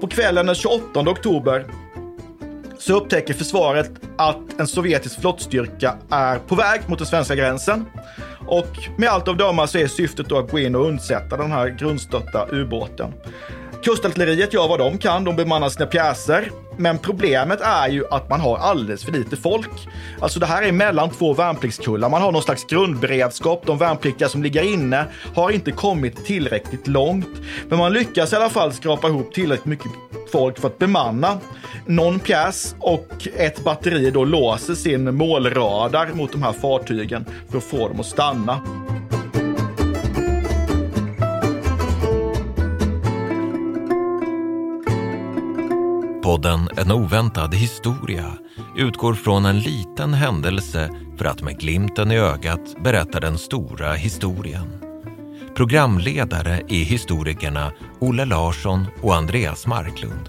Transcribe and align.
På 0.00 0.06
kvällen 0.06 0.46
den 0.46 0.54
28 0.54 1.00
oktober 1.00 1.66
så 2.78 2.96
upptäcker 2.96 3.34
försvaret 3.34 3.90
att 4.18 4.60
en 4.60 4.66
sovjetisk 4.66 5.20
flottstyrka 5.20 5.94
är 6.10 6.38
på 6.38 6.54
väg 6.54 6.80
mot 6.86 6.98
den 6.98 7.06
svenska 7.06 7.34
gränsen. 7.34 7.84
Och 8.46 8.88
med 8.96 9.08
allt 9.08 9.28
av 9.28 9.36
döma 9.36 9.66
så 9.66 9.78
är 9.78 9.86
syftet 9.86 10.28
då 10.28 10.38
att 10.38 10.50
gå 10.50 10.58
in 10.58 10.74
och 10.74 10.86
undsätta 10.86 11.36
den 11.36 11.52
här 11.52 11.68
grundstötta 11.68 12.46
ubåten. 12.50 13.12
Kustartilleriet 13.84 14.52
gör 14.52 14.68
vad 14.68 14.78
de 14.78 14.98
kan, 14.98 15.24
de 15.24 15.36
bemannar 15.36 15.68
sina 15.68 15.86
pjäser. 15.86 16.50
Men 16.76 16.98
problemet 16.98 17.60
är 17.60 17.88
ju 17.88 18.04
att 18.10 18.30
man 18.30 18.40
har 18.40 18.56
alldeles 18.58 19.04
för 19.04 19.12
lite 19.12 19.36
folk. 19.36 19.70
Alltså 20.20 20.40
det 20.40 20.46
här 20.46 20.62
är 20.62 20.72
mellan 20.72 21.10
två 21.10 21.34
värnpliktskullar. 21.34 22.08
Man 22.08 22.22
har 22.22 22.32
någon 22.32 22.42
slags 22.42 22.66
grundberedskap. 22.66 23.62
De 23.66 23.78
värnpliktiga 23.78 24.28
som 24.28 24.42
ligger 24.42 24.62
inne 24.62 25.06
har 25.34 25.50
inte 25.50 25.72
kommit 25.72 26.24
tillräckligt 26.24 26.88
långt. 26.88 27.28
Men 27.68 27.78
man 27.78 27.92
lyckas 27.92 28.32
i 28.32 28.36
alla 28.36 28.50
fall 28.50 28.72
skrapa 28.72 29.08
ihop 29.08 29.34
tillräckligt 29.34 29.66
mycket 29.66 29.90
folk 30.32 30.58
för 30.58 30.68
att 30.68 30.78
bemanna 30.78 31.38
någon 31.86 32.18
pjäs 32.18 32.74
och 32.78 33.28
ett 33.36 33.64
batteri 33.64 34.10
då 34.10 34.24
låser 34.24 34.74
sin 34.74 35.14
målradar 35.14 36.06
mot 36.14 36.32
de 36.32 36.42
här 36.42 36.52
fartygen 36.52 37.24
för 37.50 37.58
att 37.58 37.64
få 37.64 37.88
dem 37.88 38.00
att 38.00 38.06
stanna. 38.06 38.60
Podden 46.24 46.68
En 46.76 46.92
oväntad 46.92 47.54
historia 47.54 48.32
utgår 48.76 49.14
från 49.14 49.44
en 49.44 49.58
liten 49.58 50.14
händelse 50.14 50.90
för 51.18 51.24
att 51.24 51.42
med 51.42 51.60
glimten 51.60 52.12
i 52.12 52.18
ögat 52.18 52.82
berätta 52.84 53.20
den 53.20 53.38
stora 53.38 53.92
historien. 53.92 54.80
Programledare 55.56 56.62
är 56.68 56.84
historikerna 56.84 57.72
Olle 58.00 58.24
Larsson 58.24 58.86
och 59.02 59.14
Andreas 59.14 59.66
Marklund. 59.66 60.28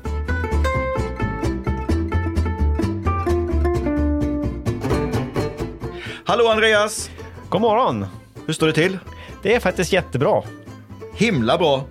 Hallå 6.26 6.48
Andreas! 6.48 7.10
God 7.50 7.62
morgon! 7.62 8.06
Hur 8.46 8.54
står 8.54 8.68
det 8.68 8.74
till? 8.74 8.98
Det 9.44 9.56
är 9.56 9.60
faktiskt 9.60 9.94
jättebra. 9.94 10.44
Himla 11.14 11.58
bra. 11.58 11.88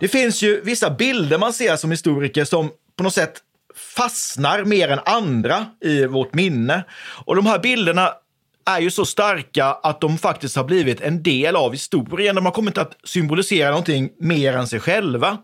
Det 0.00 0.08
finns 0.08 0.42
ju 0.42 0.60
vissa 0.60 0.90
bilder 0.90 1.38
man 1.38 1.52
ser 1.52 1.76
som 1.76 1.90
historiker 1.90 2.44
som 2.44 2.70
på 2.96 3.04
något 3.04 3.14
sätt 3.14 3.40
fastnar 3.96 4.64
mer 4.64 4.88
än 4.88 5.00
andra 5.04 5.66
i 5.80 6.06
vårt 6.06 6.34
minne. 6.34 6.84
Och 7.24 7.36
de 7.36 7.46
här 7.46 7.58
bilderna 7.58 8.12
är 8.66 8.80
ju 8.80 8.90
så 8.90 9.04
starka 9.04 9.66
att 9.66 10.00
de 10.00 10.18
faktiskt 10.18 10.56
har 10.56 10.64
blivit 10.64 11.00
en 11.00 11.22
del 11.22 11.56
av 11.56 11.72
historien. 11.72 12.34
De 12.34 12.44
har 12.44 12.52
kommit 12.52 12.78
att 12.78 12.96
symbolisera 13.04 13.68
någonting 13.68 14.10
mer 14.20 14.52
än 14.56 14.66
sig 14.66 14.80
själva. 14.80 15.38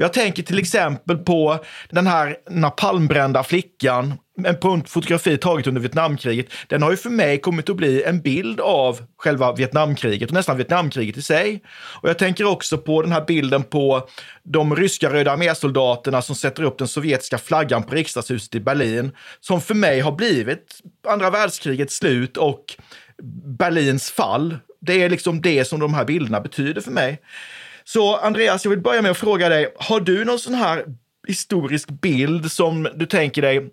Jag 0.00 0.12
tänker 0.12 0.42
till 0.42 0.58
exempel 0.58 1.18
på 1.18 1.58
den 1.90 2.06
här 2.06 2.36
napalmbrända 2.50 3.42
flickan 3.42 4.14
en 4.44 4.84
fotografi 4.86 5.38
taget 5.38 5.66
under 5.66 5.80
Vietnamkriget. 5.80 6.46
Den 6.66 6.82
har 6.82 6.90
ju 6.90 6.96
för 6.96 7.10
mig 7.10 7.40
kommit 7.40 7.70
att 7.70 7.76
bli 7.76 8.02
en 8.02 8.20
bild 8.20 8.60
av 8.60 9.00
själva 9.18 9.52
Vietnamkriget 9.52 10.28
och 10.28 10.34
nästan 10.34 10.56
Vietnamkriget 10.56 11.16
i 11.16 11.22
sig. 11.22 11.62
Och 12.02 12.08
jag 12.08 12.18
tänker 12.18 12.44
också 12.44 12.78
på 12.78 13.02
den 13.02 13.12
här 13.12 13.24
bilden 13.26 13.62
på 13.62 14.08
de 14.42 14.76
ryska 14.76 15.12
röda 15.12 15.32
armésoldaterna 15.32 16.22
som 16.22 16.36
sätter 16.36 16.62
upp 16.62 16.78
den 16.78 16.88
sovjetiska 16.88 17.38
flaggan 17.38 17.82
på 17.82 17.94
riksdagshuset 17.94 18.54
i 18.54 18.60
Berlin, 18.60 19.10
som 19.40 19.60
för 19.60 19.74
mig 19.74 20.00
har 20.00 20.12
blivit 20.12 20.80
andra 21.08 21.30
världskrigets 21.30 21.96
slut 21.96 22.36
och 22.36 22.64
Berlins 23.58 24.10
fall. 24.10 24.56
Det 24.80 25.02
är 25.02 25.08
liksom 25.08 25.40
det 25.40 25.64
som 25.64 25.80
de 25.80 25.94
här 25.94 26.04
bilderna 26.04 26.40
betyder 26.40 26.80
för 26.80 26.90
mig. 26.90 27.20
Så 27.92 28.16
Andreas, 28.16 28.64
jag 28.64 28.70
vill 28.70 28.80
börja 28.80 29.02
med 29.02 29.10
att 29.10 29.18
fråga 29.18 29.48
dig, 29.48 29.74
har 29.78 30.00
du 30.00 30.24
någon 30.24 30.38
sån 30.38 30.54
här 30.54 30.84
historisk 31.28 31.88
bild 31.88 32.52
som 32.52 32.88
du 32.94 33.06
tänker 33.06 33.42
dig 33.42 33.70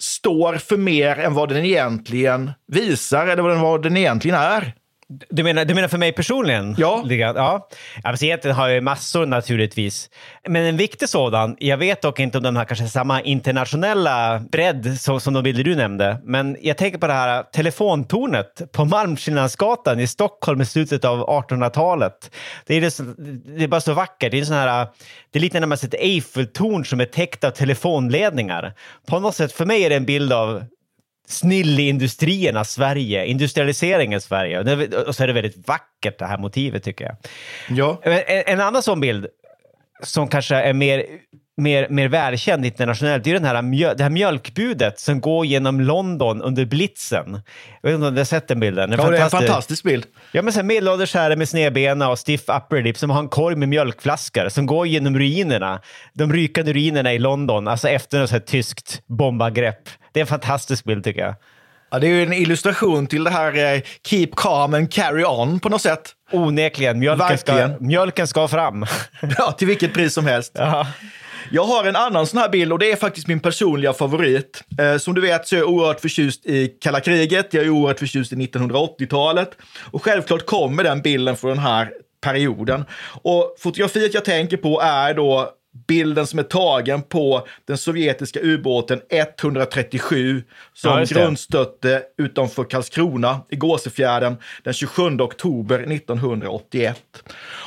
står 0.00 0.54
för 0.54 0.76
mer 0.76 1.18
än 1.18 1.34
vad 1.34 1.48
den 1.48 1.64
egentligen 1.64 2.50
visar 2.72 3.26
eller 3.26 3.42
vad 3.42 3.82
den 3.82 3.96
egentligen 3.96 4.38
är? 4.38 4.74
Du 5.08 5.42
menar, 5.42 5.64
du 5.64 5.74
menar 5.74 5.88
för 5.88 5.98
mig 5.98 6.12
personligen? 6.12 6.74
Ja. 6.78 7.04
ja. 7.18 7.68
Egentligen 8.20 8.56
har 8.56 8.68
jag 8.68 8.84
massor 8.84 9.26
naturligtvis. 9.26 10.10
Men 10.48 10.64
en 10.64 10.76
viktig 10.76 11.08
sådan, 11.08 11.56
jag 11.58 11.76
vet 11.76 12.02
dock 12.02 12.20
inte 12.20 12.38
om 12.38 12.44
de 12.44 12.56
har 12.56 12.64
kanske 12.64 12.88
samma 12.88 13.22
internationella 13.22 14.42
bredd 14.52 15.00
som, 15.00 15.20
som 15.20 15.34
de 15.34 15.42
bilder 15.42 15.64
du 15.64 15.76
nämnde. 15.76 16.18
Men 16.24 16.56
jag 16.60 16.76
tänker 16.76 16.98
på 16.98 17.06
det 17.06 17.12
här 17.12 17.42
telefontornet 17.42 18.72
på 18.72 18.84
Malmskillnadsgatan 18.84 20.00
i 20.00 20.06
Stockholm 20.06 20.60
i 20.60 20.66
slutet 20.66 21.04
av 21.04 21.26
1800-talet. 21.26 22.30
Det 22.66 22.74
är, 22.74 22.80
det, 22.80 23.58
det 23.58 23.64
är 23.64 23.68
bara 23.68 23.80
så 23.80 23.94
vackert. 23.94 24.30
Det 24.30 24.36
är, 24.36 24.40
en 24.40 24.46
sån 24.46 24.56
här, 24.56 24.86
det 25.30 25.38
är 25.38 25.40
lite 25.40 25.60
när 25.60 25.66
man 25.66 25.78
sett 25.78 25.94
Eiffeltorn 25.94 26.84
som 26.84 27.00
är 27.00 27.04
täckt 27.04 27.44
av 27.44 27.50
telefonledningar. 27.50 28.74
På 29.08 29.20
något 29.20 29.34
sätt, 29.34 29.52
för 29.52 29.64
mig 29.64 29.84
är 29.84 29.90
det 29.90 29.96
en 29.96 30.04
bild 30.04 30.32
av 30.32 30.64
snilleindustriernas 31.26 32.72
Sverige, 32.72 33.26
industrialiseringens 33.26 34.24
Sverige. 34.24 34.58
Och 35.06 35.14
så 35.14 35.22
är 35.22 35.26
det 35.26 35.32
väldigt 35.32 35.68
vackert 35.68 36.18
det 36.18 36.26
här 36.26 36.38
motivet 36.38 36.82
tycker 36.82 37.04
jag. 37.04 37.16
Ja. 37.78 38.00
En, 38.02 38.42
en 38.46 38.60
annan 38.60 38.82
sån 38.82 39.00
bild 39.00 39.26
som 40.02 40.28
kanske 40.28 40.56
är 40.56 40.72
mer 40.72 41.06
mer, 41.56 41.88
mer 41.88 42.08
välkänd 42.08 42.66
internationellt, 42.66 43.24
det 43.24 43.30
är 43.30 43.34
den 43.34 43.44
här 43.44 43.94
det 43.94 44.02
här 44.02 44.10
mjölkbudet 44.10 45.00
som 45.00 45.20
går 45.20 45.46
genom 45.46 45.80
London 45.80 46.42
under 46.42 46.64
blitzen. 46.64 47.42
Jag 47.80 47.90
vet 47.90 47.94
inte 47.94 48.06
om 48.06 48.14
du 48.14 48.20
har 48.20 48.24
sett 48.24 48.48
den 48.48 48.60
bilden? 48.60 48.90
Den 48.90 49.00
ja, 49.00 49.10
det 49.10 49.18
är 49.18 49.24
en 49.24 49.30
fantastisk 49.30 49.82
bild. 49.82 50.04
Ja, 50.32 50.42
men 50.42 50.52
sen 50.52 50.66
medelålders 50.66 51.14
herre 51.14 51.36
med 51.36 51.48
snedbena 51.48 52.08
och 52.08 52.18
stiff 52.18 52.48
upper 52.48 52.82
lip 52.82 52.98
som 52.98 53.10
har 53.10 53.20
en 53.20 53.28
korg 53.28 53.56
med 53.56 53.68
mjölkflaskor 53.68 54.48
som 54.48 54.66
går 54.66 54.86
genom 54.86 55.18
ruinerna, 55.18 55.80
de 56.12 56.32
rykande 56.32 56.72
ruinerna 56.72 57.12
i 57.12 57.18
London, 57.18 57.68
alltså 57.68 57.88
efter 57.88 58.18
något 58.18 58.28
så 58.28 58.34
här 58.34 58.40
tyskt 58.40 59.02
bombangrepp. 59.06 59.88
Det 60.12 60.20
är 60.20 60.22
en 60.22 60.26
fantastisk 60.26 60.84
bild 60.84 61.04
tycker 61.04 61.20
jag. 61.20 61.34
Ja, 61.90 61.98
det 61.98 62.06
är 62.06 62.10
ju 62.10 62.22
en 62.22 62.32
illustration 62.32 63.06
till 63.06 63.24
det 63.24 63.30
här 63.30 63.74
eh, 63.74 63.80
keep 64.06 64.28
calm 64.36 64.74
and 64.74 64.92
carry 64.92 65.24
on 65.24 65.60
på 65.60 65.68
något 65.68 65.82
sätt. 65.82 66.12
Onekligen, 66.32 66.98
mjölken, 66.98 67.38
ska, 67.38 67.68
mjölken 67.80 68.26
ska 68.26 68.48
fram. 68.48 68.86
ja, 69.38 69.52
till 69.52 69.66
vilket 69.66 69.94
pris 69.94 70.14
som 70.14 70.26
helst. 70.26 70.52
Ja. 70.54 70.86
Jag 71.50 71.64
har 71.64 71.84
en 71.84 71.96
annan 71.96 72.26
sån 72.26 72.40
här 72.40 72.48
bild 72.48 72.72
och 72.72 72.78
det 72.78 72.92
är 72.92 72.96
faktiskt 72.96 73.26
min 73.26 73.40
personliga 73.40 73.92
favorit. 73.92 74.64
Eh, 74.78 74.98
som 74.98 75.14
du 75.14 75.20
vet 75.20 75.48
så 75.48 75.56
är 75.56 75.60
jag 75.60 75.68
oerhört 75.68 76.00
förtjust 76.00 76.46
i 76.46 76.68
kalla 76.80 77.00
kriget. 77.00 77.54
Jag 77.54 77.64
är 77.64 77.70
oerhört 77.70 77.98
förtjust 77.98 78.32
i 78.32 78.36
1980-talet. 78.36 79.50
Och 79.90 80.04
självklart 80.04 80.46
kommer 80.46 80.84
den 80.84 81.02
bilden 81.02 81.36
från 81.36 81.50
den 81.50 81.58
här 81.58 81.92
perioden. 82.20 82.84
Och 83.22 83.56
fotografiet 83.58 84.14
jag 84.14 84.24
tänker 84.24 84.56
på 84.56 84.80
är 84.80 85.14
då 85.14 85.50
bilden 85.86 86.26
som 86.26 86.38
är 86.38 86.42
tagen 86.42 87.02
på 87.02 87.46
den 87.66 87.78
sovjetiska 87.78 88.40
ubåten 88.42 89.00
137 89.10 90.42
som 90.72 90.98
ja, 90.98 91.04
grundstötte 91.04 92.02
utanför 92.18 92.64
Karlskrona 92.64 93.40
i 93.50 93.56
Gåsefjärden 93.56 94.36
den 94.62 94.74
27 94.74 95.02
oktober 95.20 95.78
1981. 95.78 97.02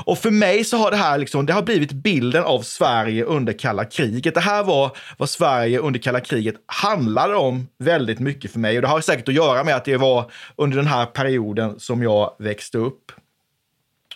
Och 0.05 0.17
för 0.17 0.31
mig 0.31 0.63
så 0.63 0.77
har 0.77 0.91
det 0.91 0.97
här 0.97 1.17
liksom, 1.17 1.45
det 1.45 1.53
har 1.53 1.61
blivit 1.61 1.91
bilden 1.91 2.43
av 2.43 2.61
Sverige 2.61 3.23
under 3.23 3.53
kalla 3.53 3.85
kriget. 3.85 4.33
Det 4.33 4.39
här 4.39 4.63
var 4.63 4.97
vad 5.17 5.29
Sverige 5.29 5.79
under 5.79 5.99
kalla 5.99 6.19
kriget 6.19 6.55
handlade 6.65 7.35
om 7.35 7.67
väldigt 7.79 8.19
mycket 8.19 8.51
för 8.51 8.59
mig 8.59 8.75
och 8.75 8.81
det 8.81 8.87
har 8.87 9.01
säkert 9.01 9.27
att 9.27 9.33
göra 9.33 9.63
med 9.63 9.75
att 9.75 9.85
det 9.85 9.97
var 9.97 10.31
under 10.55 10.77
den 10.77 10.87
här 10.87 11.05
perioden 11.05 11.79
som 11.79 12.03
jag 12.03 12.35
växte 12.39 12.77
upp. 12.77 13.11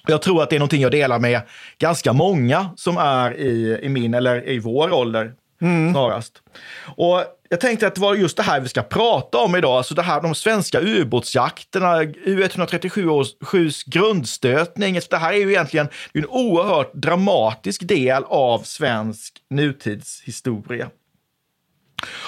Jag 0.07 0.21
tror 0.21 0.43
att 0.43 0.49
det 0.49 0.55
är 0.55 0.59
någonting 0.59 0.81
jag 0.81 0.91
delar 0.91 1.19
med 1.19 1.41
ganska 1.79 2.13
många 2.13 2.69
som 2.75 2.97
är 2.97 3.37
i, 3.37 3.79
i 3.81 3.89
min 3.89 4.13
eller 4.13 4.49
i 4.49 4.59
vår 4.59 4.93
ålder 4.93 5.33
mm. 5.61 5.93
snarast. 5.93 6.41
Och 6.95 7.23
jag 7.49 7.59
tänkte 7.59 7.87
att 7.87 7.95
det 7.95 8.01
var 8.01 8.15
just 8.15 8.37
det 8.37 8.43
här 8.43 8.59
vi 8.59 8.69
ska 8.69 8.81
prata 8.81 9.37
om 9.37 9.55
idag, 9.55 9.77
alltså 9.77 9.95
det 9.95 10.01
här 10.01 10.21
de 10.21 10.35
svenska 10.35 10.81
ubåtsjakterna, 10.81 12.03
U137 12.03 13.07
års 13.07 13.83
grundstötning. 13.83 14.99
Det 15.09 15.17
här 15.17 15.33
är 15.33 15.37
ju 15.37 15.49
egentligen 15.49 15.87
en 16.13 16.25
oerhört 16.25 16.93
dramatisk 16.93 17.87
del 17.87 18.23
av 18.23 18.59
svensk 18.59 19.33
nutidshistoria. 19.49 20.89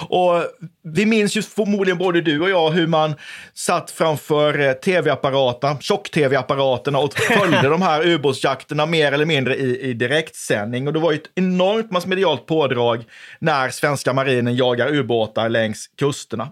Och 0.08 0.42
vi 0.82 1.06
minns 1.06 1.36
ju 1.36 1.42
förmodligen 1.42 1.98
både 1.98 2.20
du 2.20 2.40
och 2.40 2.50
jag 2.50 2.70
hur 2.70 2.86
man 2.86 3.14
satt 3.54 3.90
framför 3.90 4.60
eh, 4.60 4.72
tv-apparaterna, 4.72 5.80
tjock-tv-apparaterna 5.80 6.98
och 6.98 7.14
följde 7.14 7.68
de 7.68 7.82
här 7.82 8.06
ubåtsjakterna 8.06 8.86
mer 8.86 9.12
eller 9.12 9.24
mindre 9.24 9.56
i, 9.56 9.80
i 9.80 9.92
direktsändning. 9.92 10.86
Och 10.86 10.92
det 10.92 10.98
var 10.98 11.12
ju 11.12 11.18
ett 11.18 11.30
enormt 11.34 11.90
massmedialt 11.90 12.46
pådrag 12.46 13.04
när 13.38 13.70
svenska 13.70 14.12
marinen 14.12 14.56
jagar 14.56 14.94
ubåtar 14.94 15.48
längs 15.48 15.86
kusterna. 15.98 16.48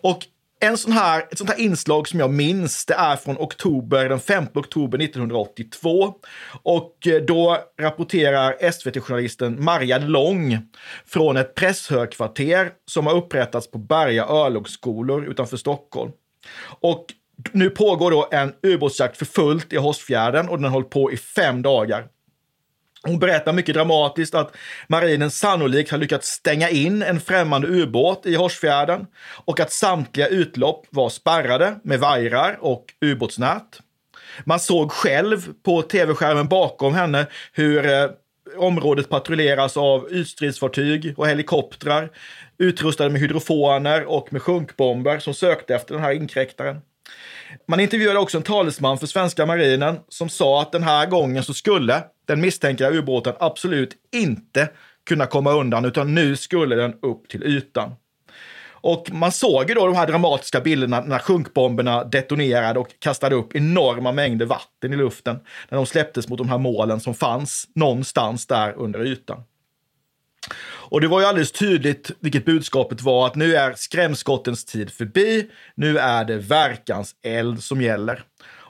Och 0.00 0.26
en 0.60 0.78
sån 0.78 0.92
här, 0.92 1.26
ett 1.30 1.38
sånt 1.38 1.50
här 1.50 1.60
inslag 1.60 2.08
som 2.08 2.20
jag 2.20 2.30
minns, 2.30 2.86
det 2.86 2.94
är 2.94 3.16
från 3.16 3.36
oktober, 3.38 4.08
den 4.08 4.20
5 4.20 4.46
oktober 4.54 4.98
1982. 5.02 6.14
Och 6.62 7.06
eh, 7.06 7.22
då 7.22 7.58
rapporterar 7.80 8.70
SVT-journalisten 8.70 9.64
Marja 9.64 9.98
Lång 9.98 10.58
från 11.06 11.36
ett 11.36 11.54
presshögkvarter 11.54 12.70
som 12.90 13.06
har 13.06 13.14
upprättats 13.14 13.70
på 13.70 13.78
Berga 13.78 14.26
örlogsskolor 14.26 15.24
utanför 15.30 15.56
Stockholm. 15.56 16.12
Och 16.80 17.06
nu 17.52 17.70
pågår 17.70 18.10
då 18.10 18.28
en 18.30 18.52
ubåtsjakt 18.62 19.16
för 19.16 19.24
fullt 19.24 19.72
i 19.72 19.76
Hårsfjärden 19.76 20.48
och 20.48 20.56
den 20.56 20.64
har 20.64 20.70
hållit 20.70 20.90
på 20.90 21.12
i 21.12 21.16
fem 21.16 21.62
dagar. 21.62 22.06
Hon 23.06 23.18
berättar 23.18 23.52
mycket 23.52 23.74
dramatiskt 23.74 24.34
att 24.34 24.56
marinen 24.88 25.30
sannolikt 25.30 25.90
har 25.90 25.98
lyckats 25.98 26.28
stänga 26.28 26.68
in 26.68 27.02
en 27.02 27.20
främmande 27.20 27.68
ubåt 27.68 28.26
i 28.26 28.34
Horsfjärden 28.34 29.06
och 29.44 29.60
att 29.60 29.72
samtliga 29.72 30.28
utlopp 30.28 30.86
var 30.90 31.08
spärrade 31.08 31.80
med 31.84 32.00
vajrar 32.00 32.58
och 32.60 32.84
ubåtsnät. 33.00 33.80
Man 34.44 34.60
såg 34.60 34.92
själv 34.92 35.52
på 35.62 35.82
tv-skärmen 35.82 36.48
bakom 36.48 36.94
henne 36.94 37.26
hur 37.52 37.86
eh, 37.86 38.10
området 38.56 39.08
patrulleras 39.08 39.76
av 39.76 40.12
ytstridsfartyg 40.12 41.14
och 41.16 41.28
helikoptrar 41.28 42.10
utrustade 42.58 43.10
med 43.10 43.20
hydrofoner 43.20 44.04
och 44.04 44.32
med 44.32 44.42
sjunkbomber 44.42 45.18
som 45.18 45.34
sökte 45.34 45.74
efter 45.74 45.94
den 45.94 46.04
här 46.04 46.12
inkräktaren. 46.12 46.80
Man 47.68 47.80
intervjuade 47.80 48.18
också 48.18 48.36
en 48.36 48.42
talesman 48.42 48.98
för 48.98 49.06
svenska 49.06 49.46
marinen 49.46 49.98
som 50.08 50.28
sa 50.28 50.62
att 50.62 50.72
den 50.72 50.82
här 50.82 51.06
gången 51.06 51.42
så 51.42 51.54
skulle 51.54 52.04
den 52.26 52.40
misstänkta 52.40 52.90
ubåten 52.90 53.34
absolut 53.38 53.96
inte 54.12 54.68
kunna 55.08 55.26
komma 55.26 55.52
undan, 55.52 55.84
utan 55.84 56.14
nu 56.14 56.36
skulle 56.36 56.76
den 56.76 56.94
upp 57.02 57.28
till 57.28 57.42
ytan. 57.42 57.94
Och 58.82 59.10
man 59.12 59.32
såg 59.32 59.68
ju 59.68 59.74
då 59.74 59.86
de 59.86 59.96
här 59.96 60.06
dramatiska 60.06 60.60
bilderna 60.60 61.00
när 61.00 61.18
sjunkbomberna 61.18 62.04
detonerade 62.04 62.78
och 62.80 62.88
kastade 62.98 63.34
upp 63.34 63.56
enorma 63.56 64.12
mängder 64.12 64.46
vatten 64.46 64.92
i 64.92 64.96
luften 64.96 65.40
när 65.68 65.76
de 65.76 65.86
släpptes 65.86 66.28
mot 66.28 66.38
de 66.38 66.48
här 66.48 66.58
målen 66.58 67.00
som 67.00 67.14
fanns 67.14 67.68
någonstans 67.74 68.46
där 68.46 68.72
under 68.72 69.06
ytan. 69.06 69.42
Och 70.90 71.00
det 71.00 71.08
var 71.08 71.20
ju 71.20 71.26
alldeles 71.26 71.52
tydligt 71.52 72.10
vilket 72.20 72.44
budskapet 72.44 73.02
var 73.02 73.26
att 73.26 73.34
nu 73.34 73.56
är 73.56 73.74
skrämskottens 73.76 74.64
tid 74.64 74.90
förbi. 74.90 75.46
Nu 75.74 75.98
är 75.98 76.24
det 76.24 76.36
verkans 76.36 77.14
eld 77.22 77.62
som 77.62 77.82
gäller. 77.82 78.22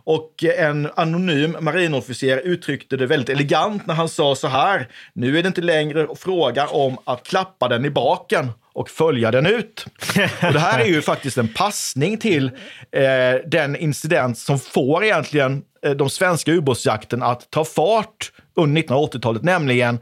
Och 0.04 0.44
en 0.44 0.90
anonym 0.96 1.56
marinofficer 1.60 2.38
uttryckte 2.38 2.96
det 2.96 3.06
väldigt 3.06 3.28
elegant 3.28 3.86
när 3.86 3.94
han 3.94 4.08
sa 4.08 4.34
så 4.34 4.48
här. 4.48 4.88
Nu 5.12 5.38
är 5.38 5.42
det 5.42 5.46
inte 5.46 5.60
längre 5.60 6.06
fråga 6.16 6.66
om 6.66 6.98
att 7.04 7.26
klappa 7.26 7.68
den 7.68 7.84
i 7.84 7.90
baken 7.90 8.52
och 8.72 8.90
följa 8.90 9.30
den 9.30 9.46
ut. 9.46 9.86
Och 10.42 10.52
det 10.52 10.58
här 10.58 10.80
är 10.80 10.86
ju 10.86 11.02
faktiskt 11.02 11.38
en 11.38 11.48
passning 11.48 12.18
till 12.18 12.46
eh, 12.92 13.02
den 13.46 13.76
incident 13.76 14.38
som 14.38 14.58
får 14.58 15.04
egentligen 15.04 15.62
eh, 15.86 15.92
de 15.92 16.10
svenska 16.10 16.52
ubåtsjakten 16.52 17.22
att 17.22 17.50
ta 17.50 17.64
fart 17.64 18.32
under 18.54 18.82
1980-talet, 18.82 19.42
nämligen 19.42 19.98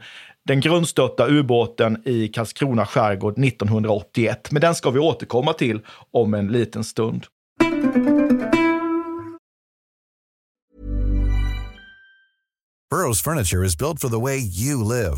den 0.49 0.59
grundstötta 0.59 1.27
ubåten 1.27 1.97
i 2.05 2.27
Karlskrona 2.27 2.85
skärgård 2.85 3.43
1981. 3.43 4.51
Men 4.51 4.61
den 4.61 4.75
ska 4.75 4.89
vi 4.89 4.99
återkomma 4.99 5.53
till 5.53 5.81
om 6.11 6.33
en 6.33 6.47
liten 6.47 6.83
stund. 6.83 7.25
Burrows 12.89 13.21
furniture 13.21 13.65
is 13.65 13.77
built 13.77 13.99
for 13.99 14.09
the 14.09 14.19
way 14.19 14.37
you 14.37 14.83
live. 14.83 15.17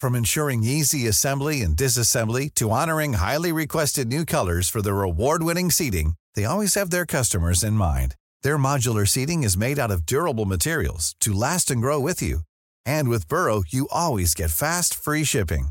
From 0.00 0.14
ensuring 0.14 0.64
easy 0.64 1.08
assembly 1.08 1.62
and 1.64 1.76
disassembly 1.76 2.54
to 2.54 2.70
honoring 2.70 3.14
highly 3.14 3.52
requested 3.52 4.06
new 4.06 4.24
colors 4.24 4.70
for 4.70 4.82
their 4.82 5.02
award-winning 5.02 5.70
seating, 5.70 6.14
they 6.34 6.44
always 6.46 6.74
have 6.74 6.90
their 6.90 7.06
customers 7.06 7.64
in 7.64 7.74
mind. 7.74 8.14
Their 8.42 8.58
modular 8.58 9.06
seating 9.06 9.44
is 9.44 9.56
made 9.56 9.78
out 9.78 9.90
of 9.90 10.06
durable 10.06 10.46
materials 10.46 11.14
to 11.20 11.32
last 11.32 11.70
and 11.70 11.82
grow 11.82 12.00
with 12.00 12.22
you. 12.22 12.38
And 12.86 13.08
with 13.08 13.28
Burrow, 13.28 13.62
you 13.68 13.88
always 13.90 14.34
get 14.34 14.50
fast, 14.50 14.94
free 14.94 15.24
shipping. 15.24 15.68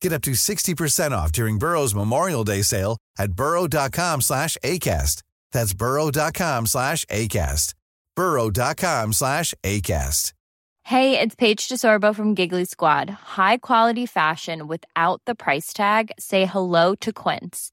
Get 0.00 0.12
up 0.12 0.22
to 0.22 0.32
60% 0.32 1.10
off 1.12 1.32
during 1.32 1.58
Burrow's 1.58 1.94
Memorial 1.94 2.44
Day 2.44 2.62
sale 2.62 2.98
at 3.18 3.32
burrow.com 3.32 4.20
slash 4.20 4.56
ACAST. 4.62 5.22
That's 5.52 5.74
burrow.com 5.74 6.66
slash 6.66 7.04
ACAST. 7.06 7.74
burrow.com 8.14 9.12
slash 9.12 9.54
ACAST. 9.62 10.32
Hey, 10.86 11.18
it's 11.18 11.34
Paige 11.34 11.66
DeSorbo 11.68 12.14
from 12.14 12.34
Giggly 12.36 12.64
Squad. 12.64 13.10
High 13.10 13.56
quality 13.56 14.06
fashion 14.06 14.68
without 14.68 15.20
the 15.26 15.34
price 15.34 15.72
tag. 15.72 16.12
Say 16.16 16.44
hello 16.44 16.94
to 17.00 17.12
Quince. 17.12 17.72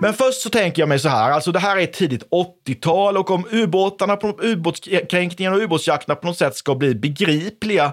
Men 0.00 0.14
först 0.14 0.40
så 0.40 0.50
tänker 0.50 0.82
jag 0.82 0.88
mig 0.88 0.98
så 0.98 1.08
här, 1.08 1.30
alltså 1.30 1.52
det 1.52 1.58
här 1.58 1.76
är 1.76 1.80
ett 1.80 1.92
tidigt 1.92 2.22
80-tal 2.66 3.16
och 3.16 3.30
om 3.30 3.46
ubåtarna, 3.50 4.18
ubåtskränkningarna 4.42 5.56
och 5.56 5.62
ubåtsjakterna 5.62 6.14
på 6.14 6.26
något 6.26 6.38
sätt 6.38 6.56
ska 6.56 6.74
bli 6.74 6.94
begripliga 6.94 7.92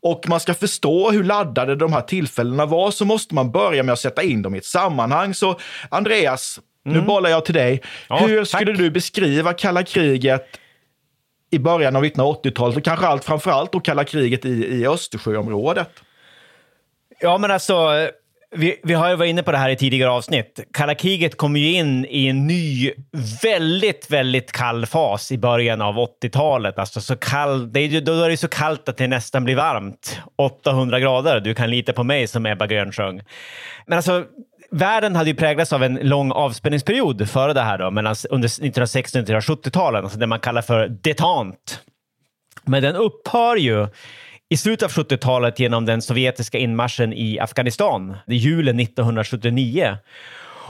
och 0.00 0.28
man 0.28 0.40
ska 0.40 0.54
förstå 0.54 1.10
hur 1.10 1.24
laddade 1.24 1.76
de 1.76 1.92
här 1.92 2.00
tillfällena 2.00 2.66
var 2.66 2.90
så 2.90 3.04
måste 3.04 3.34
man 3.34 3.52
börja 3.52 3.82
med 3.82 3.92
att 3.92 3.98
sätta 3.98 4.22
in 4.22 4.42
dem 4.42 4.54
i 4.54 4.58
ett 4.58 4.64
sammanhang. 4.64 5.34
Så 5.34 5.58
Andreas, 5.88 6.60
mm. 6.86 6.98
nu 6.98 7.06
bollar 7.06 7.30
jag 7.30 7.44
till 7.44 7.54
dig. 7.54 7.82
Ja, 8.08 8.16
hur 8.16 8.44
skulle 8.44 8.66
tack. 8.66 8.78
du 8.78 8.90
beskriva 8.90 9.52
kalla 9.52 9.82
kriget 9.82 10.46
i 11.50 11.58
början 11.58 11.96
av 11.96 12.04
1980-talet 12.04 12.76
och 12.76 12.84
kanske 12.84 13.06
allt 13.06 13.24
framförallt 13.24 13.72
då 13.72 13.80
kalla 13.80 14.04
kriget 14.04 14.44
i, 14.44 14.48
i 14.48 14.86
Östersjöområdet? 14.86 15.90
Ja, 17.20 17.38
men 17.38 17.50
alltså 17.50 18.08
vi, 18.54 18.80
vi 18.82 18.94
har 18.94 19.10
ju 19.10 19.16
varit 19.16 19.30
inne 19.30 19.42
på 19.42 19.52
det 19.52 19.58
här 19.58 19.70
i 19.70 19.76
tidigare 19.76 20.10
avsnitt. 20.10 20.60
Kalla 20.72 20.94
kriget 20.94 21.36
kom 21.36 21.56
ju 21.56 21.72
in 21.72 22.06
i 22.08 22.26
en 22.26 22.46
ny, 22.46 22.92
väldigt, 23.42 24.10
väldigt 24.10 24.52
kall 24.52 24.86
fas 24.86 25.32
i 25.32 25.38
början 25.38 25.80
av 25.80 25.94
80-talet. 25.94 26.78
Alltså 26.78 27.00
så 27.00 27.16
kall, 27.16 27.72
det 27.72 27.80
är, 27.80 28.00
då 28.00 28.22
är 28.22 28.28
det 28.28 28.36
så 28.36 28.48
kallt 28.48 28.88
att 28.88 28.96
det 28.96 29.06
nästan 29.06 29.44
blir 29.44 29.56
varmt. 29.56 30.20
800 30.36 31.00
grader. 31.00 31.40
Du 31.40 31.54
kan 31.54 31.70
lita 31.70 31.92
på 31.92 32.04
mig, 32.04 32.26
som 32.26 32.46
Ebba 32.46 32.66
Grön 32.66 32.92
sjöng. 32.92 33.22
Men 33.86 33.96
alltså, 33.96 34.24
världen 34.70 35.16
hade 35.16 35.30
ju 35.30 35.36
präglats 35.36 35.72
av 35.72 35.82
en 35.82 35.94
lång 35.94 36.32
avspänningsperiod 36.32 37.30
före 37.30 37.52
det 37.52 37.62
här, 37.62 37.78
då, 37.78 37.90
mellan, 37.90 38.16
under 38.30 38.46
1960 38.46 39.18
och 39.18 39.24
1970-talen, 39.24 40.04
alltså 40.04 40.18
det 40.18 40.26
man 40.26 40.40
kallar 40.40 40.62
för 40.62 40.88
detant. 40.88 41.80
Men 42.64 42.82
den 42.82 42.96
upphör 42.96 43.56
ju 43.56 43.88
i 44.54 44.56
slutet 44.56 44.82
av 44.82 45.04
70-talet 45.04 45.58
genom 45.58 45.86
den 45.86 46.02
sovjetiska 46.02 46.58
inmarschen 46.58 47.12
i 47.12 47.38
Afghanistan, 47.38 48.16
julen 48.26 48.80
1979. 48.80 49.96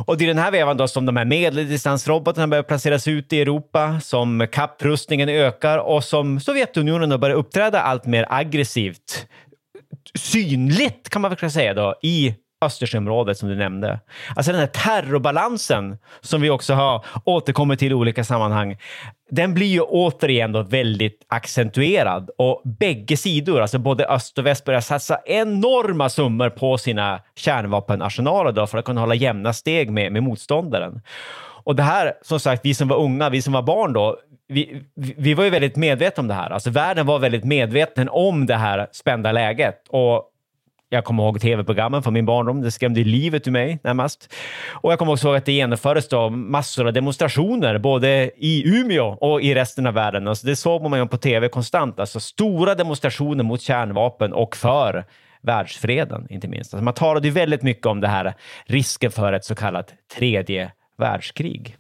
Och 0.07 0.19
det 0.19 0.25
är 0.25 0.29
den 0.29 0.39
här 0.39 0.51
vevan 0.51 0.77
då 0.77 0.89
som 0.89 1.07
de 1.07 1.17
här 1.17 1.25
medeldistansrobotarna 1.25 2.49
börjar 2.49 2.63
placeras 2.63 3.09
ut 3.09 3.33
i 3.33 3.41
Europa, 3.41 4.01
som 4.01 4.47
kapprustningen 4.53 5.29
ökar 5.29 5.79
och 5.79 6.05
som 6.05 6.41
Sovjetunionen 6.41 7.09
då 7.09 7.19
börjar 7.19 7.37
uppträda 7.37 7.81
allt 7.81 8.07
mer 8.07 8.27
aggressivt. 8.29 9.27
Synligt 10.15 11.09
kan 11.09 11.23
man 11.23 11.35
väl 11.41 11.51
säga 11.51 11.75
då, 11.75 11.95
i 12.03 12.35
Östersjöområdet 12.61 13.39
som 13.39 13.49
du 13.49 13.57
nämnde. 13.57 14.01
Alltså 14.37 14.53
den 14.53 14.61
här 14.61 14.67
terrorbalansen 14.67 15.99
som 16.21 16.41
vi 16.41 16.51
också 16.51 16.75
har 16.75 17.05
återkommit 17.25 17.79
till 17.79 17.93
i 17.93 17.95
olika 17.95 18.25
sammanhang. 18.25 18.77
Den 19.31 19.55
blir 19.55 19.67
ju 19.67 19.81
återigen 19.81 20.53
då 20.53 20.63
väldigt 20.63 21.25
accentuerad 21.29 22.31
och 22.39 22.63
bägge 22.65 23.17
sidor, 23.17 23.61
alltså 23.61 23.79
både 23.79 24.07
öst 24.07 24.39
och 24.39 24.47
väst, 24.47 24.65
börjar 24.65 24.81
satsa 24.81 25.19
enorma 25.27 26.09
summor 26.09 26.51
på 26.51 26.79
sina 26.79 27.21
kärnvapenarsenaler 27.37 28.53
då 28.53 28.67
för 28.67 28.79
att 28.79 28.85
kunna 28.85 29.01
hålla 29.01 29.15
jämna 29.15 29.53
steg 29.53 29.91
med, 29.91 30.13
med 30.13 30.23
motståndaren. 30.23 31.01
Och 31.65 31.77
det 31.77 31.83
här, 31.83 32.13
som 32.23 32.41
sagt, 32.41 32.65
vi 32.65 32.75
som 32.75 32.89
var 32.89 32.97
unga, 32.97 33.31
vi 33.31 33.43
som 33.43 33.53
var 33.53 33.63
barn 33.63 33.93
då, 33.93 34.19
vi, 34.49 34.83
vi 34.95 35.35
var 35.35 35.45
ju 35.45 35.51
väldigt 35.51 35.77
medvetna 35.77 36.21
om 36.21 36.29
det 36.29 36.35
här. 36.35 36.51
Alltså 36.51 36.71
världen 36.71 37.07
var 37.07 37.19
väldigt 37.19 37.45
medveten 37.45 38.09
om 38.09 38.47
det 38.47 38.57
här 38.57 38.87
spända 38.93 39.33
läget 39.33 39.85
och 39.89 40.31
jag 40.95 41.05
kommer 41.05 41.23
ihåg 41.23 41.41
tv-programmen 41.41 42.03
från 42.03 42.15
min 42.15 42.27
barndom. 42.27 42.61
Det 42.61 42.71
skrämde 42.71 43.05
livet 43.05 43.47
ur 43.49 43.53
mig 43.53 43.79
närmast. 43.83 44.35
Och 44.71 44.93
jag 44.93 44.99
kommer 44.99 45.13
också 45.13 45.29
ihåg 45.29 45.37
att 45.37 45.45
det 45.45 45.53
genomfördes 45.53 46.09
då 46.09 46.31
massor 46.31 46.87
av 46.87 46.93
demonstrationer 46.93 47.79
både 47.79 48.31
i 48.37 48.79
Umeå 48.79 49.07
och 49.21 49.43
i 49.43 49.55
resten 49.55 49.87
av 49.87 49.95
världen. 49.95 50.29
Alltså 50.29 50.47
det 50.47 50.57
såg 50.57 50.91
man 50.91 50.99
ju 50.99 51.07
på 51.07 51.17
tv 51.17 51.49
konstant. 51.49 52.01
Alltså 52.01 52.21
stora 52.21 52.75
demonstrationer 52.75 53.45
mot 53.45 53.61
kärnvapen 53.61 54.33
och 54.33 54.57
för 54.57 55.05
världsfreden, 55.43 56.27
inte 56.31 56.49
minst. 56.49 56.75
Alltså 56.75 56.85
man 56.85 56.95
talade 56.95 57.29
ju 57.29 57.35
väldigt 57.35 57.63
mycket 57.63 57.87
om 57.87 58.01
det 58.01 58.09
här 58.09 58.35
risken 58.67 59.11
för 59.11 59.33
ett 59.33 59.45
så 59.45 59.55
kallat 59.55 59.95
tredje 60.17 60.73
världskrig. 60.99 61.77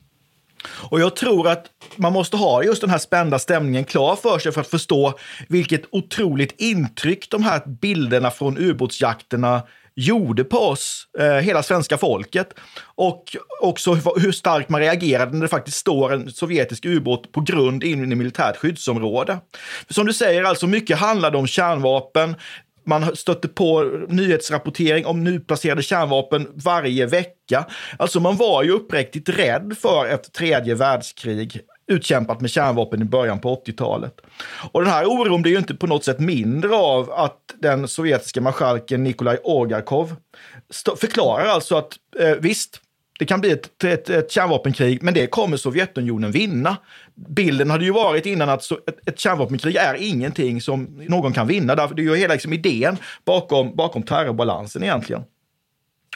Och 0.68 1.00
jag 1.00 1.16
tror 1.16 1.49
att 1.49 1.66
man 1.97 2.12
måste 2.12 2.37
ha 2.37 2.64
just 2.64 2.80
den 2.80 2.90
här 2.90 2.99
spända 2.99 3.38
stämningen 3.38 3.85
klar 3.85 4.16
för 4.16 4.38
sig 4.38 4.52
för 4.52 4.61
att 4.61 4.66
förstå 4.66 5.18
vilket 5.49 5.83
otroligt 5.90 6.54
intryck 6.61 7.30
de 7.30 7.42
här 7.42 7.62
bilderna 7.66 8.30
från 8.30 8.59
ubåtsjakterna 8.59 9.62
gjorde 9.97 10.44
på 10.44 10.59
oss, 10.59 11.06
eh, 11.18 11.35
hela 11.35 11.62
svenska 11.62 11.99
folket. 11.99 12.54
Och 12.94 13.37
också 13.61 13.94
hur 13.94 14.33
starkt 14.33 14.68
man 14.68 14.80
reagerade 14.80 15.33
när 15.33 15.42
det 15.42 15.49
faktiskt 15.49 15.76
står 15.76 16.12
en 16.12 16.30
sovjetisk 16.30 16.85
ubåt 16.85 17.33
på 17.33 17.40
grund 17.40 17.85
in 17.85 18.12
i 18.12 18.14
militärt 18.14 18.56
skyddsområde. 18.56 19.38
För 19.87 19.94
som 19.94 20.06
du 20.06 20.12
säger, 20.12 20.44
alltså 20.44 20.66
mycket 20.66 20.99
handlade 20.99 21.38
om 21.38 21.47
kärnvapen 21.47 22.37
man 22.86 23.16
stötte 23.16 23.48
på 23.48 23.82
nyhetsrapportering 24.08 25.06
om 25.06 25.24
nyplacerade 25.24 25.82
kärnvapen 25.82 26.48
varje 26.54 27.06
vecka. 27.06 27.66
Alltså 27.98 28.20
man 28.20 28.36
var 28.36 28.62
ju 28.62 28.70
uppriktigt 28.70 29.28
rädd 29.28 29.76
för 29.80 30.06
ett 30.06 30.32
tredje 30.32 30.74
världskrig 30.74 31.60
utkämpat 31.86 32.40
med 32.40 32.50
kärnvapen 32.50 33.02
i 33.02 33.04
början 33.04 33.40
på 33.40 33.62
80-talet. 33.66 34.20
Och 34.72 34.80
den 34.80 34.90
här 34.90 35.06
oron 35.06 35.42
blir 35.42 35.52
ju 35.52 35.58
inte 35.58 35.74
på 35.74 35.86
något 35.86 36.04
sätt 36.04 36.20
mindre 36.20 36.76
av 36.76 37.12
att 37.12 37.40
den 37.62 37.88
sovjetiska 37.88 38.40
marskalken 38.40 39.04
Nikolaj 39.04 39.38
Ogarkov 39.44 40.16
förklarar 40.96 41.46
alltså 41.46 41.76
att 41.76 41.92
eh, 42.20 42.30
visst, 42.40 42.80
det 43.18 43.25
kan 43.25 43.40
bli 43.40 43.50
ett, 43.50 43.85
ett, 43.85 44.11
ett, 44.11 44.30
kärnvapenkrig, 44.30 45.02
men 45.02 45.14
det 45.14 45.26
kommer 45.26 45.56
Sovjetunionen 45.56 46.30
vinna. 46.30 46.76
Bilden 47.14 47.71
hade 47.71 47.85
ju 47.85 47.90
varit 47.90 48.26
innan 48.26 48.49
att 48.49 48.71
ett, 48.71 49.09
ett 49.09 49.18
kärnvapenkrig 49.18 49.76
är 49.76 49.94
ingenting 49.94 50.61
som 50.61 50.85
någon 51.09 51.33
kan 51.33 51.47
vinna. 51.47 51.75
Därför 51.75 51.94
det 51.94 52.02
är 52.02 52.04
ju 52.04 52.16
hela 52.16 52.35
liksom, 52.35 52.52
idén 52.52 52.97
bakom, 53.25 53.76
bakom 53.76 54.02
terrorbalansen 54.02 54.83
egentligen. 54.83 55.23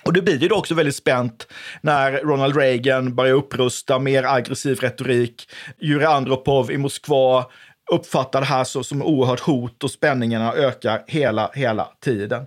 Och 0.04 0.12
det 0.12 0.22
blir 0.22 0.42
ju 0.42 0.50
också 0.50 0.74
väldigt 0.74 0.96
spänt 0.96 1.46
när 1.80 2.12
Ronald 2.12 2.56
Reagan 2.56 3.14
börjar 3.14 3.34
upprusta, 3.34 3.98
mer 3.98 4.24
aggressiv 4.24 4.78
retorik. 4.78 5.48
Jurij 5.80 6.06
Andropov 6.06 6.70
i 6.70 6.78
Moskva 6.78 7.46
uppfattar 7.92 8.40
det 8.40 8.46
här 8.46 8.64
så, 8.64 8.84
som 8.84 9.02
oerhört 9.02 9.40
hot 9.40 9.84
och 9.84 9.90
spänningarna 9.90 10.52
ökar 10.52 11.02
hela, 11.06 11.50
hela 11.54 11.88
tiden. 12.04 12.46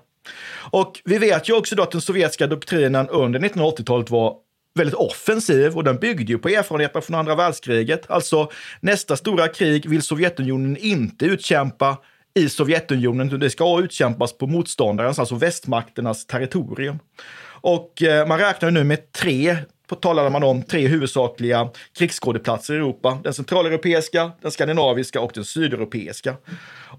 Och 0.71 1.01
vi 1.05 1.17
vet 1.17 1.49
ju 1.49 1.53
också 1.53 1.75
då 1.75 1.83
att 1.83 1.91
den 1.91 2.01
sovjetiska 2.01 2.47
doktrinen 2.47 3.09
under 3.09 3.39
1980-talet 3.39 4.09
var 4.09 4.35
väldigt 4.75 4.95
offensiv 4.95 5.75
och 5.77 5.83
den 5.83 5.97
byggde 5.97 6.31
ju 6.31 6.37
på 6.37 6.49
erfarenheterna 6.49 7.01
från 7.01 7.15
andra 7.15 7.35
världskriget. 7.35 8.11
Alltså 8.11 8.51
nästa 8.79 9.17
stora 9.17 9.47
krig 9.47 9.89
vill 9.89 10.01
Sovjetunionen 10.01 10.77
inte 10.77 11.25
utkämpa 11.25 11.97
i 12.33 12.49
Sovjetunionen, 12.49 13.27
utan 13.27 13.39
det 13.39 13.49
ska 13.49 13.79
utkämpas 13.79 14.37
på 14.37 14.47
motståndarens, 14.47 15.19
alltså 15.19 15.35
västmakternas 15.35 16.25
territorium. 16.25 16.99
Och 17.43 18.03
eh, 18.03 18.27
man 18.27 18.39
räknar 18.39 18.71
nu 18.71 18.83
med 18.83 19.11
tre 19.11 19.57
talade 19.95 20.29
man 20.29 20.43
om 20.43 20.63
tre 20.63 20.87
huvudsakliga 20.87 21.69
krigsskådeplatser 21.97 22.73
i 22.73 22.77
Europa. 22.77 23.19
Den 23.23 23.33
centraleuropeiska, 23.33 24.31
den 24.41 24.51
skandinaviska 24.51 25.21
och 25.21 25.31
den 25.33 25.45
sydeuropeiska. 25.45 26.35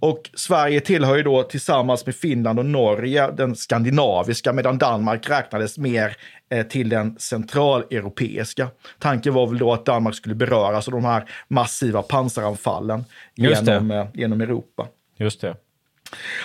Och 0.00 0.30
Sverige 0.34 0.80
tillhör 0.80 1.16
ju 1.16 1.22
då 1.22 1.42
tillsammans 1.42 2.06
med 2.06 2.14
Finland 2.14 2.58
och 2.58 2.66
Norge 2.66 3.30
den 3.30 3.56
skandinaviska, 3.56 4.52
medan 4.52 4.78
Danmark 4.78 5.30
räknades 5.30 5.78
mer 5.78 6.16
eh, 6.50 6.66
till 6.66 6.88
den 6.88 7.18
centraleuropeiska. 7.18 8.68
Tanken 8.98 9.34
var 9.34 9.46
väl 9.46 9.58
då 9.58 9.72
att 9.72 9.86
Danmark 9.86 10.14
skulle 10.14 10.34
beröras 10.34 10.88
av 10.88 10.92
de 10.92 11.04
här 11.04 11.30
massiva 11.48 12.02
pansaranfallen 12.02 13.04
genom, 13.34 13.90
eh, 13.90 14.06
genom 14.14 14.40
Europa. 14.40 14.88
Just 15.16 15.40
det. 15.40 15.56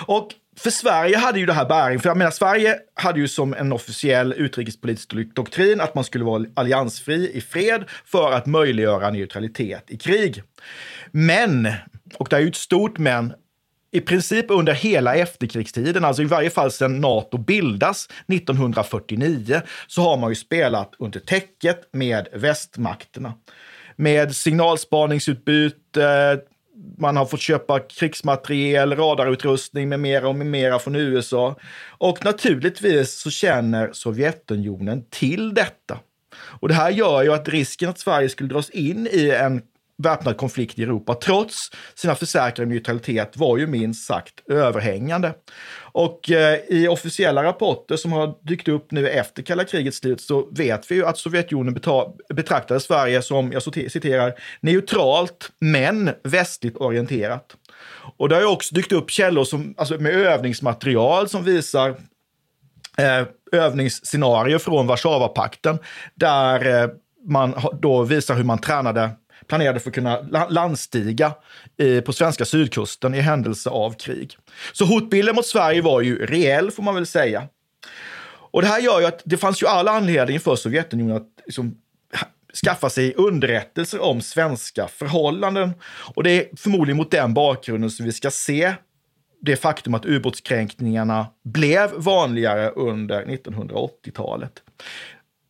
Och 0.05 0.27
för 0.57 0.69
Sverige 0.69 1.17
hade 1.17 1.39
ju 1.39 1.45
det 1.45 1.53
här 1.53 1.65
bäring, 1.65 1.99
för 1.99 2.09
jag 2.09 2.17
menar 2.17 2.31
Sverige 2.31 2.79
hade 2.93 3.19
ju 3.19 3.27
som 3.27 3.53
en 3.53 3.71
officiell 3.71 4.33
utrikespolitisk 4.33 5.35
doktrin 5.35 5.81
att 5.81 5.95
man 5.95 6.03
skulle 6.03 6.25
vara 6.25 6.45
alliansfri 6.53 7.31
i 7.33 7.41
fred 7.41 7.83
för 8.05 8.31
att 8.31 8.45
möjliggöra 8.45 9.09
neutralitet 9.09 9.83
i 9.87 9.97
krig. 9.97 10.43
Men, 11.11 11.67
och 12.17 12.27
det 12.29 12.35
är 12.35 12.39
ju 12.39 12.47
ett 12.47 12.55
stort 12.55 12.97
men, 12.97 13.33
i 13.91 14.01
princip 14.01 14.45
under 14.49 14.73
hela 14.73 15.15
efterkrigstiden, 15.15 16.05
alltså 16.05 16.21
i 16.21 16.25
varje 16.25 16.49
fall 16.49 16.71
sedan 16.71 17.01
Nato 17.01 17.37
bildas 17.37 18.09
1949, 18.27 19.61
så 19.87 20.01
har 20.01 20.17
man 20.17 20.29
ju 20.29 20.35
spelat 20.35 20.93
under 20.99 21.19
täcket 21.19 21.89
med 21.93 22.27
västmakterna. 22.33 23.33
Med 23.95 24.35
signalspaningsutbyte, 24.35 26.39
man 26.97 27.17
har 27.17 27.25
fått 27.25 27.39
köpa 27.39 27.79
krigsmateriel, 27.79 28.95
radarutrustning 28.95 29.89
med 29.89 29.99
mera 29.99 30.27
och 30.27 30.35
med 30.35 30.47
mera 30.47 30.79
från 30.79 30.95
USA. 30.95 31.55
Och 31.97 32.25
naturligtvis 32.25 33.19
så 33.19 33.29
känner 33.29 33.89
Sovjetunionen 33.93 35.03
till 35.09 35.53
detta. 35.53 35.99
Och 36.37 36.67
det 36.67 36.73
här 36.73 36.89
gör 36.89 37.23
ju 37.23 37.33
att 37.33 37.49
risken 37.49 37.89
att 37.89 37.99
Sverige 37.99 38.29
skulle 38.29 38.49
dras 38.49 38.69
in 38.69 39.07
i 39.11 39.29
en 39.29 39.61
väpnad 40.03 40.37
konflikt 40.37 40.79
i 40.79 40.83
Europa, 40.83 41.13
trots 41.13 41.69
sina 41.95 42.15
försäkrade 42.15 42.69
neutralitet, 42.69 43.37
var 43.37 43.57
ju 43.57 43.67
minst 43.67 44.07
sagt 44.07 44.49
överhängande. 44.49 45.33
Och 45.79 46.31
eh, 46.31 46.59
i 46.67 46.87
officiella 46.87 47.43
rapporter 47.43 47.95
som 47.95 48.11
har 48.11 48.35
dykt 48.41 48.67
upp 48.67 48.91
nu 48.91 49.09
efter 49.09 49.43
kalla 49.43 49.63
krigets 49.63 49.97
slut 49.97 50.21
så 50.21 50.49
vet 50.51 50.91
vi 50.91 50.95
ju 50.95 51.05
att 51.05 51.17
Sovjetunionen 51.17 51.79
betraktade 52.33 52.79
Sverige 52.79 53.21
som, 53.21 53.51
jag 53.51 53.63
citerar, 53.63 54.33
neutralt 54.61 55.51
men 55.59 56.11
västligt 56.23 56.77
orienterat. 56.77 57.55
Och 58.17 58.29
det 58.29 58.35
har 58.35 58.41
ju 58.41 58.47
också 58.47 58.75
dykt 58.75 58.91
upp 58.91 59.09
källor 59.09 59.43
som, 59.43 59.73
alltså 59.77 59.97
med 59.97 60.11
övningsmaterial 60.11 61.29
som 61.29 61.43
visar 61.43 61.89
eh, 62.97 63.27
övningsscenarier 63.51 64.57
från 64.57 64.87
Warszawapakten 64.87 65.79
där 66.15 66.83
eh, 66.83 66.89
man 67.27 67.53
då 67.81 68.03
visar 68.03 68.35
hur 68.35 68.43
man 68.43 68.57
tränade 68.57 69.09
planerade 69.47 69.79
för 69.79 69.89
att 69.89 69.95
kunna 69.95 70.21
landstiga 70.49 71.33
eh, 71.77 72.01
på 72.01 72.13
svenska 72.13 72.45
sydkusten 72.45 73.13
i 73.13 73.19
händelse 73.19 73.69
av 73.69 73.91
krig. 73.91 74.37
Så 74.73 74.85
hotbilden 74.85 75.35
mot 75.35 75.45
Sverige 75.45 75.81
var 75.81 76.01
ju 76.01 76.25
reell, 76.25 76.71
får 76.71 76.83
man 76.83 76.95
väl 76.95 77.05
säga. 77.05 77.47
Och 78.51 78.61
det 78.61 78.67
här 78.67 78.79
gör 78.79 78.99
ju 78.99 79.05
att 79.05 79.21
det 79.25 79.37
fanns 79.37 79.61
ju 79.63 79.67
all 79.67 79.87
anledning 79.87 80.39
för 80.39 80.55
Sovjetunionen 80.55 81.17
att 81.17 81.27
liksom 81.45 81.77
skaffa 82.65 82.89
sig 82.89 83.13
underrättelser 83.13 84.01
om 84.01 84.21
svenska 84.21 84.87
förhållanden. 84.87 85.73
Och 86.15 86.23
det 86.23 86.31
är 86.31 86.57
förmodligen 86.57 86.97
mot 86.97 87.11
den 87.11 87.33
bakgrunden 87.33 87.91
som 87.91 88.05
vi 88.05 88.11
ska 88.11 88.31
se 88.31 88.73
det 89.41 89.55
faktum 89.55 89.93
att 89.93 90.05
ubåtskränkningarna 90.05 91.27
blev 91.43 91.93
vanligare 91.93 92.69
under 92.69 93.25
1980-talet. 93.25 94.51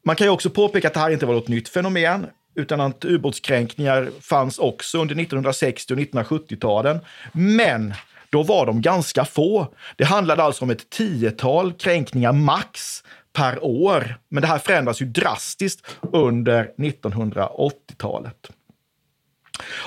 Man 0.06 0.16
kan 0.16 0.28
ju 0.28 0.32
också 0.32 0.50
påpeka 0.50 0.88
att 0.88 0.94
det 0.94 1.00
här 1.00 1.10
inte 1.10 1.26
var 1.26 1.34
något 1.34 1.48
nytt 1.48 1.70
fenomen 1.70 2.28
utan 2.58 2.82
att 2.82 3.06
ubåtskränkningar 3.06 4.10
fanns 4.22 4.60
också 4.60 4.98
under 5.02 5.16
1960 5.16 5.94
och 5.94 6.00
1970-talen. 6.00 7.00
Men 7.32 7.94
då 8.30 8.44
var 8.44 8.66
de 8.66 8.82
ganska 8.82 9.26
få. 9.26 9.68
Det 9.96 10.04
handlade 10.04 10.44
alltså 10.44 10.64
om 10.64 10.70
ett 10.70 10.90
tiotal 10.90 11.74
kränkningar 11.74 12.32
max 12.32 13.04
per 13.34 13.64
år. 13.64 14.20
Men 14.30 14.42
det 14.42 14.48
här 14.48 14.60
förändras 14.60 15.02
ju 15.02 15.06
drastiskt 15.06 15.88
under 16.12 16.72
1980-talet. 16.78 18.52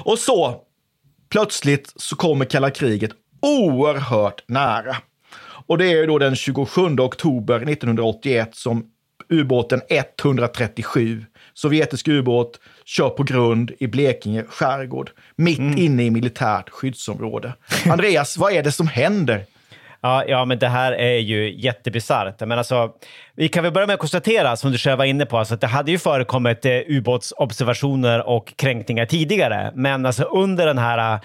Och 0.05 0.19
så 0.19 0.61
plötsligt 1.29 1.93
så 1.97 2.17
kommer 2.17 2.45
kalla 2.45 2.71
kriget 2.71 3.11
oerhört 3.43 4.45
nära. 4.49 4.97
Och 5.67 5.79
det 5.79 5.93
är 5.93 6.07
då 6.07 6.19
den 6.19 6.37
27 6.37 6.83
oktober 6.99 7.57
1981 7.57 8.55
som 8.55 8.87
ubåten 9.29 9.81
137. 9.89 11.25
Sovjetisk 11.54 12.09
ubåt 12.09 12.61
kör 12.85 13.09
på 13.09 13.23
grund 13.23 13.73
i 13.78 13.87
Blekinge 13.87 14.45
skärgård. 14.49 15.11
Mitt 15.37 15.59
inne 15.59 16.02
i 16.02 16.11
militärt 16.11 16.71
skyddsområde. 16.71 17.52
Andreas, 17.90 18.37
vad 18.37 18.52
är 18.52 18.62
det 18.62 18.73
som 18.73 18.88
händer? 18.88 19.45
Ja, 20.02 20.25
ja, 20.26 20.45
men 20.45 20.59
det 20.59 20.69
här 20.69 20.92
är 20.92 21.19
ju 21.19 21.61
jättebisarrt. 21.61 22.40
Men 22.40 22.59
alltså, 22.59 22.90
vi 23.37 23.49
kan 23.49 23.62
väl 23.62 23.73
börja 23.73 23.87
med 23.87 23.95
att 23.95 24.00
konstatera, 24.00 24.57
som 24.57 24.73
du 24.73 24.78
själv 24.78 24.99
var 24.99 25.04
inne 25.04 25.26
på, 25.26 25.38
alltså, 25.38 25.54
att 25.54 25.61
det 25.61 25.66
hade 25.66 25.90
ju 25.90 25.99
förekommit 25.99 26.64
eh, 26.64 26.73
ubåtsobservationer 26.73 28.28
och 28.28 28.57
kränkningar 28.57 29.07
tidigare. 29.07 29.73
Men 29.75 30.07
alltså, 30.07 30.25
under 30.25 30.66
den 30.66 30.78
här 30.78 31.14
eh, 31.14 31.21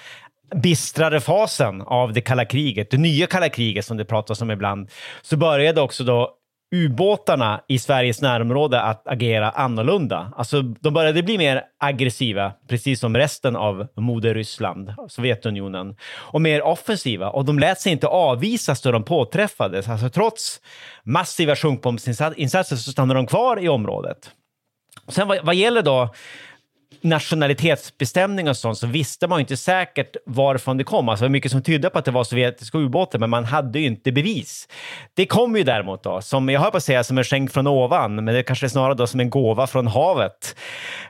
bistrare 0.61 1.19
fasen 1.19 1.81
av 1.81 2.13
det 2.13 2.21
kalla 2.21 2.45
kriget, 2.45 2.91
det 2.91 2.97
nya 2.97 3.27
kalla 3.27 3.49
kriget 3.49 3.85
som 3.85 3.97
det 3.97 4.05
pratas 4.05 4.41
om 4.41 4.51
ibland, 4.51 4.89
så 5.21 5.37
började 5.37 5.81
också 5.81 6.03
då 6.03 6.31
ubåtarna 6.71 7.61
i 7.67 7.79
Sveriges 7.79 8.21
närområde 8.21 8.81
att 8.81 9.07
agera 9.07 9.49
annorlunda. 9.49 10.33
Alltså, 10.35 10.61
de 10.61 10.93
började 10.93 11.23
bli 11.23 11.37
mer 11.37 11.63
aggressiva, 11.79 12.53
precis 12.67 12.99
som 12.99 13.17
resten 13.17 13.55
av 13.55 13.87
moder 13.95 14.33
Ryssland, 14.33 14.93
Sovjetunionen, 15.07 15.95
och 16.05 16.41
mer 16.41 16.61
offensiva. 16.61 17.29
Och 17.29 17.45
de 17.45 17.59
lät 17.59 17.81
sig 17.81 17.91
inte 17.91 18.07
avvisas 18.07 18.81
då 18.81 18.91
de 18.91 19.03
påträffades. 19.03 19.89
Alltså, 19.89 20.09
trots 20.09 20.61
massiva 21.03 21.55
sjunkbombsinsatser 21.55 22.75
så 22.75 22.91
stannade 22.91 23.19
de 23.19 23.27
kvar 23.27 23.63
i 23.63 23.69
området. 23.69 24.31
Sen 25.07 25.27
vad, 25.27 25.45
vad 25.45 25.55
gäller 25.55 25.81
då 25.81 26.09
nationalitetsbestämning 27.05 28.49
och 28.49 28.57
sånt 28.57 28.77
så 28.77 28.87
visste 28.87 29.27
man 29.27 29.39
ju 29.39 29.41
inte 29.41 29.57
säkert 29.57 30.15
varifrån 30.25 30.77
det 30.77 30.83
kom. 30.83 31.09
Alltså 31.09 31.23
det 31.23 31.29
var 31.29 31.31
mycket 31.31 31.51
som 31.51 31.63
tydde 31.63 31.89
på 31.89 31.99
att 31.99 32.05
det 32.05 32.11
var 32.11 32.23
sovjetiska 32.23 32.77
ubåtar, 32.77 33.19
men 33.19 33.29
man 33.29 33.45
hade 33.45 33.79
ju 33.79 33.85
inte 33.85 34.11
bevis. 34.11 34.67
Det 35.13 35.25
kom 35.25 35.55
ju 35.55 35.63
däremot 35.63 36.03
då, 36.03 36.21
som 36.21 36.49
jag 36.49 36.61
hör 36.61 36.71
på 36.71 36.77
att 36.77 36.83
säga, 36.83 37.03
som 37.03 37.17
en 37.17 37.23
skänk 37.23 37.51
från 37.51 37.67
ovan, 37.67 38.15
men 38.15 38.25
det 38.25 38.43
kanske 38.43 38.65
är 38.65 38.67
snarare 38.69 38.93
då 38.93 39.07
som 39.07 39.19
en 39.19 39.29
gåva 39.29 39.67
från 39.67 39.87
havet. 39.87 40.55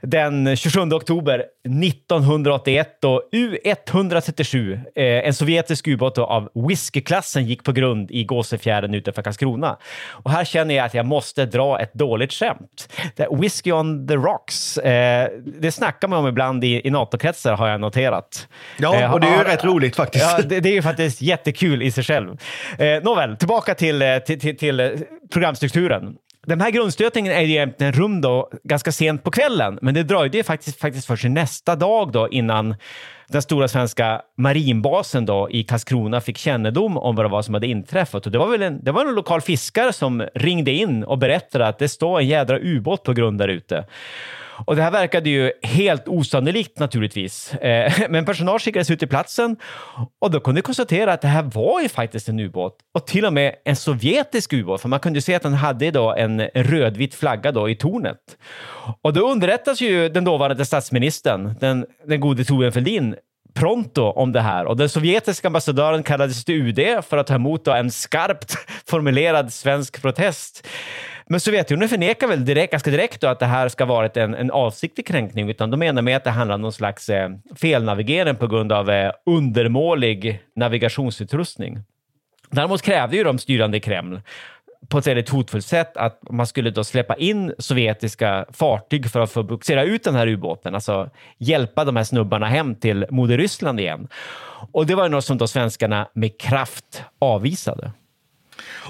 Den 0.01 0.55
27 0.55 0.79
oktober 0.79 1.43
1981 1.83 2.97
då 3.01 3.21
U137, 3.31 4.73
eh, 4.95 5.03
en 5.05 5.33
sovjetisk 5.33 5.87
ubåt 5.87 6.17
av 6.17 6.49
whiskyklassen 6.67 7.45
gick 7.45 7.63
på 7.63 7.71
grund 7.71 8.11
i 8.11 8.23
Gåsefjärden 8.23 8.93
utanför 8.93 9.21
Karlskrona. 9.21 9.77
Och 10.11 10.31
här 10.31 10.45
känner 10.45 10.75
jag 10.75 10.85
att 10.85 10.93
jag 10.93 11.05
måste 11.05 11.45
dra 11.45 11.79
ett 11.79 11.93
dåligt 11.93 12.33
skämt. 12.33 12.89
Det 13.15 13.27
Whiskey 13.31 13.71
on 13.71 14.07
the 14.07 14.15
rocks, 14.15 14.77
eh, 14.77 15.29
det 15.45 15.71
snackar 15.85 16.07
man 16.07 16.19
om 16.19 16.27
ibland 16.27 16.63
i, 16.63 16.87
i 16.87 16.89
NATO-kretsar 16.89 17.55
har 17.55 17.67
jag 17.67 17.81
noterat. 17.81 18.47
Ja, 18.77 19.13
och 19.13 19.19
det 19.19 19.27
är 19.27 19.37
ju 19.37 19.43
rätt 19.43 19.63
roligt 19.63 19.95
faktiskt. 19.95 20.25
Ja, 20.37 20.43
det, 20.43 20.59
det 20.59 20.69
är 20.69 20.73
ju 20.73 20.81
faktiskt 20.81 21.21
jättekul 21.21 21.81
i 21.81 21.91
sig 21.91 22.03
själv. 22.03 22.37
Eh, 22.77 23.03
nåväl, 23.03 23.37
tillbaka 23.37 23.75
till, 23.75 24.01
eh, 24.01 24.17
till, 24.17 24.39
till, 24.39 24.57
till 24.57 24.79
eh, 24.79 24.89
programstrukturen. 25.33 26.15
Den 26.45 26.61
här 26.61 26.71
grundstötningen 26.71 27.33
är 27.33 27.41
egentligen 27.41 27.93
rum 27.93 28.21
då 28.21 28.49
ganska 28.63 28.91
sent 28.91 29.23
på 29.23 29.31
kvällen, 29.31 29.79
men 29.81 29.93
det 29.93 30.03
dröjde 30.03 30.37
ju 30.37 30.43
faktiskt, 30.43 30.79
faktiskt 30.79 31.17
till 31.17 31.31
nästa 31.31 31.75
dag 31.75 32.11
då 32.11 32.29
innan 32.29 32.75
den 33.27 33.41
stora 33.41 33.67
svenska 33.67 34.21
marinbasen 34.37 35.25
då 35.25 35.49
i 35.51 35.63
Karlskrona 35.63 36.21
fick 36.21 36.37
kännedom 36.37 36.97
om 36.97 37.15
vad 37.15 37.25
det 37.25 37.29
var 37.29 37.41
som 37.41 37.53
hade 37.53 37.67
inträffat. 37.67 38.25
Och 38.25 38.31
det 38.31 38.37
var 38.37 38.47
väl 38.47 38.61
en, 38.61 38.83
det 38.83 38.91
var 38.91 39.05
en 39.05 39.15
lokal 39.15 39.41
fiskare 39.41 39.93
som 39.93 40.27
ringde 40.35 40.71
in 40.71 41.03
och 41.03 41.17
berättade 41.17 41.67
att 41.67 41.79
det 41.79 41.89
står 41.89 42.19
en 42.19 42.27
jädra 42.27 42.59
ubåt 42.59 43.03
på 43.03 43.13
grund 43.13 43.39
där 43.39 43.47
ute. 43.47 43.85
Och 44.65 44.75
det 44.75 44.81
här 44.81 44.91
verkade 44.91 45.29
ju 45.29 45.51
helt 45.61 46.07
osannolikt 46.07 46.79
naturligtvis. 46.79 47.53
Eh, 47.53 47.93
Men 48.09 48.25
personal 48.25 48.59
skickades 48.59 48.91
ut 48.91 48.99
till 48.99 49.07
platsen 49.07 49.57
och 50.21 50.31
då 50.31 50.39
kunde 50.39 50.59
vi 50.59 50.61
konstatera 50.61 51.13
att 51.13 51.21
det 51.21 51.27
här 51.27 51.43
var 51.43 51.81
ju 51.81 51.89
faktiskt 51.89 52.29
en 52.29 52.39
ubåt 52.39 52.77
och 52.93 53.07
till 53.07 53.25
och 53.25 53.33
med 53.33 53.55
en 53.65 53.75
sovjetisk 53.75 54.53
ubåt, 54.53 54.81
för 54.81 54.89
man 54.89 54.99
kunde 54.99 55.21
se 55.21 55.35
att 55.35 55.43
den 55.43 55.53
hade 55.53 55.91
då 55.91 56.13
en 56.13 56.41
rödvit 56.41 57.15
flagga 57.15 57.51
då 57.51 57.69
i 57.69 57.75
tornet. 57.75 58.17
Och 59.01 59.13
då 59.13 59.31
underrättas 59.31 59.81
ju 59.81 60.09
den 60.09 60.23
dåvarande 60.23 60.65
statsministern, 60.65 61.55
den, 61.59 61.85
den 62.07 62.19
gode 62.19 62.45
Thorbjörn 62.45 62.71
Fälldin, 62.71 63.15
pronto 63.55 64.01
om 64.01 64.31
det 64.31 64.41
här 64.41 64.65
och 64.65 64.77
den 64.77 64.89
sovjetiska 64.89 65.47
ambassadören 65.47 66.03
kallades 66.03 66.45
till 66.45 66.55
UD 66.55 67.03
för 67.09 67.17
att 67.17 67.27
ta 67.27 67.35
emot 67.35 67.65
då 67.65 67.71
en 67.71 67.91
skarpt 67.91 68.55
formulerad 68.89 69.53
svensk 69.53 70.01
protest. 70.01 70.67
Men 71.29 71.39
Sovjetunionen 71.39 71.89
förnekar 71.89 72.27
väl 72.27 72.45
direkt, 72.45 72.71
ganska 72.71 72.91
direkt 72.91 73.21
då 73.21 73.27
att 73.27 73.39
det 73.39 73.45
här 73.45 73.69
ska 73.69 73.83
ha 73.83 73.93
varit 73.93 74.17
en, 74.17 74.33
en 74.35 74.51
avsiktlig 74.51 75.07
kränkning, 75.07 75.49
utan 75.49 75.71
de 75.71 75.77
menar 75.77 76.01
med 76.01 76.17
att 76.17 76.23
det 76.23 76.29
handlar 76.29 76.55
om 76.55 76.61
någon 76.61 76.73
slags 76.73 77.09
eh, 77.09 77.29
felnavigering 77.55 78.35
på 78.35 78.47
grund 78.47 78.71
av 78.71 78.89
eh, 78.89 79.11
undermålig 79.25 80.41
navigationsutrustning. 80.55 81.79
Däremot 82.51 82.81
krävde 82.81 83.17
ju 83.17 83.23
de 83.23 83.39
styrande 83.39 83.77
i 83.77 83.79
Kreml 83.79 84.21
på 84.89 84.97
ett 84.97 85.07
väldigt 85.07 85.29
hotfullt 85.29 85.65
sätt 85.65 85.97
att 85.97 86.19
man 86.29 86.47
skulle 86.47 86.69
då 86.69 86.83
släppa 86.83 87.15
in 87.15 87.53
sovjetiska 87.59 88.45
fartyg 88.49 89.11
för 89.11 89.19
att 89.19 89.31
få 89.31 89.43
bogsera 89.43 89.83
ut 89.83 90.03
den 90.03 90.15
här 90.15 90.27
ubåten, 90.27 90.75
alltså 90.75 91.09
hjälpa 91.37 91.85
de 91.85 91.95
här 91.95 92.03
snubbarna 92.03 92.45
hem 92.45 92.75
till 92.75 93.05
moder 93.09 93.37
Ryssland 93.37 93.79
igen. 93.79 94.07
Och 94.71 94.85
det 94.85 94.95
var 94.95 95.03
ju 95.03 95.09
något 95.09 95.25
som 95.25 95.37
då 95.37 95.47
svenskarna 95.47 96.07
med 96.13 96.39
kraft 96.39 97.03
avvisade. 97.19 97.91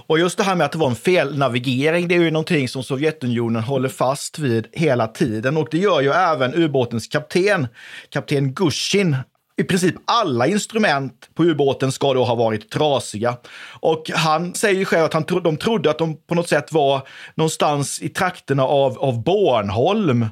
Och 0.08 0.19
just 0.19 0.38
det 0.38 0.43
här 0.43 0.55
med 0.55 0.65
att 0.65 0.71
det 0.71 0.77
var 0.77 0.89
en 0.89 0.95
felnavigering, 0.95 2.08
det 2.08 2.15
är 2.15 2.19
ju 2.19 2.31
någonting 2.31 2.67
som 2.67 2.84
Sovjetunionen 2.84 3.63
håller 3.63 3.89
fast 3.89 4.39
vid 4.39 4.67
hela 4.71 5.08
tiden. 5.08 5.58
Och 5.58 5.67
det 5.71 5.77
gör 5.77 6.01
ju 6.01 6.12
även 6.12 6.53
ubåtens 6.55 7.08
kapten, 7.08 7.67
kapten 8.10 8.53
Gushin. 8.53 9.17
I 9.58 9.63
princip 9.63 9.95
alla 10.05 10.47
instrument 10.47 11.29
på 11.36 11.43
ubåten 11.43 11.91
ska 11.91 12.13
då 12.13 12.23
ha 12.23 12.36
varit 12.36 12.69
trasiga. 12.69 13.38
Och 13.79 14.12
han 14.13 14.53
säger 14.53 14.79
ju 14.79 14.86
själv 14.86 15.05
att 15.05 15.13
han 15.13 15.23
tro, 15.23 15.39
de 15.39 15.58
trodde 15.58 15.89
att 15.89 15.97
de 15.97 16.17
på 16.27 16.36
något 16.36 16.49
sätt 16.49 16.71
var 16.71 17.08
någonstans 17.36 18.01
i 18.01 18.10
trakterna 18.10 18.63
av, 18.63 18.99
av 18.99 19.23
Bornholm. 19.23 20.25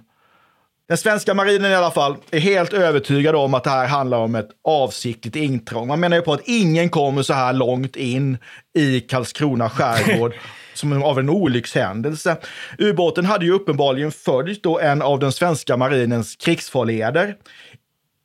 Den 0.88 0.98
svenska 0.98 1.34
marinen 1.34 1.72
i 1.72 1.76
alla 1.76 1.91
fall 1.91 2.15
är 2.32 2.39
helt 2.39 2.74
övertygad 2.74 3.36
om 3.36 3.54
att 3.54 3.63
det 3.63 3.69
här 3.69 3.88
handlar 3.88 4.17
om 4.17 4.36
ett 4.36 4.50
avsiktligt 4.63 5.36
intrång. 5.36 5.88
Man 5.88 6.00
menar 6.00 6.17
ju 6.17 6.24
på 6.24 6.34
att 6.34 6.41
ingen 6.46 6.89
kommer 6.89 7.22
så 7.24 7.34
här 7.34 7.54
långt 7.54 7.96
in 7.96 8.38
i 8.76 9.00
Karlskrona 9.00 9.69
skärgård 9.69 10.34
som 10.74 11.04
av 11.04 11.19
en 11.19 11.30
olyckshändelse. 11.30 12.38
Ubåten 12.78 13.26
hade 13.26 13.46
ju 13.46 13.52
uppenbarligen 13.52 14.12
följt 14.12 14.63
då 14.63 14.80
en 14.80 15.02
av 15.02 15.19
den 15.19 15.32
svenska 15.32 15.78
marinens 15.78 16.36
krigsfarleder 16.36 17.36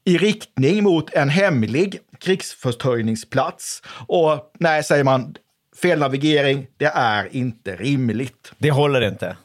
i 0.04 0.18
riktning 0.18 0.84
mot 0.84 1.14
en 1.14 1.28
hemlig 1.28 1.98
krigsförtöjningsplats. 2.20 3.82
Och 4.06 4.52
nej, 4.58 4.84
säger 4.84 5.04
man, 5.04 5.34
felnavigering, 5.82 6.66
det 6.76 6.92
är 6.94 7.36
inte 7.36 7.76
rimligt. 7.76 8.52
Det 8.58 8.70
håller 8.70 9.00
inte. 9.00 9.36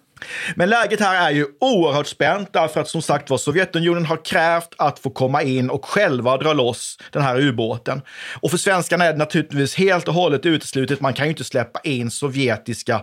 Men 0.56 0.70
läget 0.70 1.00
här 1.00 1.28
är 1.28 1.32
ju 1.32 1.46
oerhört 1.60 2.08
spänt 2.08 2.54
därför 2.54 2.82
att 2.82 2.88
som 2.88 3.02
sagt 3.02 3.30
var 3.30 3.38
Sovjetunionen 3.38 4.06
har 4.06 4.26
krävt 4.26 4.70
att 4.78 5.00
få 5.00 5.10
komma 5.10 5.44
in 5.44 5.70
och 5.70 5.86
själva 5.86 6.38
dra 6.38 6.54
loss 6.54 6.98
den 7.12 7.22
här 7.22 7.40
ubåten. 7.40 8.02
Och 8.42 8.52
för 8.52 8.58
svenskarna 8.58 9.06
är 9.06 9.12
det 9.12 9.20
naturligtvis 9.20 9.76
helt 9.76 10.08
och 10.08 10.14
hållet 10.14 10.46
uteslutet. 10.46 11.02
Man 11.02 11.14
kan 11.14 11.26
ju 11.26 11.30
inte 11.30 11.44
släppa 11.44 11.80
in 11.84 12.12
sovjetiska 12.12 13.02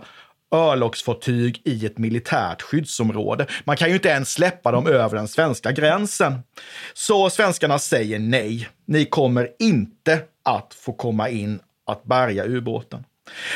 örlogsfartyg 0.51 1.61
i 1.65 1.85
ett 1.85 1.97
militärt 1.97 2.61
skyddsområde. 2.61 3.45
Man 3.63 3.77
kan 3.77 3.89
ju 3.89 3.93
inte 3.93 4.09
ens 4.09 4.31
släppa 4.33 4.71
dem 4.71 4.87
över 4.87 5.17
den 5.17 5.27
svenska 5.27 5.71
gränsen. 5.71 6.39
Så 6.93 7.29
svenskarna 7.29 7.79
säger 7.79 8.19
nej. 8.19 8.69
Ni 8.87 9.05
kommer 9.05 9.49
inte 9.59 10.19
att 10.45 10.73
få 10.73 10.93
komma 10.93 11.29
in 11.29 11.59
att 11.85 12.03
bärga 12.03 12.45
ubåten. 12.45 13.03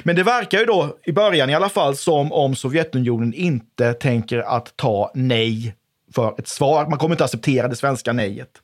Men 0.04 0.16
det 0.16 0.24
verkar 0.24 0.60
ju 0.60 0.66
då, 0.66 0.98
i 1.04 1.12
början 1.12 1.50
i 1.50 1.54
alla 1.54 1.70
fall, 1.70 1.98
som 1.98 2.32
om 2.32 2.56
Sovjetunionen 2.56 3.34
inte 3.34 3.94
tänker 3.94 4.40
att 4.40 4.78
ta 4.78 5.12
nej 5.16 5.76
för 6.16 6.36
ett 6.38 6.48
svar. 6.48 6.86
Man 6.90 7.00
kommer 7.00 7.16
inte 7.16 7.24
acceptera 7.24 7.68
det 7.68 7.76
svenska 7.76 8.14
nejet. 8.14 8.62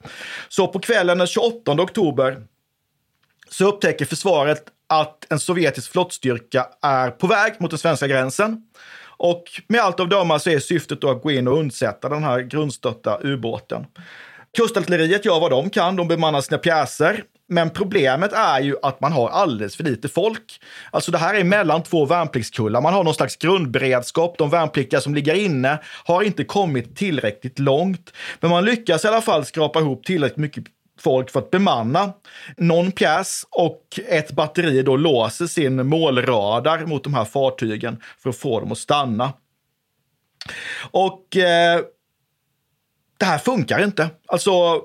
Så 0.49 0.67
på 0.67 0.79
kvällen 0.79 1.17
den 1.17 1.27
28 1.27 1.71
oktober 1.71 2.43
så 3.49 3.67
upptäcker 3.67 4.05
försvaret 4.05 4.63
att 4.87 5.31
en 5.31 5.39
sovjetisk 5.39 5.91
flottstyrka 5.91 6.67
är 6.81 7.09
på 7.09 7.27
väg 7.27 7.53
mot 7.59 7.69
den 7.69 7.79
svenska 7.79 8.07
gränsen. 8.07 8.63
Och 9.03 9.43
med 9.67 9.81
allt 9.81 9.99
av 9.99 10.09
döma 10.09 10.39
så 10.39 10.49
är 10.49 10.59
syftet 10.59 11.01
då 11.01 11.09
att 11.09 11.21
gå 11.21 11.31
in 11.31 11.47
och 11.47 11.57
undsätta 11.57 12.09
den 12.09 12.23
här 12.23 12.39
grundstötta 12.39 13.19
ubåten. 13.21 13.85
Kustartilleriet 14.57 15.25
gör 15.25 15.39
vad 15.39 15.51
de 15.51 15.69
kan, 15.69 15.95
de 15.95 16.07
bemannar 16.07 16.41
sina 16.41 16.57
pjäser. 16.57 17.23
Men 17.51 17.69
problemet 17.69 18.33
är 18.33 18.61
ju 18.61 18.75
att 18.81 19.01
man 19.01 19.11
har 19.11 19.29
alldeles 19.29 19.75
för 19.75 19.83
lite 19.83 20.09
folk. 20.09 20.61
Alltså 20.91 21.11
det 21.11 21.17
här 21.17 21.35
är 21.35 21.43
mellan 21.43 21.83
två 21.83 22.05
värnpliktskullar. 22.05 22.81
Man 22.81 22.93
har 22.93 23.03
någon 23.03 23.13
slags 23.13 23.37
grundberedskap. 23.37 24.37
De 24.37 24.49
värnpliktiga 24.49 25.01
som 25.01 25.15
ligger 25.15 25.33
inne 25.33 25.79
har 26.05 26.23
inte 26.23 26.43
kommit 26.43 26.95
tillräckligt 26.95 27.59
långt. 27.59 28.13
Men 28.39 28.49
man 28.49 28.65
lyckas 28.65 29.05
i 29.05 29.07
alla 29.07 29.21
fall 29.21 29.45
skrapa 29.45 29.79
ihop 29.79 30.05
tillräckligt 30.05 30.37
mycket 30.37 30.63
folk 30.99 31.29
för 31.29 31.39
att 31.39 31.51
bemanna 31.51 32.13
någon 32.57 32.91
pjäs 32.91 33.45
och 33.49 33.99
ett 34.07 34.31
batteri 34.31 34.81
då 34.81 34.95
låser 34.95 35.47
sin 35.47 35.87
målradar 35.87 36.85
mot 36.85 37.03
de 37.03 37.13
här 37.13 37.25
fartygen 37.25 38.01
för 38.19 38.29
att 38.29 38.37
få 38.37 38.59
dem 38.59 38.71
att 38.71 38.77
stanna. 38.77 39.33
Och 40.91 41.37
eh, 41.37 41.81
det 43.17 43.25
här 43.25 43.37
funkar 43.37 43.83
inte. 43.83 44.09
Alltså, 44.27 44.81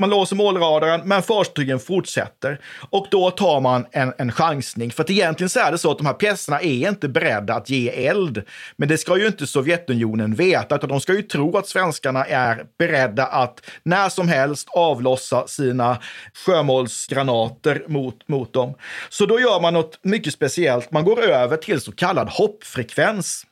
man 0.00 0.10
låser 0.10 0.36
målradaren, 0.36 1.00
men 1.04 1.22
fartygen 1.22 1.78
fortsätter. 1.78 2.60
Och 2.90 3.06
då 3.10 3.30
tar 3.30 3.60
man 3.60 3.86
en, 3.92 4.12
en 4.18 4.32
chansning. 4.32 4.90
För 4.90 5.02
att 5.02 5.10
egentligen 5.10 5.48
så 5.48 5.60
är 5.60 5.72
det 5.72 5.78
så 5.78 5.90
att 5.90 5.98
de 5.98 6.06
här 6.06 6.14
pjäserna 6.14 6.60
är 6.60 6.88
inte 6.88 7.08
beredda 7.08 7.54
att 7.54 7.70
ge 7.70 8.06
eld. 8.06 8.42
Men 8.76 8.88
det 8.88 8.98
ska 8.98 9.18
ju 9.18 9.26
inte 9.26 9.46
Sovjetunionen 9.46 10.34
veta, 10.34 10.76
utan 10.76 10.88
de 10.88 11.00
ska 11.00 11.14
ju 11.14 11.22
tro 11.22 11.56
att 11.56 11.68
svenskarna 11.68 12.24
är 12.24 12.64
beredda 12.78 13.26
att 13.26 13.60
när 13.82 14.08
som 14.08 14.28
helst 14.28 14.68
avlossa 14.68 15.46
sina 15.46 15.98
sjömålsgranater 16.46 17.84
mot, 17.86 18.28
mot 18.28 18.52
dem. 18.52 18.74
Så 19.08 19.26
då 19.26 19.40
gör 19.40 19.60
man 19.60 19.74
något 19.74 19.98
mycket 20.02 20.32
speciellt. 20.32 20.92
Man 20.92 21.04
går 21.04 21.22
över 21.22 21.56
till 21.56 21.80
så 21.80 21.92
kallad 21.92 22.28
hoppfrekvens. 22.28 23.46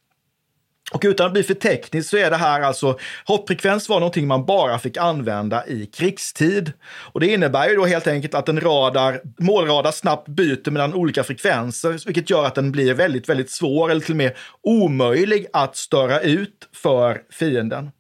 Och 0.93 1.03
utan 1.05 1.27
att 1.27 1.33
bli 1.33 1.43
för 1.43 1.55
tekniskt 1.55 2.11
så 2.11 2.17
är 2.17 2.31
det 2.31 2.37
här 2.37 2.61
alltså, 2.61 2.99
hoppfrekvens 3.25 3.89
var 3.89 4.01
någonting 4.01 4.27
man 4.27 4.47
bara 4.47 4.79
fick 4.79 4.97
använda 4.97 5.67
i 5.67 5.87
krigstid. 5.87 6.73
Och 7.13 7.21
det 7.21 7.27
innebär 7.27 7.69
ju 7.69 7.77
då 7.77 7.87
helt 7.87 8.07
enkelt 8.07 8.35
att 8.35 8.49
en 8.49 8.61
radar, 8.61 9.21
målradar 9.39 9.93
snabbt 9.93 10.29
byter 10.29 10.71
mellan 10.71 10.95
olika 10.95 11.25
frekvenser, 11.25 12.07
vilket 12.07 12.31
gör 12.31 12.45
att 12.45 12.55
den 12.55 12.73
blir 12.73 12.95
väldigt, 12.95 13.29
väldigt 13.29 13.51
svår 13.51 13.91
eller 13.91 14.01
till 14.01 14.13
och 14.13 14.17
med 14.17 14.37
omöjlig 14.63 15.47
att 15.53 15.77
störa 15.77 16.21
ut 16.21 16.69
för 16.75 17.21
fienden. 17.33 17.91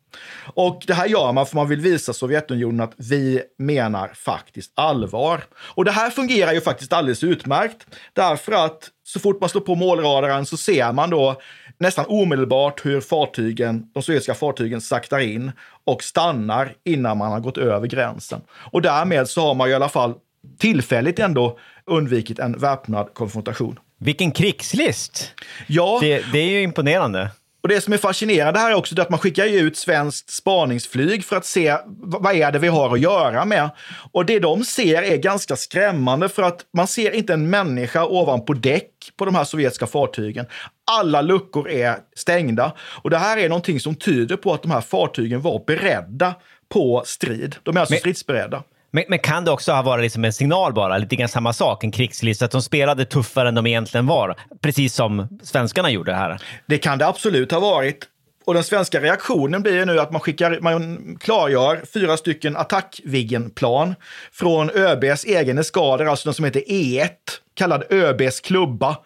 Och 0.45 0.83
det 0.87 0.95
här 0.95 1.07
gör 1.07 1.33
man 1.33 1.47
för 1.47 1.57
man 1.57 1.69
vill 1.69 1.81
visa 1.81 2.13
Sovjetunionen 2.13 2.81
att 2.81 2.95
vi 2.97 3.43
menar 3.59 4.09
faktiskt 4.15 4.73
allvar. 4.75 5.45
Och 5.57 5.85
det 5.85 5.91
här 5.91 6.11
fungerar 6.11 6.53
ju 6.53 6.61
faktiskt 6.61 6.93
alldeles 6.93 7.25
utmärkt. 7.25 7.87
Därför 8.13 8.53
att 8.53 8.91
så 9.05 9.21
fort 9.21 9.41
man 9.41 9.49
slår 9.49 9.61
på 9.61 9.75
målradaren 9.75 10.47
så 10.47 10.57
ser 10.57 10.93
man 10.93 11.11
då 11.11 11.41
nästan 11.79 12.05
omedelbart 12.09 12.87
hur 12.87 13.01
fartygen, 13.01 13.87
de 13.95 14.03
sovjetiska 14.03 14.35
fartygen 14.35 14.81
saktar 14.81 15.19
in 15.19 15.53
och 15.85 16.03
stannar 16.03 16.73
innan 16.85 17.19
man 17.19 17.33
har 17.33 17.41
gått 17.41 17.59
över 17.59 17.87
gränsen. 17.87 18.41
Och 18.51 18.83
därmed 18.83 19.29
så 19.29 19.41
har 19.41 19.55
man 19.55 19.71
i 19.71 19.75
alla 19.75 19.89
fall 19.89 20.15
tillfälligt 20.59 21.19
ändå 21.19 21.59
undvikit 21.87 22.39
en 22.39 22.59
väpnad 22.59 23.15
konfrontation. 23.15 23.79
Vilken 23.99 24.31
krigslist! 24.31 25.35
Ja, 25.67 25.99
Det, 26.01 26.25
det 26.33 26.39
är 26.39 26.51
ju 26.51 26.63
imponerande. 26.63 27.31
Och 27.63 27.69
det 27.69 27.81
som 27.81 27.93
är 27.93 27.97
fascinerande 27.99 28.61
här 28.61 28.71
är 28.71 28.75
också 28.75 29.01
att 29.01 29.11
man 29.11 29.19
skickar 29.19 29.47
ut 29.47 29.77
svenskt 29.77 30.31
spaningsflyg 30.31 31.25
för 31.25 31.37
att 31.37 31.45
se 31.45 31.77
vad 31.87 32.35
är 32.35 32.53
det 32.53 32.59
vi 32.59 32.69
har 32.69 32.95
att 32.95 33.01
göra 33.01 33.45
med. 33.45 33.71
Och 34.13 34.27
det 34.27 34.39
de 34.39 34.65
ser 34.65 35.03
är 35.03 35.17
ganska 35.17 35.57
skrämmande 35.57 36.29
för 36.29 36.43
att 36.43 36.65
man 36.73 36.87
ser 36.87 37.11
inte 37.11 37.33
en 37.33 37.51
människa 37.51 38.05
ovanpå 38.07 38.53
däck 38.53 38.91
på 39.17 39.25
de 39.25 39.35
här 39.35 39.45
sovjetiska 39.45 39.87
fartygen. 39.87 40.47
Alla 40.91 41.21
luckor 41.23 41.71
är 41.71 41.97
stängda 42.17 42.73
och 43.03 43.11
det 43.11 43.19
här 43.19 43.37
är 43.37 43.49
någonting 43.49 43.81
som 43.81 43.95
tyder 43.95 44.37
på 44.37 44.55
att 44.55 44.63
de 44.63 44.71
här 44.71 44.81
fartygen 44.81 45.41
var 45.41 45.63
beredda 45.67 46.35
på 46.69 47.03
strid. 47.07 47.57
De 47.63 47.77
är 47.77 47.81
alltså 47.81 47.93
Men- 47.93 48.01
stridsberedda. 48.01 48.63
Men, 48.91 49.05
men 49.09 49.19
kan 49.19 49.45
det 49.45 49.51
också 49.51 49.73
ha 49.73 49.83
varit 49.83 50.03
liksom 50.03 50.25
en 50.25 50.33
signal 50.33 50.73
bara, 50.73 50.99
lite 50.99 51.17
grann 51.17 51.29
samma 51.29 51.53
sak, 51.53 51.85
en 51.85 51.91
krigslista, 51.91 52.45
att 52.45 52.51
de 52.51 52.63
spelade 52.63 53.05
tuffare 53.05 53.49
än 53.49 53.55
de 53.55 53.67
egentligen 53.67 54.07
var, 54.07 54.37
precis 54.61 54.95
som 54.95 55.39
svenskarna 55.43 55.91
gjorde 55.91 56.15
här? 56.15 56.39
Det 56.67 56.79
kan 56.79 56.99
det 56.99 57.07
absolut 57.07 57.53
ha 57.53 57.61
varit. 57.61 58.05
Och 58.45 58.55
den 58.55 58.65
svenska 58.65 59.01
reaktionen 59.01 59.63
blir 59.63 59.75
ju 59.75 59.85
nu 59.85 60.01
att 60.01 60.13
man, 60.13 60.21
skickar, 60.21 60.59
man 60.61 61.17
klargör 61.21 61.83
fyra 61.93 62.17
stycken 62.17 62.57
attack-Viggenplan 62.57 63.95
från 64.33 64.71
ÖBs 64.71 65.25
egen 65.25 65.59
eskader, 65.59 66.05
alltså 66.05 66.29
den 66.29 66.35
som 66.35 66.45
heter 66.45 66.61
E1, 66.61 67.11
kallad 67.55 67.85
ÖBs 67.91 68.41
klubba. 68.41 68.97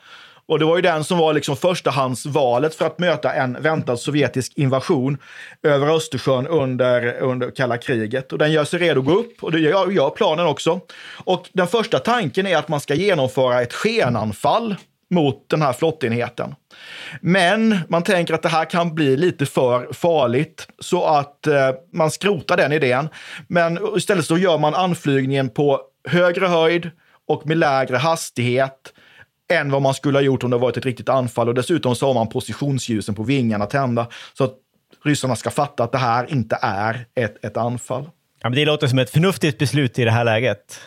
Och 0.53 0.59
det 0.59 0.65
var 0.65 0.77
ju 0.77 0.83
den 0.83 1.05
som 1.05 1.19
var 1.19 1.33
liksom 1.33 1.57
förstahandsvalet 1.57 2.75
för 2.75 2.87
att 2.87 2.99
möta 2.99 3.33
en 3.33 3.63
väntad 3.63 3.97
sovjetisk 3.97 4.53
invasion 4.57 5.19
över 5.63 5.97
Östersjön 5.97 6.47
under, 6.47 7.21
under 7.21 7.51
kalla 7.51 7.79
kriget. 7.79 8.33
Och 8.33 8.39
den 8.39 8.53
gör 8.53 8.65
sig 8.65 8.79
redo 8.79 9.01
att 9.01 9.07
gå 9.07 9.13
upp 9.13 9.43
och 9.43 9.53
det 9.53 9.59
gör, 9.59 9.91
gör 9.91 10.11
planen 10.11 10.47
också. 10.47 10.81
Och 11.25 11.49
den 11.53 11.67
första 11.67 11.99
tanken 11.99 12.47
är 12.47 12.57
att 12.57 12.69
man 12.69 12.81
ska 12.81 12.95
genomföra 12.95 13.63
ett 13.63 13.73
skenanfall 13.73 14.77
mot 15.11 15.49
den 15.49 15.63
här 15.63 15.73
flottenheten. 15.73 16.55
Men 17.21 17.79
man 17.89 18.03
tänker 18.03 18.35
att 18.35 18.43
det 18.43 18.49
här 18.49 18.65
kan 18.65 18.95
bli 18.95 19.17
lite 19.17 19.47
för 19.47 19.93
farligt 19.93 20.69
så 20.79 21.05
att 21.05 21.47
eh, 21.47 21.71
man 21.93 22.11
skrotar 22.11 22.57
den 22.57 22.73
idén. 22.73 23.09
Men 23.49 23.79
istället 23.97 24.25
så 24.25 24.39
gör 24.39 24.59
man 24.59 24.75
anflygningen 24.75 25.49
på 25.49 25.81
högre 26.09 26.47
höjd 26.47 26.91
och 27.29 27.47
med 27.47 27.59
lägre 27.59 27.97
hastighet 27.97 28.93
än 29.53 29.71
vad 29.71 29.83
man 29.83 29.95
skulle 29.95 30.19
ha 30.19 30.23
gjort 30.23 30.45
om 30.45 30.51
det 30.51 30.59
varit 30.59 30.77
ett 30.77 30.85
riktigt 30.85 31.09
anfall. 31.09 31.49
Och 31.49 31.55
dessutom 31.55 31.95
så 31.95 32.07
har 32.07 32.15
man 32.15 32.29
positionsljusen 32.29 33.15
på 33.15 33.23
vingarna 33.23 33.67
tända 33.67 34.07
så 34.39 34.45
att 34.45 34.55
ryssarna 35.05 35.37
ska 35.37 35.51
fatta 35.51 35.85
att 35.85 35.93
det 35.93 35.99
här 35.99 36.33
inte 36.33 36.59
är 36.63 37.07
ett, 37.15 37.45
ett 37.45 37.57
anfall. 37.57 38.03
Ja, 38.43 38.49
men 38.49 38.57
det 38.57 38.65
låter 38.65 38.87
som 38.87 38.99
ett 38.99 39.11
förnuftigt 39.11 39.59
beslut 39.59 39.99
i 39.99 40.05
det 40.05 40.11
här 40.11 40.25
läget. 40.25 40.81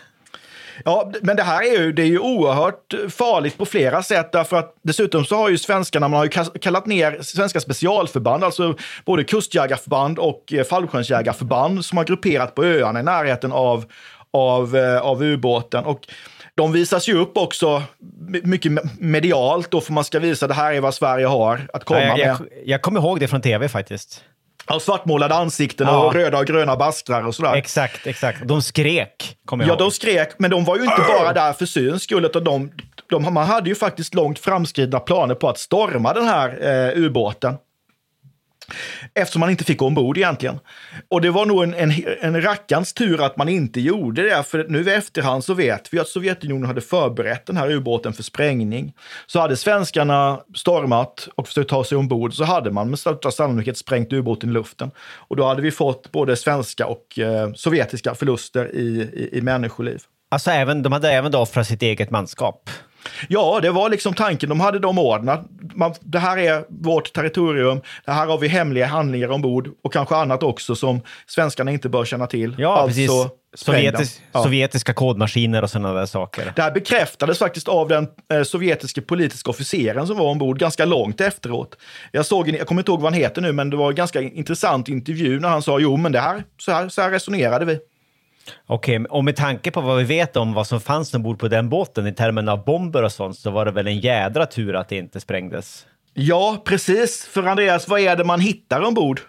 Ja, 0.86 1.12
men 1.22 1.36
det 1.36 1.44
här 1.44 1.64
är 1.64 1.80
ju, 1.80 1.92
det 1.92 2.02
är 2.02 2.08
ju 2.08 2.20
oerhört 2.20 2.94
farligt 3.10 3.58
på 3.58 3.66
flera 3.66 4.04
sätt. 4.04 4.32
Därför 4.32 4.58
att 4.58 4.76
dessutom 4.82 5.26
så 5.26 5.36
har 5.36 5.50
ju 5.50 5.58
svenskarna, 5.58 6.08
man 6.08 6.18
har 6.18 6.26
ju 6.26 6.30
ka- 6.30 6.60
kallat 6.60 6.86
ner 6.86 7.22
svenska 7.22 7.60
specialförband, 7.60 8.44
alltså 8.44 8.76
både 9.06 9.24
kustjägarförband 9.24 10.20
och 10.20 10.54
eh, 10.54 10.64
fallskärmsjägarförband 10.64 11.86
som 11.86 11.98
har 11.98 12.06
grupperat 12.06 12.56
på 12.56 12.64
öarna 12.64 13.00
i 13.00 13.04
närheten 13.04 13.52
av, 13.52 13.86
av, 14.32 14.76
eh, 14.76 15.02
av 15.02 15.24
ubåten. 15.24 15.86
Och 15.86 16.08
de 16.58 16.72
visas 16.72 17.08
ju 17.10 17.18
upp 17.18 17.38
också 17.38 17.84
my- 18.30 18.42
mycket 18.44 18.72
me- 18.72 18.88
medialt 19.00 19.72
då, 19.72 19.82
för 19.82 19.94
man 19.94 20.04
ska 20.04 20.20
visa 20.20 20.48
det 20.48 20.54
här 20.54 20.74
är 20.74 20.80
vad 20.82 20.94
Sverige 20.94 21.26
har 21.26 21.68
att 21.74 21.84
komma 21.84 22.00
Ja, 22.00 22.06
jag, 22.08 22.18
med. 22.18 22.28
jag, 22.28 22.38
jag 22.66 22.82
kommer 22.82 23.00
ihåg 23.00 23.20
det 23.20 23.28
från 23.28 23.42
tv 23.42 23.70
faktiskt. 23.70 24.24
Ja, 24.68 24.80
svartmålade 24.80 25.36
ansikten 25.36 25.88
Ja. 25.88 26.06
och 26.06 26.14
röda 26.14 26.38
och 26.40 26.46
gröna 26.46 26.76
bastrar 26.76 27.28
och 27.28 27.36
sådär. 27.36 27.54
Exakt, 27.56 28.08
exakt. 28.08 28.40
De 28.48 28.62
skrek, 28.62 29.38
kommer 29.46 29.64
jag 29.64 29.70
Ja, 29.70 29.74
ihåg. 29.74 29.80
de 29.80 29.92
skrek, 29.92 30.30
men 30.38 30.52
de 30.52 30.64
var 30.66 30.78
ju 30.78 30.84
inte 30.84 31.02
bara 31.20 31.34
där 31.34 31.54
för 31.54 31.66
syns 31.66 32.04
skull, 32.04 32.26
utan 32.26 32.44
de, 32.44 32.72
de, 33.10 33.34
man 33.34 33.48
hade 33.48 33.70
ju 33.70 33.76
faktiskt 33.76 34.14
långt 34.14 34.40
framskridna 34.40 35.00
planer 35.00 35.36
på 35.36 35.50
att 35.50 35.58
storma 35.60 36.14
den 36.14 36.26
här 36.26 36.50
eh, 36.94 36.98
ubåten. 37.04 37.56
Eftersom 39.14 39.40
man 39.40 39.50
inte 39.50 39.64
fick 39.64 39.82
ombord 39.82 40.18
egentligen. 40.18 40.60
Och 41.10 41.22
det 41.22 41.30
var 41.30 41.46
nog 41.46 41.64
en, 41.64 41.74
en, 41.74 41.94
en 42.22 42.42
rackarns 42.42 42.94
tur 42.94 43.26
att 43.26 43.38
man 43.38 43.50
inte 43.50 43.82
gjorde 43.82 44.22
det, 44.22 44.44
för 44.44 44.66
nu 44.70 44.84
i 44.84 44.94
efterhand 44.94 45.44
så 45.44 45.54
vet 45.54 45.94
vi 45.94 46.00
att 46.00 46.08
Sovjetunionen 46.08 46.66
hade 46.66 46.82
förberett 46.82 47.46
den 47.46 47.58
här 47.58 47.72
ubåten 47.72 48.14
för 48.14 48.24
sprängning. 48.24 48.94
Så 49.26 49.40
hade 49.40 49.58
svenskarna 49.58 50.40
stormat 50.56 51.28
och 51.36 51.48
försökt 51.48 51.70
ta 51.70 51.84
sig 51.84 51.98
ombord 51.98 52.34
så 52.34 52.44
hade 52.44 52.72
man 52.72 52.90
med 52.90 53.00
största 53.00 53.32
sannolikhet 53.32 53.78
sprängt 53.78 54.14
ubåten 54.14 54.50
i 54.50 54.54
luften. 54.54 54.92
Och 55.28 55.36
då 55.36 55.46
hade 55.46 55.62
vi 55.62 55.72
fått 55.72 56.12
både 56.12 56.36
svenska 56.36 56.88
och 56.88 57.20
eh, 57.20 57.54
sovjetiska 57.54 58.16
förluster 58.16 58.76
i, 58.76 59.10
i, 59.14 59.38
i 59.38 59.42
människoliv. 59.42 60.02
Alltså, 60.30 60.52
även, 60.52 60.84
de 60.84 60.92
hade 60.94 61.12
även 61.12 61.32
då 61.32 61.40
offrat 61.40 61.68
sitt 61.68 61.82
eget 61.82 62.10
manskap. 62.10 62.70
Ja, 63.30 63.60
det 63.62 63.72
var 63.72 63.90
liksom 63.90 64.14
tanken. 64.14 64.50
De 64.50 64.60
hade 64.60 64.80
de 64.80 65.00
orden. 65.00 65.40
Man, 65.76 65.94
det 66.02 66.20
här 66.20 66.38
är 66.38 66.64
vårt 66.70 67.14
territorium. 67.14 67.82
Det 68.06 68.12
här 68.12 68.28
har 68.28 68.38
vi 68.38 68.48
hemliga 68.48 68.86
handlingar 68.86 69.32
ombord 69.32 69.70
och 69.84 69.94
kanske 69.94 70.16
annat 70.16 70.44
också 70.44 70.76
som 70.76 71.02
svenskarna 71.28 71.72
inte 71.72 71.90
bör 71.90 72.06
känna 72.06 72.28
till. 72.28 72.56
Ja, 72.58 72.78
alltså, 72.78 72.88
precis. 72.88 73.12
Sovjetis 73.58 74.22
Ja. 74.32 74.44
Sovjetiska 74.44 74.94
kodmaskiner 74.94 75.62
och 75.64 75.70
sådana 75.70 75.94
där 75.94 76.06
saker. 76.06 76.54
Det 76.56 76.62
här 76.62 76.72
bekräftades 76.72 77.40
faktiskt 77.40 77.68
av 77.68 77.88
den 77.88 78.08
eh, 78.34 78.44
sovjetiska 78.44 79.02
politiska 79.02 79.50
officeren 79.50 80.08
som 80.08 80.18
var 80.18 80.26
ombord 80.26 80.60
ganska 80.60 80.86
långt 80.86 81.22
efteråt. 81.22 81.78
Jag, 82.12 82.26
såg, 82.26 82.50
en- 82.50 82.56
jag 82.56 82.68
kommer 82.68 82.82
inte 82.82 82.92
ihåg 82.92 83.02
vad 83.02 83.14
han 83.14 83.22
heter 83.22 83.42
nu, 83.42 83.52
men 83.52 83.70
det 83.70 83.78
var 83.78 83.90
en 83.90 83.96
ganska 83.96 84.22
intressant 84.22 84.90
intervju 84.90 85.40
när 85.40 85.50
han 85.50 85.62
sa 85.62 85.80
jo, 85.80 85.98
men 85.98 86.12
det 86.12 86.20
här, 86.20 86.44
så 86.58 86.72
här, 86.72 86.90
så 86.90 87.02
här 87.02 87.12
resonerade 87.12 87.66
vi. 87.66 87.80
Okej, 88.68 89.06
och 89.10 89.24
med 89.24 89.36
tanke 89.36 89.72
på 89.72 89.82
vad 89.82 89.98
vi 89.98 90.04
vet 90.04 90.38
om 90.38 90.54
vad 90.54 90.68
som 90.68 90.82
fanns 90.82 91.14
ombord 91.14 91.40
på 91.40 91.48
den 91.48 91.70
båten 91.70 92.08
i 92.08 92.14
termen 92.14 92.50
av 92.50 92.66
bomber 92.66 93.04
och 93.04 93.12
sånt 93.12 93.38
så 93.38 93.52
var 93.52 93.66
det 93.66 93.72
väl 93.72 93.88
en 93.88 94.00
jädra 94.00 94.46
tur 94.46 94.76
att 94.76 94.90
det 94.90 94.98
inte 94.98 95.20
sprängdes. 95.20 95.86
Ja, 96.14 96.62
precis. 96.66 97.26
För 97.26 97.44
Andreas, 97.44 97.88
vad 97.88 98.00
är 98.00 98.16
det 98.16 98.24
man 98.24 98.40
hittar 98.40 98.82
ombord? 98.82 99.22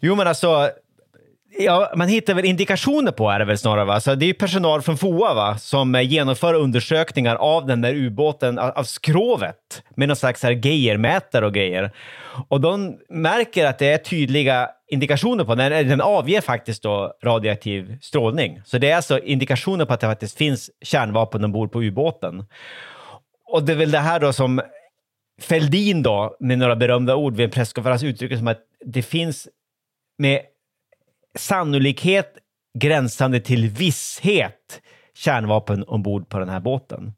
Jo, 0.00 0.14
men 0.14 0.26
alltså, 0.26 0.70
ja, 1.58 1.92
man 1.96 2.08
hittar 2.08 2.34
väl 2.34 2.44
indikationer 2.44 3.12
på 3.12 3.30
är 3.30 3.38
det 3.38 3.44
väl 3.44 3.58
snarare. 3.58 3.84
Va? 3.84 3.94
Alltså, 3.94 4.14
det 4.14 4.26
är 4.26 4.32
personal 4.32 4.82
från 4.82 4.98
FOA 4.98 5.34
va? 5.34 5.58
som 5.58 5.94
eh, 5.94 6.02
genomför 6.02 6.54
undersökningar 6.54 7.36
av 7.36 7.66
den 7.66 7.80
där 7.80 7.94
ubåten, 7.94 8.58
av, 8.58 8.84
skrovet, 8.84 9.82
med 9.94 10.08
någon 10.08 10.16
slags 10.16 10.40
så 10.40 10.46
här 10.46 10.54
Geijermätare 10.54 11.46
och 11.46 11.54
grejer. 11.54 11.90
Och 12.48 12.60
de 12.60 12.98
märker 13.08 13.66
att 13.66 13.78
det 13.78 13.92
är 13.92 13.98
tydliga 13.98 14.68
indikationer 14.88 15.44
på 15.44 15.54
den. 15.54 15.88
Den 15.88 16.00
avger 16.00 16.40
faktiskt 16.40 16.82
då 16.82 17.14
radioaktiv 17.24 17.98
strålning. 18.00 18.60
Så 18.64 18.78
det 18.78 18.90
är 18.90 18.96
alltså 18.96 19.18
indikationer 19.18 19.84
på 19.84 19.92
att 19.92 20.00
det 20.00 20.06
faktiskt 20.06 20.36
finns 20.36 20.70
kärnvapen 20.80 21.44
ombord 21.44 21.72
på 21.72 21.82
ubåten. 21.82 22.44
Och 23.44 23.62
det 23.62 23.72
är 23.72 23.76
väl 23.76 23.90
det 23.90 23.98
här 23.98 24.20
då 24.20 24.32
som 24.32 24.60
Fälldin 25.40 26.02
då, 26.02 26.36
med 26.40 26.58
några 26.58 26.76
berömda 26.76 27.16
ord 27.16 27.36
vid 27.36 27.44
en 27.44 27.50
presskonferens 27.50 28.02
uttrycker 28.02 28.36
som 28.36 28.48
att 28.48 28.60
det 28.84 29.02
finns 29.02 29.48
med 30.18 30.40
sannolikhet 31.38 32.34
gränsande 32.78 33.40
till 33.40 33.68
visshet 33.68 34.82
kärnvapen 35.14 35.84
ombord 35.84 36.28
på 36.28 36.38
den 36.38 36.48
här 36.48 36.60
båten. 36.60 37.12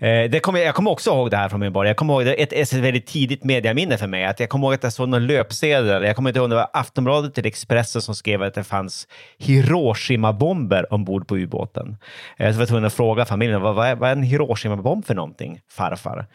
Eh, 0.00 0.30
det 0.30 0.40
kom, 0.40 0.56
jag 0.56 0.74
kommer 0.74 0.90
också 0.90 1.10
ihåg 1.10 1.30
det 1.30 1.36
här 1.36 1.48
från 1.48 1.60
min 1.60 1.72
barn. 1.72 1.86
Jag 1.86 1.96
kommer 1.96 2.14
ihåg 2.14 2.24
det, 2.24 2.34
ett, 2.34 2.52
ett 2.52 2.72
väldigt 2.72 3.06
tidigt 3.06 3.44
mediaminne 3.44 3.98
för 3.98 4.06
mig. 4.06 4.24
Att 4.24 4.40
jag 4.40 4.48
kommer 4.48 4.66
ihåg 4.66 4.74
att 4.74 4.82
jag 4.82 4.92
såg 4.92 5.08
någon 5.08 5.26
löpsedel. 5.26 6.04
Jag 6.04 6.16
kommer 6.16 6.30
inte 6.30 6.38
ihåg 6.38 6.44
om 6.44 6.50
det 6.50 6.56
var 6.56 6.70
Aftonbladet 6.72 7.38
eller 7.38 7.48
Expressen 7.48 8.02
som 8.02 8.14
skrev 8.14 8.42
att 8.42 8.54
det 8.54 8.64
fanns 8.64 9.08
Hiroshima-bomber 9.38 10.92
ombord 10.92 11.28
på 11.28 11.36
ubåten. 11.36 11.96
Eh, 12.36 12.50
så 12.50 12.54
jag 12.54 12.58
var 12.58 12.66
tvungen 12.66 12.84
att 12.84 12.94
fråga 12.94 13.24
familjen, 13.24 13.60
vad, 13.60 13.74
vad, 13.74 13.86
är, 13.86 13.94
vad 13.94 14.08
är 14.08 14.12
en 14.12 14.22
Hiroshima-bomb 14.22 15.06
för 15.06 15.14
någonting, 15.14 15.60
farfar? 15.70 16.26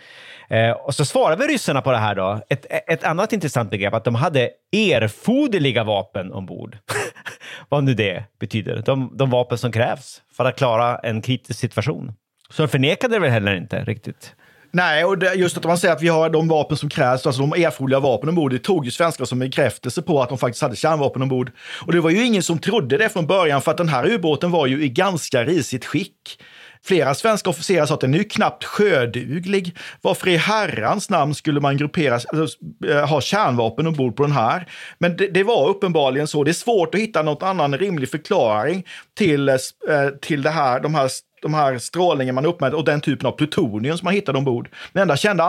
Eh, 0.49 0.71
och 0.71 0.95
så 0.95 1.05
svarade 1.05 1.47
ryssarna 1.47 1.81
på 1.81 1.91
det 1.91 1.97
här 1.97 2.15
då. 2.15 2.41
Ett, 2.49 2.65
ett 2.87 3.03
annat 3.03 3.33
intressant 3.33 3.71
begrepp, 3.71 3.93
att 3.93 4.03
de 4.03 4.15
hade 4.15 4.49
erforderliga 4.71 5.83
vapen 5.83 6.33
ombord. 6.33 6.77
vad 7.69 7.83
nu 7.83 7.93
det 7.93 8.23
betyder. 8.39 8.81
De, 8.85 9.17
de 9.17 9.29
vapen 9.29 9.57
som 9.57 9.71
krävs 9.71 10.21
för 10.37 10.45
att 10.45 10.57
klara 10.57 10.97
en 10.97 11.21
kritisk 11.21 11.59
situation. 11.59 12.13
Så 12.49 12.62
de 12.62 12.67
förnekade 12.67 13.15
det 13.15 13.19
väl 13.19 13.31
heller 13.31 13.55
inte 13.55 13.83
riktigt? 13.83 14.35
Nej, 14.71 15.05
och 15.05 15.17
det, 15.17 15.33
just 15.33 15.57
att 15.57 15.63
man 15.63 15.77
säger 15.77 15.93
att 15.93 16.01
vi 16.01 16.07
har 16.07 16.29
de 16.29 16.47
vapen 16.47 16.77
som 16.77 16.89
krävs, 16.89 17.25
alltså 17.25 17.41
de 17.41 17.63
erforderliga 17.63 17.99
vapen 17.99 18.29
ombord, 18.29 18.51
det 18.51 18.59
tog 18.59 18.85
ju 18.85 18.91
svenskar 18.91 19.25
som 19.25 19.39
bekräftelse 19.39 20.01
på 20.01 20.21
att 20.21 20.29
de 20.29 20.38
faktiskt 20.38 20.62
hade 20.62 20.75
kärnvapen 20.75 21.21
ombord. 21.21 21.51
Och 21.85 21.91
det 21.91 22.01
var 22.01 22.09
ju 22.09 22.25
ingen 22.25 22.43
som 22.43 22.59
trodde 22.59 22.97
det 22.97 23.09
från 23.09 23.27
början, 23.27 23.62
för 23.62 23.71
att 23.71 23.77
den 23.77 23.89
här 23.89 24.12
ubåten 24.12 24.51
var 24.51 24.67
ju 24.67 24.83
i 24.83 24.89
ganska 24.89 25.43
risigt 25.43 25.85
skick. 25.85 26.39
Flera 26.83 27.15
svenska 27.15 27.49
officerare 27.49 27.88
sa 27.88 27.93
att 27.93 28.01
den 28.01 28.13
är 28.13 28.17
ju 28.17 28.23
knappt 28.23 28.63
sjöduglig. 28.63 29.77
Varför 30.01 30.27
i 30.27 30.38
herrans 30.38 31.09
namn 31.09 31.35
skulle 31.35 31.59
man 31.59 31.77
gruppera, 31.77 32.13
alltså, 32.13 32.57
eh, 32.88 33.09
ha 33.09 33.21
kärnvapen 33.21 33.88
ombord 33.88 34.15
på 34.15 34.23
den 34.23 34.31
här? 34.31 34.67
Men 34.97 35.17
det, 35.17 35.27
det, 35.27 35.43
var 35.43 35.69
uppenbarligen 35.69 36.27
så. 36.27 36.43
Det 36.43 36.51
är 36.51 36.53
svårt 36.53 36.95
att 36.95 37.01
hitta 37.01 37.21
något 37.21 37.43
annan 37.43 37.77
rimlig 37.77 38.09
förklaring 38.09 38.85
till, 39.17 39.49
eh, 39.49 39.55
eh, 39.89 40.09
till 40.21 40.41
det 40.41 40.49
här, 40.49 40.79
de 40.79 40.95
här 40.95 41.09
de 41.41 41.54
här 41.54 41.78
strålningen 41.78 42.36
man 42.36 42.45
uppmätt 42.45 42.73
och 42.73 42.86
den 42.86 43.02
typen 43.02 43.28
av 43.28 43.32
plutonium 43.32 43.97
som 43.97 44.06
man 44.06 44.13
hittade 44.13 44.38
ombord. 44.38 44.69
Den 44.93 45.02
enda 45.02 45.17
kända 45.17 45.43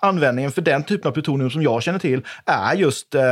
användningen 0.00 0.52
för 0.52 0.62
den 0.62 0.82
typen 0.82 1.08
av 1.08 1.12
plutonium 1.12 1.50
som 1.50 1.62
jag 1.62 1.82
känner 1.82 1.98
till 1.98 2.22
är 2.46 2.74
just 2.74 3.14
eh, 3.14 3.22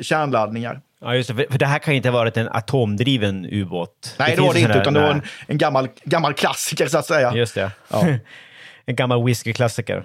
kärnladdningar. 0.00 0.80
Ja, 1.00 1.14
just 1.14 1.36
det. 1.36 1.46
För 1.50 1.58
det 1.58 1.66
här 1.66 1.78
kan 1.78 1.94
ju 1.94 1.96
inte 1.96 2.08
ha 2.08 2.18
varit 2.18 2.36
en 2.36 2.48
atomdriven 2.48 3.46
ubåt. 3.50 4.14
Nej, 4.18 4.30
det, 4.30 4.36
det 4.36 4.42
var 4.42 4.54
det 4.54 4.60
inte, 4.60 4.78
utan 4.78 4.94
det 4.94 5.00
var 5.00 5.10
en, 5.10 5.22
en, 5.46 5.58
gammal, 5.58 5.88
gammal 6.04 6.34
klassiker 6.34 6.86
så 6.86 6.98
att 6.98 7.06
säga. 7.06 7.34
Just 7.34 7.54
det. 7.54 7.70
Ja. 7.88 8.06
en 8.84 8.96
gammal 8.96 9.24
whiskyklassiker. 9.24 10.04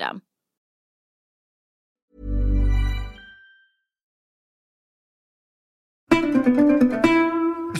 System. 0.00 0.20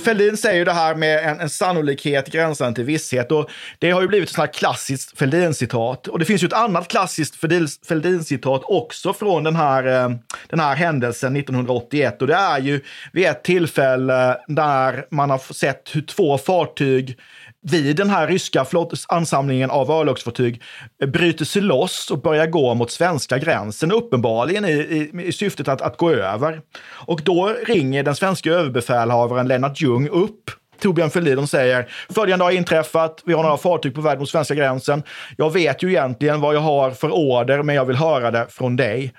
Fälldin 0.04 0.36
säger 0.36 0.64
det 0.64 0.72
här 0.72 0.94
med 0.94 1.24
en, 1.24 1.40
en 1.40 1.50
sannolikhet 1.50 2.32
gränsande 2.32 2.74
till 2.74 2.84
visshet. 2.84 3.32
Och 3.32 3.50
det 3.78 3.90
har 3.90 4.02
ju 4.02 4.08
blivit 4.08 4.28
ett 4.28 4.34
sånt 4.34 4.46
här 4.46 4.52
klassiskt 4.52 5.18
Fälldin-citat. 5.18 6.08
Och 6.08 6.18
det 6.18 6.24
finns 6.24 6.42
ju 6.42 6.46
ett 6.46 6.52
annat 6.52 6.88
klassiskt 6.88 7.36
Fälldin-citat 7.86 8.62
också 8.64 9.12
från 9.12 9.44
den 9.44 9.56
här, 9.56 9.86
eh, 9.86 10.10
den 10.48 10.60
här 10.60 10.76
händelsen 10.76 11.36
1981. 11.36 12.22
Och 12.22 12.28
det 12.28 12.34
är 12.34 12.58
ju 12.58 12.80
vid 13.12 13.26
ett 13.26 13.44
tillfälle 13.44 14.38
där 14.48 15.06
man 15.10 15.30
har 15.30 15.52
sett 15.52 15.90
hur 15.96 16.02
två 16.02 16.38
fartyg 16.38 17.18
vid 17.62 17.96
den 17.96 18.10
här 18.10 18.26
ryska 18.26 18.66
ansamlingen 19.08 19.70
av 19.70 19.90
örlogsfartyg 19.90 20.62
bryter 21.06 21.44
sig 21.44 21.62
loss 21.62 22.10
och 22.10 22.22
börjar 22.22 22.46
gå 22.46 22.74
mot 22.74 22.90
svenska 22.90 23.38
gränsen, 23.38 23.92
uppenbarligen 23.92 24.64
i, 24.64 24.72
i, 24.72 25.22
i 25.26 25.32
syftet 25.32 25.68
att, 25.68 25.82
att 25.82 25.96
gå 25.96 26.10
över. 26.10 26.60
Och 27.06 27.20
då 27.24 27.56
ringer 27.66 28.02
den 28.02 28.16
svenska 28.16 28.50
överbefälhavaren 28.50 29.48
Lennart 29.48 29.80
Ljung 29.80 30.08
upp 30.08 30.50
Torbjörn 30.80 31.10
Fälldin 31.10 31.38
och 31.38 31.48
säger 31.48 31.88
följande 32.08 32.44
har 32.44 32.52
inträffat. 32.52 33.22
Vi 33.26 33.32
har 33.32 33.42
några 33.42 33.56
fartyg 33.56 33.94
på 33.94 34.00
väg 34.00 34.18
mot 34.18 34.28
svenska 34.28 34.54
gränsen. 34.54 35.02
Jag 35.36 35.52
vet 35.52 35.82
ju 35.82 35.88
egentligen 35.88 36.40
vad 36.40 36.54
jag 36.54 36.60
har 36.60 36.90
för 36.90 37.10
order, 37.10 37.62
men 37.62 37.74
jag 37.74 37.84
vill 37.84 37.96
höra 37.96 38.30
det 38.30 38.46
från 38.50 38.76
dig. 38.76 39.12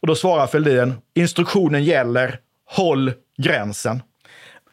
Och 0.00 0.06
då 0.06 0.14
svarar 0.14 0.46
Fälldin 0.46 0.94
instruktionen 1.14 1.84
gäller. 1.84 2.38
Håll 2.70 3.12
gränsen 3.42 4.02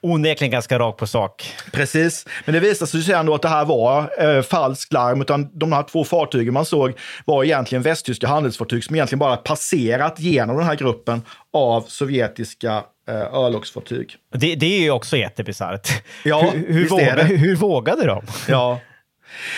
onekligen 0.05 0.51
ganska 0.51 0.79
rakt 0.79 0.99
på 0.99 1.07
sak. 1.07 1.53
Precis, 1.71 2.25
men 2.45 2.53
det 2.53 2.59
visade 2.59 2.91
sig 2.91 3.03
sen 3.03 3.25
då 3.25 3.35
att 3.35 3.41
det 3.41 3.47
här 3.47 3.65
var 3.65 4.09
eh, 4.19 4.41
falskt 4.41 4.93
larm, 4.93 5.21
utan 5.21 5.49
de 5.59 5.71
här 5.71 5.83
två 5.83 6.03
fartygen 6.03 6.53
man 6.53 6.65
såg 6.65 6.93
var 7.25 7.43
egentligen 7.43 7.81
västtyska 7.81 8.27
handelsfartyg 8.27 8.83
som 8.83 8.95
egentligen 8.95 9.19
bara 9.19 9.37
passerat 9.37 10.19
genom 10.19 10.57
den 10.57 10.65
här 10.65 10.75
gruppen 10.75 11.21
av 11.53 11.81
sovjetiska 11.87 12.83
eh, 13.09 13.33
örlogsfartyg. 13.33 14.15
Det, 14.33 14.55
det 14.55 14.65
är 14.65 14.81
ju 14.81 14.91
också 14.91 15.17
jättebisarrt. 15.17 16.03
Ja, 16.23 16.51
hur, 16.53 16.73
hur, 16.73 16.87
våga, 16.87 17.23
hur 17.23 17.55
vågade 17.55 18.05
de? 18.05 18.25
Ja. 18.47 18.79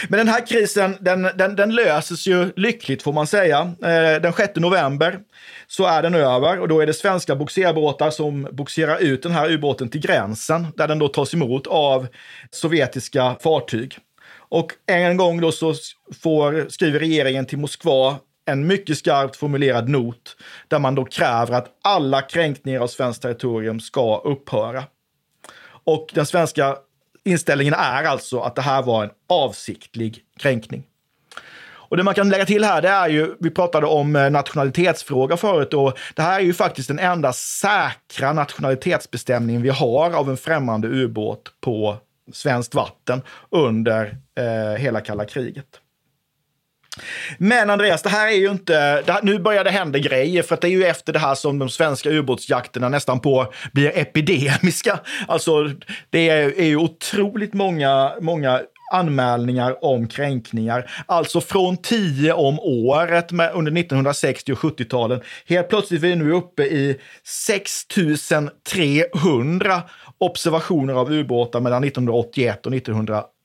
Men 0.10 0.18
den 0.18 0.28
här 0.28 0.48
krisen, 0.48 0.98
den, 1.00 1.30
den, 1.36 1.56
den 1.56 1.76
löses 1.76 2.28
ju 2.28 2.52
lyckligt 2.56 3.04
får 3.04 3.13
man 3.13 3.28
säga. 3.28 3.60
Eh, 3.82 4.22
den 4.22 4.34
6 4.34 4.56
november 4.56 5.20
så 5.68 5.86
är 5.86 6.02
den 6.02 6.16
över 6.16 6.60
och 6.60 6.68
då 6.68 6.80
är 6.80 6.86
det 6.86 6.94
svenska 6.94 7.36
boxerbåtar 7.36 8.10
som 8.10 8.48
boxerar 8.52 8.98
ut 8.98 9.24
den 9.24 9.32
här 9.32 9.52
ubåten 9.52 9.90
till 9.90 10.02
gränsen 10.02 10.68
där 10.78 10.88
den 10.88 11.00
då 11.00 11.08
tas 11.08 11.34
emot 11.34 11.68
av 11.68 12.08
sovjetiska 12.52 13.36
fartyg. 13.44 13.98
Och 14.50 14.72
en 14.86 15.18
gång 15.18 15.42
då 15.42 15.52
så 15.52 15.74
får, 16.22 16.70
skriver 16.70 17.00
regeringen 17.00 17.46
till 17.46 17.58
Moskva 17.58 18.18
en 18.46 18.68
mycket 18.68 18.98
skarpt 18.98 19.36
formulerad 19.36 19.90
not 19.90 20.38
där 20.68 20.80
man 20.80 20.96
då 20.96 21.06
kräver 21.06 21.54
att 21.54 21.68
alla 21.84 22.22
kränkningar 22.22 22.80
av 22.80 22.88
svenskt 22.88 23.22
territorium 23.22 23.80
ska 23.80 24.18
upphöra. 24.18 24.84
Och 25.84 26.10
den 26.13 26.26
svenska 26.26 26.78
inställningen 27.28 27.74
är 27.74 28.04
alltså 28.04 28.40
att 28.40 28.56
det 28.56 28.62
här 28.62 28.82
var 28.82 29.04
en 29.04 29.10
avsiktlig 29.30 30.20
kränkning. 30.40 30.84
Och 31.90 31.98
det 31.98 32.04
man 32.04 32.13
kan 32.13 32.30
lägga 32.30 32.46
till 32.46 32.63
här, 32.63 32.82
det 32.82 32.90
är 32.90 33.10
ju, 33.10 33.36
vi 33.40 33.50
pratade 33.50 33.88
om 33.88 34.16
eh, 34.16 34.30
nationalitetsfråga 34.30 35.38
förut 35.38 35.74
och 35.74 35.98
det 36.16 36.22
här 36.22 36.40
är 36.40 36.44
ju 36.44 36.54
faktiskt 36.54 36.88
den 36.88 37.00
enda 37.00 37.34
säkra 37.34 38.34
nationalitetsbestämningen 38.34 39.62
vi 39.62 39.70
har 39.70 40.12
av 40.12 40.30
en 40.30 40.38
främmande 40.38 40.88
ubåt 40.88 41.52
på 41.62 41.98
svenskt 42.34 42.76
vatten 42.76 43.22
under 43.50 44.18
eh, 44.40 44.80
hela 44.80 45.02
kalla 45.02 45.26
kriget. 45.26 45.66
Men 47.38 47.70
Andreas, 47.70 48.02
det 48.02 48.10
här 48.10 48.28
är 48.28 48.38
ju 48.38 48.52
inte... 48.52 49.04
Här, 49.08 49.20
nu 49.24 49.40
börjar 49.40 49.64
det 49.64 49.72
hända 49.72 50.00
grejer, 50.00 50.44
för 50.44 50.56
att 50.56 50.62
det 50.62 50.68
är 50.68 50.72
ju 50.72 50.86
efter 50.86 51.14
det 51.14 51.20
här 51.20 51.36
som 51.36 51.60
de 51.60 51.70
svenska 51.70 52.10
ubåtsjakterna 52.10 52.90
nästan 52.90 53.20
på 53.20 53.54
blir 53.74 53.98
epidemiska. 53.98 55.00
Alltså, 55.28 55.72
det 56.10 56.30
är, 56.30 56.60
är 56.60 56.66
ju 56.66 56.78
otroligt 56.78 57.54
många, 57.54 58.14
många 58.22 58.62
anmälningar 58.92 59.86
om 59.86 60.08
kränkningar. 60.08 60.92
Alltså 61.06 61.42
från 61.42 61.78
10 61.78 62.34
om 62.34 62.60
året 62.60 63.32
med, 63.32 63.52
under 63.54 63.72
1960 63.72 64.52
och 64.52 64.58
70-talen. 64.58 65.22
Helt 65.48 65.70
plötsligt 65.70 66.04
är 66.04 66.08
vi 66.08 66.16
nu 66.16 66.32
uppe 66.32 66.64
i 66.64 66.98
6300 67.46 69.82
observationer 70.18 70.94
av 70.94 71.14
ubåtar 71.14 71.60
mellan 71.60 71.84
1981 71.84 72.66
och 72.66 72.72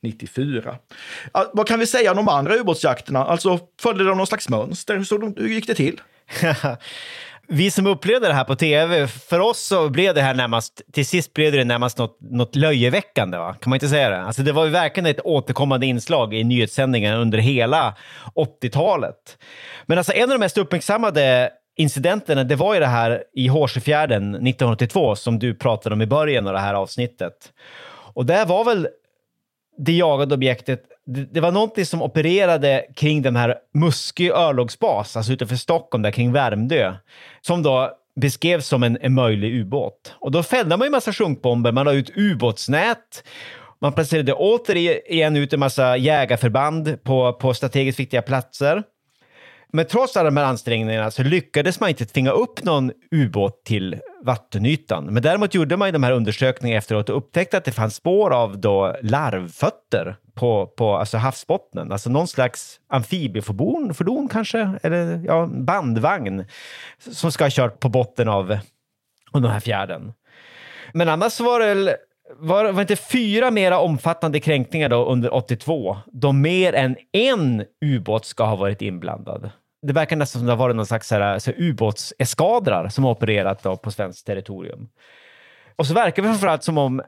1994. 0.08 0.76
Vad 1.52 1.68
kan 1.68 1.78
vi 1.78 1.86
säga 1.86 2.10
om 2.10 2.16
de 2.16 2.28
andra 2.28 2.54
ubåtsjakterna? 2.54 3.24
Alltså, 3.24 3.58
följde 3.80 4.04
de 4.04 4.16
någon 4.18 4.26
slags 4.26 4.48
mönster? 4.48 5.04
Så 5.04 5.32
hur 5.36 5.48
gick 5.48 5.66
det 5.66 5.74
till? 5.74 6.00
vi 7.48 7.70
som 7.70 7.86
upplevde 7.86 8.28
det 8.28 8.34
här 8.34 8.44
på 8.44 8.56
tv, 8.56 9.08
för 9.08 9.40
oss 9.40 9.60
så 9.60 9.88
blev 9.88 10.14
det 10.14 10.20
här 10.20 10.34
närmast, 10.34 10.82
till 10.92 11.06
sist 11.06 11.34
blev 11.34 11.52
det 11.52 11.64
närmast 11.64 11.98
något, 11.98 12.18
något 12.20 12.56
löjeväckande, 12.56 13.38
va? 13.38 13.54
kan 13.60 13.70
man 13.70 13.76
inte 13.76 13.88
säga 13.88 14.10
det? 14.10 14.22
Alltså 14.22 14.42
det 14.42 14.52
var 14.52 14.64
ju 14.64 14.70
verkligen 14.70 15.06
ett 15.06 15.20
återkommande 15.24 15.86
inslag 15.86 16.34
i 16.34 16.44
nyhetssändningen 16.44 17.16
under 17.16 17.38
hela 17.38 17.96
80-talet. 18.34 19.38
Men 19.86 19.98
alltså 19.98 20.12
en 20.12 20.22
av 20.22 20.28
de 20.28 20.38
mest 20.38 20.58
uppmärksammade 20.58 21.50
incidenterna, 21.76 22.44
det 22.44 22.56
var 22.56 22.74
ju 22.74 22.80
det 22.80 22.86
här 22.86 23.24
i 23.34 23.48
Hårsefjärden 23.48 24.22
1982 24.34 25.16
som 25.16 25.38
du 25.38 25.54
pratade 25.54 25.94
om 25.94 26.02
i 26.02 26.06
början 26.06 26.46
av 26.46 26.52
det 26.52 26.60
här 26.60 26.74
avsnittet. 26.74 27.52
Och 28.14 28.26
där 28.26 28.46
var 28.46 28.64
väl 28.64 28.88
det 29.78 29.92
jagade 29.92 30.34
objektet, 30.34 30.82
det, 31.06 31.34
det, 31.34 31.40
var 31.40 31.52
någonting 31.52 31.86
som 31.86 32.02
opererade 32.02 32.86
kring 32.96 33.22
den 33.22 33.36
här 33.36 33.56
Muskö 33.74 34.32
örlogsbas, 34.32 35.16
alltså 35.16 35.32
utanför 35.32 35.56
Stockholm, 35.56 36.02
där 36.02 36.10
kring 36.10 36.32
Värmdö, 36.32 36.94
som 37.40 37.62
då 37.62 37.90
beskrevs 38.20 38.66
som 38.66 38.82
en, 38.82 38.98
en 39.00 39.14
möjlig 39.14 39.54
ubåt. 39.54 40.14
Och 40.20 40.30
då 40.30 40.42
fällde 40.42 40.76
man 40.76 40.86
ju 40.86 40.90
massa 40.90 41.12
sjunkbomber, 41.12 41.72
man 41.72 41.86
la 41.86 41.92
ut 41.92 42.10
ubåtsnät, 42.16 43.24
man 43.80 43.92
placerade 43.92 44.32
återigen 44.32 45.36
ut 45.36 45.52
en 45.52 45.60
massa 45.60 45.96
jägarförband 45.96 47.02
på, 47.02 47.32
på 47.32 47.54
strategiskt 47.54 48.00
viktiga 48.00 48.22
platser. 48.22 48.82
Men 49.74 49.86
trots 49.86 50.16
alla 50.16 50.30
de 50.30 50.36
här 50.36 50.44
ansträngningarna 50.44 51.10
så 51.10 51.22
lyckades 51.22 51.80
man 51.80 51.88
inte 51.88 52.06
tvinga 52.06 52.30
upp 52.30 52.64
någon 52.64 52.92
ubåt 53.10 53.64
till 53.64 54.00
vattenytan. 54.22 55.04
Men 55.04 55.22
däremot 55.22 55.54
gjorde 55.54 55.76
man 55.76 55.88
ju 55.88 55.92
de 55.92 56.02
här 56.02 56.12
undersökningarna 56.12 56.78
efteråt 56.78 57.08
och 57.08 57.16
upptäckte 57.16 57.56
att 57.56 57.64
det 57.64 57.72
fanns 57.72 57.94
spår 57.94 58.30
av 58.30 58.60
då 58.60 58.96
larvfötter 59.02 60.16
på, 60.34 60.66
på 60.66 60.96
alltså 60.96 61.18
havsbottnen. 61.18 61.92
Alltså 61.92 62.10
någon 62.10 62.28
slags 62.28 62.80
amfibiefordon 62.88 63.94
fordon 63.94 64.28
kanske, 64.28 64.70
eller 64.82 65.22
ja, 65.26 65.46
bandvagn 65.46 66.44
som 66.98 67.32
ska 67.32 67.44
ha 67.44 67.50
kört 67.50 67.80
på 67.80 67.88
botten 67.88 68.28
av, 68.28 68.58
av 69.32 69.40
den 69.40 69.50
här 69.50 69.60
fjärden. 69.60 70.12
Men 70.92 71.08
annars 71.08 71.40
var 71.40 71.60
det 71.60 71.96
var, 72.36 72.72
var 72.72 72.80
inte 72.80 72.96
fyra 72.96 73.50
mera 73.50 73.78
omfattande 73.78 74.40
kränkningar 74.40 74.88
då 74.88 75.04
under 75.04 75.34
82, 75.34 75.96
då 76.06 76.32
mer 76.32 76.72
än 76.72 76.96
en 77.12 77.64
ubåt 77.84 78.24
ska 78.24 78.44
ha 78.44 78.56
varit 78.56 78.82
inblandad 78.82 79.50
det 79.82 79.92
verkar 79.92 80.16
nästan 80.16 80.40
som 80.40 80.46
det 80.46 80.52
har 80.52 80.58
varit 80.58 80.76
någon 80.76 80.86
slags 80.86 81.12
ubåtseskadrar 81.56 82.88
som 82.88 83.04
har 83.04 83.10
opererat 83.10 83.62
då 83.62 83.76
på 83.76 83.90
svenskt 83.90 84.26
territorium. 84.26 84.88
Och 85.76 85.86
så 85.86 85.94
verkar 85.94 86.22
det 86.22 86.28
framförallt 86.28 86.64
som 86.64 86.78
om 86.78 87.02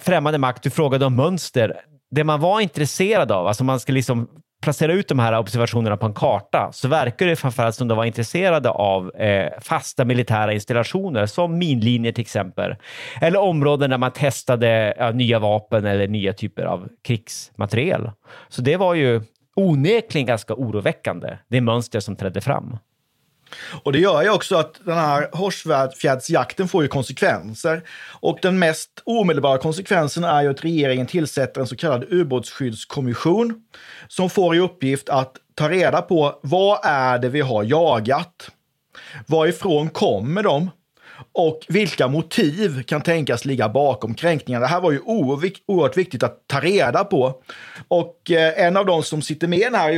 främmande 0.00 0.38
makt, 0.38 0.62
du 0.62 0.70
frågade 0.70 1.06
om 1.06 1.16
mönster, 1.16 1.80
det 2.10 2.24
man 2.24 2.40
var 2.40 2.60
intresserad 2.60 3.32
av, 3.32 3.46
alltså 3.46 3.64
man 3.64 3.80
ska 3.80 3.92
liksom 3.92 4.28
placera 4.62 4.92
ut 4.92 5.08
de 5.08 5.18
här 5.18 5.38
observationerna 5.38 5.96
på 5.96 6.06
en 6.06 6.14
karta, 6.14 6.70
så 6.72 6.88
verkar 6.88 7.26
det 7.26 7.36
framförallt 7.36 7.74
som 7.74 7.88
de 7.88 7.96
var 7.96 8.04
intresserade 8.04 8.70
av 8.70 9.16
eh, 9.16 9.52
fasta 9.60 10.04
militära 10.04 10.52
installationer, 10.52 11.26
som 11.26 11.58
minlinjer 11.58 12.12
till 12.12 12.22
exempel, 12.22 12.76
eller 13.20 13.40
områden 13.40 13.90
där 13.90 13.98
man 13.98 14.12
testade 14.12 14.94
ja, 14.98 15.10
nya 15.10 15.38
vapen 15.38 15.84
eller 15.84 16.08
nya 16.08 16.32
typer 16.32 16.64
av 16.64 16.88
krigsmateriel. 17.04 18.10
Så 18.48 18.62
det 18.62 18.76
var 18.76 18.94
ju 18.94 19.22
onekligen 19.58 20.26
ganska 20.26 20.54
oroväckande, 20.54 21.38
det 21.48 21.60
mönster 21.60 22.00
som 22.00 22.16
trädde 22.16 22.40
fram. 22.40 22.78
Och 23.82 23.92
det 23.92 23.98
gör 23.98 24.22
ju 24.22 24.30
också 24.30 24.56
att 24.56 24.80
den 24.84 24.98
här 24.98 25.28
Horsfjärdsjakten 25.32 26.68
får 26.68 26.82
ju 26.82 26.88
konsekvenser. 26.88 27.82
Och 28.20 28.38
den 28.42 28.58
mest 28.58 28.90
omedelbara 29.04 29.58
konsekvensen 29.58 30.24
är 30.24 30.42
ju 30.42 30.50
att 30.50 30.64
regeringen 30.64 31.06
tillsätter 31.06 31.60
en 31.60 31.66
så 31.66 31.76
kallad 31.76 32.04
ubåtsskyddskommission 32.08 33.62
som 34.08 34.30
får 34.30 34.56
i 34.56 34.58
uppgift 34.58 35.08
att 35.08 35.36
ta 35.54 35.68
reda 35.68 36.02
på 36.02 36.40
vad 36.42 36.80
är 36.84 37.18
det 37.18 37.28
vi 37.28 37.40
har 37.40 37.64
jagat? 37.64 38.50
Varifrån 39.26 39.88
kommer 39.90 40.42
de? 40.42 40.70
Och 41.32 41.60
vilka 41.68 42.08
motiv 42.08 42.82
kan 42.82 43.02
tänkas 43.02 43.44
ligga 43.44 43.68
bakom 43.68 44.14
kränkningarna. 44.14 44.66
Det 44.66 44.70
här 44.70 44.80
var 44.80 44.92
ju 44.92 45.00
oerhört 45.00 45.96
viktigt 45.96 46.22
att 46.22 46.42
ta 46.46 46.60
reda 46.60 47.04
på. 47.04 47.42
Och 47.88 48.30
eh, 48.30 48.66
en 48.66 48.76
av 48.76 48.86
de 48.86 49.02
som 49.02 49.22
sitter 49.22 49.48
med 49.48 49.58
i 49.58 49.64
den 49.64 49.74
här 49.74 49.92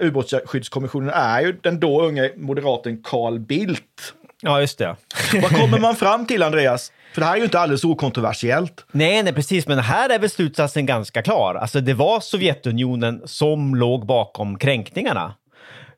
ubåtsskyddskommissionen 0.00 1.10
är 1.14 1.40
ju 1.40 1.52
den 1.52 1.80
då 1.80 2.02
unge 2.02 2.32
moderaten 2.36 3.02
Carl 3.02 3.38
Bildt. 3.38 4.14
Ja, 4.42 4.60
just 4.60 4.78
det. 4.78 4.96
Vad 5.42 5.50
kommer 5.60 5.78
man 5.78 5.96
fram 5.96 6.26
till, 6.26 6.42
Andreas? 6.42 6.92
För 7.12 7.20
det 7.20 7.26
här 7.26 7.32
är 7.32 7.38
ju 7.38 7.44
inte 7.44 7.58
alldeles 7.58 7.84
okontroversiellt. 7.84 8.86
Nej, 8.92 9.22
nej, 9.22 9.32
precis. 9.32 9.66
Men 9.66 9.78
här 9.78 10.08
är 10.08 10.18
väl 10.18 10.30
slutsatsen 10.30 10.86
ganska 10.86 11.22
klar. 11.22 11.54
Alltså, 11.54 11.80
det 11.80 11.94
var 11.94 12.20
Sovjetunionen 12.20 13.22
som 13.24 13.74
låg 13.74 14.06
bakom 14.06 14.58
kränkningarna. 14.58 15.34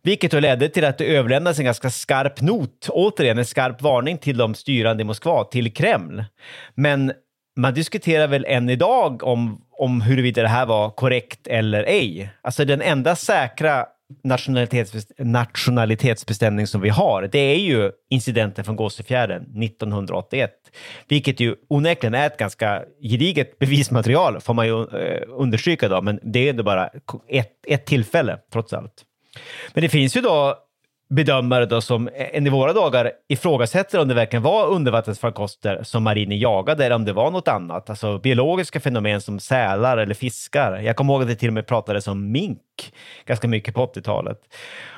Vilket 0.04 0.30
då 0.30 0.40
ledde 0.40 0.68
till 0.68 0.84
att 0.84 0.98
det 0.98 1.04
överlämnades 1.04 1.58
en 1.58 1.64
ganska 1.64 1.90
skarp 1.90 2.40
not, 2.40 2.88
återigen 2.88 3.38
en 3.38 3.44
skarp 3.44 3.82
varning 3.82 4.18
till 4.18 4.36
de 4.36 4.54
styrande 4.54 5.00
i 5.00 5.04
Moskva, 5.04 5.44
till 5.44 5.72
Kreml. 5.74 6.24
Men 6.74 7.12
man 7.56 7.74
diskuterar 7.74 8.26
väl 8.26 8.44
än 8.48 8.70
idag 8.70 9.22
om, 9.22 9.64
om 9.70 10.00
huruvida 10.00 10.42
det 10.42 10.48
här 10.48 10.66
var 10.66 10.90
korrekt 10.90 11.46
eller 11.46 11.84
ej. 11.84 12.30
Alltså 12.42 12.64
den 12.64 12.82
enda 12.82 13.16
säkra 13.16 13.86
nationalitetsbestämning 15.18 16.66
som 16.66 16.80
vi 16.80 16.88
har, 16.88 17.28
det 17.32 17.38
är 17.38 17.58
ju 17.58 17.90
incidenten 18.10 18.64
från 18.64 18.76
Gåsefjärden 18.76 19.42
1981, 19.62 20.50
vilket 21.08 21.40
ju 21.40 21.54
onekligen 21.68 22.14
är 22.14 22.26
ett 22.26 22.36
ganska 22.36 22.82
gediget 23.02 23.58
bevismaterial, 23.58 24.40
får 24.40 24.54
man 24.54 24.66
ju 24.66 24.82
eh, 24.82 25.22
understryka 25.28 25.88
då, 25.88 26.02
men 26.02 26.20
det 26.22 26.38
är 26.38 26.50
ändå 26.50 26.62
bara 26.62 26.90
ett, 27.28 27.52
ett 27.66 27.86
tillfälle 27.86 28.38
trots 28.52 28.72
allt. 28.72 29.04
Men 29.74 29.82
det 29.82 29.88
finns 29.88 30.16
ju 30.16 30.20
då 30.20 30.58
bedömare 31.10 31.66
då 31.66 31.80
som 31.80 32.08
än 32.14 32.46
i 32.46 32.50
våra 32.50 32.72
dagar 32.72 33.12
ifrågasätter 33.28 34.00
om 34.00 34.08
det 34.08 34.14
verkligen 34.14 34.42
var 34.42 34.66
undervattensfarkoster 34.66 35.82
som 35.82 36.02
marinen 36.02 36.38
jagade 36.38 36.84
eller 36.84 36.96
om 36.96 37.04
det 37.04 37.12
var 37.12 37.30
något 37.30 37.48
annat. 37.48 37.90
Alltså 37.90 38.18
biologiska 38.18 38.80
fenomen 38.80 39.20
som 39.20 39.40
sälar 39.40 39.98
eller 39.98 40.14
fiskar. 40.14 40.78
Jag 40.78 40.96
kommer 40.96 41.12
ihåg 41.12 41.22
att 41.22 41.28
det 41.28 41.34
till 41.34 41.48
och 41.48 41.54
med 41.54 41.66
pratades 41.66 42.08
om 42.08 42.32
mink 42.32 42.92
ganska 43.26 43.48
mycket 43.48 43.74
på 43.74 43.86
80-talet. 43.86 44.38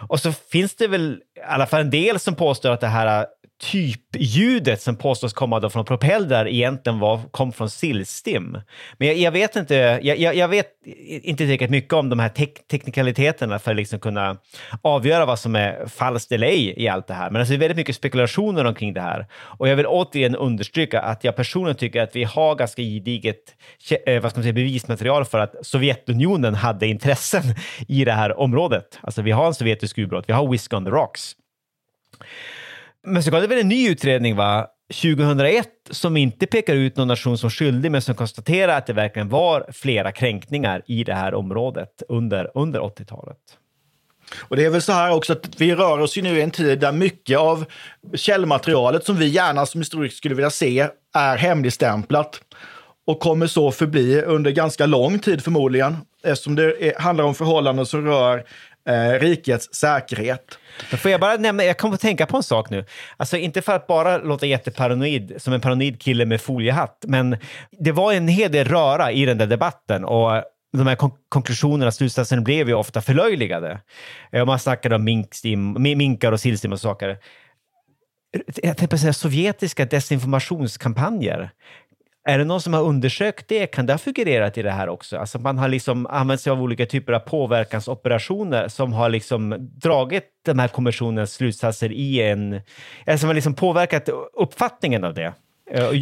Och 0.09 0.21
så 0.21 0.33
finns 0.33 0.75
det 0.77 0.89
väl 0.89 1.21
i 1.37 1.41
alla 1.49 1.67
fall 1.67 1.81
en 1.81 1.91
del 1.91 2.19
som 2.19 2.35
påstår 2.35 2.71
att 2.71 2.81
det 2.81 2.87
här 2.87 3.27
typljudet 3.59 4.83
som 4.83 4.97
påstås 4.97 5.33
komma 5.33 5.61
då 5.61 5.71
från 5.71 5.85
propellrar 5.85 6.49
egentligen 6.49 6.99
var, 6.99 7.21
kom 7.31 7.53
från 7.53 7.71
sillstim. 7.71 8.61
Men 8.99 9.09
jag, 9.09 9.17
jag 9.17 9.33
vet 9.33 9.57
inte, 9.57 10.01
jag, 10.03 10.35
jag, 10.35 10.49
vet 10.49 10.67
inte 11.23 11.45
tillräckligt 11.45 11.71
mycket 11.71 11.93
om 11.93 12.09
de 12.09 12.19
här 12.19 12.29
tek 12.29 12.69
teknikaliteterna 12.69 13.59
för 13.59 13.71
att 13.71 13.77
liksom 13.77 14.01
kunna 14.01 14.37
avgöra 14.83 15.27
vad 15.27 15.39
som 15.39 15.57
är 15.57 15.87
falskt 15.87 16.33
eller 16.33 16.47
ej 16.47 16.75
i 16.77 16.89
allt 16.89 17.07
det 17.07 17.15
här. 17.15 17.31
Men 17.31 17.41
alltså 17.41 17.53
det 17.53 17.57
är 17.57 17.59
väldigt 17.59 17.77
mycket 17.77 17.97
spekulationer 17.97 18.65
omkring 18.65 18.95
det 18.95 19.01
här. 19.01 19.27
Och 19.33 19.69
jag 19.69 19.77
vill 19.77 19.87
återigen 19.87 20.37
understryka 20.37 21.01
att 21.01 21.25
jag 21.25 21.37
personligen 21.37 21.77
tycker 21.77 22.03
att 22.03 22.17
vi 22.17 22.25
har 22.25 22.55
ganska 22.55 22.83
gediget 22.83 23.55
eh, 24.07 24.23
vad 24.23 24.31
ska 24.31 24.39
man 24.39 24.43
säga, 24.43 24.53
bevismaterial 24.53 25.25
för 25.25 25.39
att 25.39 25.55
Sovjetunionen 25.63 26.55
hade 26.55 26.87
intressen 26.87 27.43
i 27.89 28.05
det 28.05 28.13
här 28.13 28.39
området. 28.41 28.99
Alltså 29.01 29.23
vi 29.23 29.31
har 29.31 29.47
en 29.47 29.55
sovjetisk 29.55 29.99
ubåt, 29.99 30.25
vi 30.29 30.33
har 30.33 30.49
Whisk 30.49 30.73
on 30.73 30.85
the 30.85 30.91
Rocks. 30.91 31.37
Men 33.07 33.23
så 33.23 33.31
kom 33.31 33.41
det 33.41 33.47
väl 33.47 33.59
en 33.59 33.69
ny 33.69 33.89
utredning 33.89 34.37
va? 34.37 34.67
2001 35.03 35.69
som 35.91 36.17
inte 36.17 36.47
pekar 36.47 36.75
ut 36.75 36.97
någon 36.97 37.09
nation 37.09 37.39
som 37.39 37.51
skyldig 37.51 37.91
men 37.91 38.03
som 38.03 38.15
konstaterar 38.15 38.79
att 38.79 38.87
det 38.87 38.93
verkligen 38.93 39.29
var 39.29 39.67
flera 39.73 40.13
kränkningar 40.13 40.83
i 40.87 41.05
det 41.05 41.15
här 41.15 41.35
området 41.35 42.03
under, 42.09 42.51
under 42.55 42.81
80-talet. 42.81 43.39
Och 44.41 44.57
det 44.57 44.65
är 44.65 44.71
väl 44.71 44.83
så 44.83 44.93
här 44.93 45.15
också 45.15 45.33
att 45.33 45.61
vi 45.61 45.75
rör 45.75 45.99
oss 45.99 46.19
ju 46.19 46.23
nu 46.23 46.39
i 46.39 46.43
en 46.43 46.51
tid 46.51 46.81
där 46.81 46.93
mycket 46.93 47.39
av 47.39 47.65
källmaterialet 48.15 49.05
som 49.05 49.17
vi 49.17 49.27
gärna 49.27 49.67
som 49.67 49.81
historiker 49.81 50.17
skulle 50.17 50.35
vilja 50.35 50.51
se 50.51 50.89
är 51.15 51.37
hemligstämplat. 51.37 52.41
och 53.07 53.21
kommer 53.21 53.47
så 53.47 53.73
förbli 53.73 54.23
under 54.23 54.51
ganska 54.51 54.87
lång 54.87 55.19
tid 55.19 55.45
förmodligen, 55.45 55.97
eftersom 56.23 56.55
det 56.55 56.95
handlar 56.99 57.25
om 57.25 57.35
förhållanden 57.35 57.87
som 57.87 58.07
rör 58.07 58.45
eh, 58.87 59.21
rikets 59.21 59.75
säkerhet. 59.75 60.59
Men 60.91 60.99
får 60.99 61.11
jag 61.11 61.21
bara 61.21 61.37
nämna, 61.37 61.65
jag 61.65 61.79
kommer 61.79 61.95
att 61.95 62.01
tänka 62.01 62.27
på 62.27 62.37
en 62.37 62.43
sak 62.43 62.71
nu. 62.71 62.85
Alltså 63.17 63.37
inte 63.37 63.63
för 63.63 63.73
att 63.73 63.87
bara 63.87 64.19
låta 64.19 64.47
jätteparanoid, 64.47 65.35
som 65.39 65.53
en 65.53 65.61
paranoid 65.61 66.03
kille 66.03 66.27
med 66.27 66.41
foliehatt, 66.41 67.05
men 67.07 67.37
det 67.71 67.93
var 67.93 68.13
en 68.13 68.29
hel 68.29 68.53
del 68.53 68.69
röra 68.69 69.13
i 69.13 69.25
den 69.25 69.39
där 69.39 69.47
debatten 69.47 70.05
och 70.05 70.43
de 70.73 70.87
här 70.87 70.97
kon 70.97 71.11
konklusionerna, 71.29 71.93
slutsatserna 71.93 72.43
blev 72.43 72.69
ju 72.69 72.75
ofta 72.75 73.01
förlöjligade. 73.01 73.81
Eh, 74.33 74.45
man 74.45 74.59
snackade 74.59 74.95
om 74.95 75.05
minkstim, 75.05 75.77
minkar 75.83 76.33
och 76.33 76.41
sillstim 76.41 76.73
och 76.73 76.81
saker. 76.81 77.19
Jag 78.63 78.77
tänkte 78.77 78.99
säga 78.99 79.13
sovjetiska 79.13 79.85
desinformationskampanjer. 79.85 81.51
Är 82.29 82.39
det 82.39 82.45
någon 82.45 82.61
som 82.61 82.75
har 82.75 82.83
undersökt 82.83 83.49
det? 83.49 83.67
Kan 83.67 83.87
det 83.87 83.93
ha 83.93 83.99
figurerat 83.99 84.59
i 84.59 84.63
det 84.63 84.71
här 84.71 84.89
också? 84.89 85.17
Alltså 85.17 85.39
man 85.39 85.59
har 85.59 85.69
liksom 85.69 86.07
använt 86.07 86.41
sig 86.41 86.51
av 86.51 86.63
olika 86.63 86.87
typer 86.87 87.13
av 87.13 87.19
påverkansoperationer 87.19 88.69
som 88.69 88.93
har 88.93 89.09
liksom 89.09 89.57
dragit 89.59 90.25
den 90.45 90.59
här 90.59 90.69
kommissionens 90.69 91.33
slutsatser 91.33 91.93
i 91.93 92.23
en... 92.23 92.61
Alltså 93.07 93.27
man 93.27 93.29
har 93.29 93.35
liksom 93.35 93.55
påverkat 93.55 94.09
uppfattningen 94.33 95.05
av 95.05 95.15
det. 95.15 95.33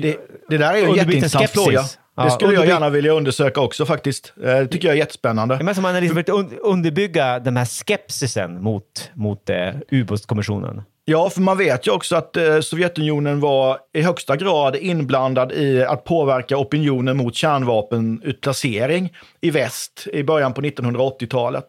Det, 0.02 0.16
det 0.48 0.58
där 0.58 0.74
är 0.74 0.78
ju 0.78 0.84
en 0.84 0.94
jätteintressant 0.94 1.50
fråga. 1.50 1.82
Det 2.16 2.30
skulle 2.30 2.54
ja, 2.54 2.60
jag 2.60 2.68
gärna 2.68 2.90
vilja 2.90 3.12
undersöka 3.12 3.60
också 3.60 3.86
faktiskt. 3.86 4.32
Eh, 4.36 4.42
det 4.44 4.66
tycker 4.66 4.88
jag 4.88 4.94
är 4.94 4.98
jättespännande. 4.98 5.58
Men 5.62 5.74
som 5.74 5.82
man 5.82 5.94
har 5.94 6.00
liksom 6.00 6.58
underbygga 6.62 7.38
den 7.38 7.56
här 7.56 7.64
skepsisen 7.64 8.62
mot, 8.62 9.10
mot 9.14 9.50
eh, 9.50 9.74
ubåtskommissionen. 9.90 10.82
Ja, 11.06 11.30
för 11.30 11.40
man 11.40 11.58
vet 11.58 11.86
ju 11.86 11.90
också 11.90 12.16
att 12.16 12.36
eh, 12.36 12.60
Sovjetunionen 12.60 13.40
var 13.40 13.78
i 13.92 14.02
högsta 14.02 14.36
grad 14.36 14.76
inblandad 14.76 15.52
i 15.52 15.84
att 15.84 16.04
påverka 16.04 16.56
opinionen 16.56 17.16
mot 17.16 17.34
kärnvapenutplacering 17.34 19.12
i 19.40 19.50
väst 19.50 20.06
i 20.12 20.22
början 20.22 20.54
på 20.54 20.60
1980-talet. 20.60 21.66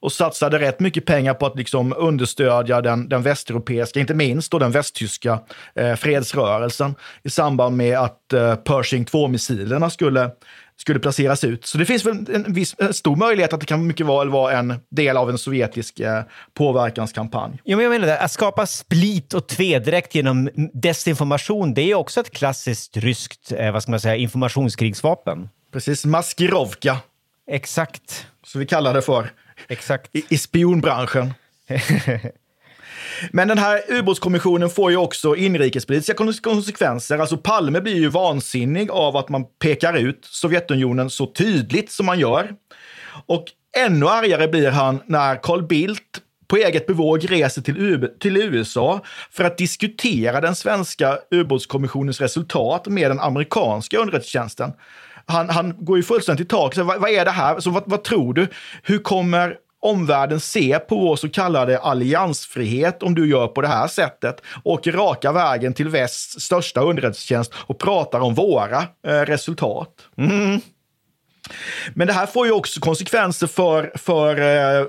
Och 0.00 0.12
satsade 0.12 0.58
rätt 0.58 0.80
mycket 0.80 1.04
pengar 1.04 1.34
på 1.34 1.46
att 1.46 1.56
liksom 1.56 1.94
understödja 1.96 2.80
den, 2.80 3.08
den 3.08 3.22
västeuropeiska, 3.22 4.00
inte 4.00 4.14
minst 4.14 4.52
då 4.52 4.58
den 4.58 4.72
västtyska 4.72 5.38
eh, 5.74 5.94
fredsrörelsen 5.94 6.94
i 7.22 7.30
samband 7.30 7.76
med 7.76 7.98
att 7.98 8.32
eh, 8.32 8.54
Pershing 8.54 9.04
2-missilerna 9.04 9.90
skulle 9.90 10.30
skulle 10.76 11.00
placeras 11.00 11.44
ut. 11.44 11.66
Så 11.66 11.78
det 11.78 11.86
finns 11.86 12.06
väl 12.06 12.26
en, 12.34 12.52
viss, 12.52 12.74
en 12.78 12.94
stor 12.94 13.16
möjlighet 13.16 13.52
att 13.52 13.60
det 13.60 13.66
kan 13.66 13.86
mycket 13.86 14.06
väl 14.06 14.28
vara 14.28 14.58
en 14.58 14.74
del 14.90 15.16
av 15.16 15.30
en 15.30 15.38
sovjetisk 15.38 16.00
eh, 16.00 16.22
påverkanskampanj. 16.54 17.60
Ja, 17.64 17.76
men 17.76 17.84
jag 17.84 17.90
menar 17.90 18.06
det, 18.06 18.18
att 18.18 18.32
skapa 18.32 18.66
split 18.66 19.34
och 19.34 19.46
tvedräkt 19.46 20.14
genom 20.14 20.50
desinformation, 20.72 21.74
det 21.74 21.90
är 21.90 21.94
också 21.94 22.20
ett 22.20 22.30
klassiskt 22.30 22.96
ryskt, 22.96 23.52
eh, 23.52 23.72
vad 23.72 23.82
ska 23.82 23.90
man 23.90 24.00
säga, 24.00 24.16
informationskrigsvapen. 24.16 25.48
Precis, 25.72 26.04
maskirovka. 26.04 26.98
Exakt. 27.50 28.26
Så 28.44 28.58
vi 28.58 28.66
kallar 28.66 28.94
det 28.94 29.02
för. 29.02 29.30
Exakt. 29.68 30.16
I, 30.16 30.24
i 30.28 30.38
spionbranschen. 30.38 31.34
Men 33.30 33.48
den 33.48 33.58
här 33.58 33.80
ubåtskommissionen 33.88 34.70
får 34.70 34.90
ju 34.90 34.96
också 34.96 35.36
inrikespolitiska 35.36 36.14
konsekvenser. 36.42 37.18
Alltså 37.18 37.36
Palme 37.36 37.80
blir 37.80 37.96
ju 37.96 38.08
vansinnig 38.08 38.90
av 38.90 39.16
att 39.16 39.28
man 39.28 39.44
pekar 39.62 39.94
ut 39.94 40.24
Sovjetunionen 40.24 41.10
så 41.10 41.26
tydligt 41.26 41.90
som 41.90 42.06
man 42.06 42.18
gör. 42.18 42.52
Och 43.26 43.44
ännu 43.76 44.08
argare 44.08 44.48
blir 44.48 44.70
han 44.70 45.00
när 45.06 45.42
Carl 45.42 45.66
Bildt 45.66 46.20
på 46.48 46.56
eget 46.56 46.86
bevåg 46.86 47.30
reser 47.30 47.62
till, 47.62 48.08
till 48.20 48.36
USA 48.36 49.00
för 49.30 49.44
att 49.44 49.58
diskutera 49.58 50.40
den 50.40 50.56
svenska 50.56 51.18
ubåtskommissionens 51.30 52.20
resultat 52.20 52.86
med 52.86 53.10
den 53.10 53.20
amerikanska 53.20 53.98
underrättelsetjänsten. 53.98 54.72
Han, 55.26 55.48
han 55.48 55.74
går 55.84 55.96
ju 55.96 56.02
fullständigt 56.02 56.46
i 56.46 56.48
tak. 56.48 56.76
vad, 56.76 57.00
vad, 57.00 57.10
är 57.10 57.24
det 57.24 57.30
här? 57.30 57.60
Så 57.60 57.70
vad, 57.70 57.82
vad 57.86 58.04
tror 58.04 58.34
du? 58.34 58.48
Hur 58.82 58.98
kommer 58.98 59.56
omvärlden 59.86 60.40
ser 60.40 60.78
på 60.78 60.96
vår 60.96 61.16
så 61.16 61.28
kallade 61.28 61.78
alliansfrihet 61.78 63.02
om 63.02 63.14
du 63.14 63.30
gör 63.30 63.46
på 63.46 63.60
det 63.60 63.68
här 63.68 63.88
sättet. 63.88 64.42
Åker 64.64 64.92
raka 64.92 65.32
vägen 65.32 65.74
till 65.74 65.88
västs 65.88 66.40
största 66.40 66.80
underrättelsetjänst 66.80 67.52
och 67.56 67.78
pratar 67.78 68.20
om 68.20 68.34
våra 68.34 68.84
eh, 69.06 69.20
resultat. 69.20 69.90
Mm. 70.18 70.60
Men 71.94 72.06
det 72.06 72.12
här 72.12 72.26
får 72.26 72.46
ju 72.46 72.52
också 72.52 72.80
konsekvenser 72.80 73.46
för, 73.46 73.92
för 73.94 74.40
eh, 74.40 74.86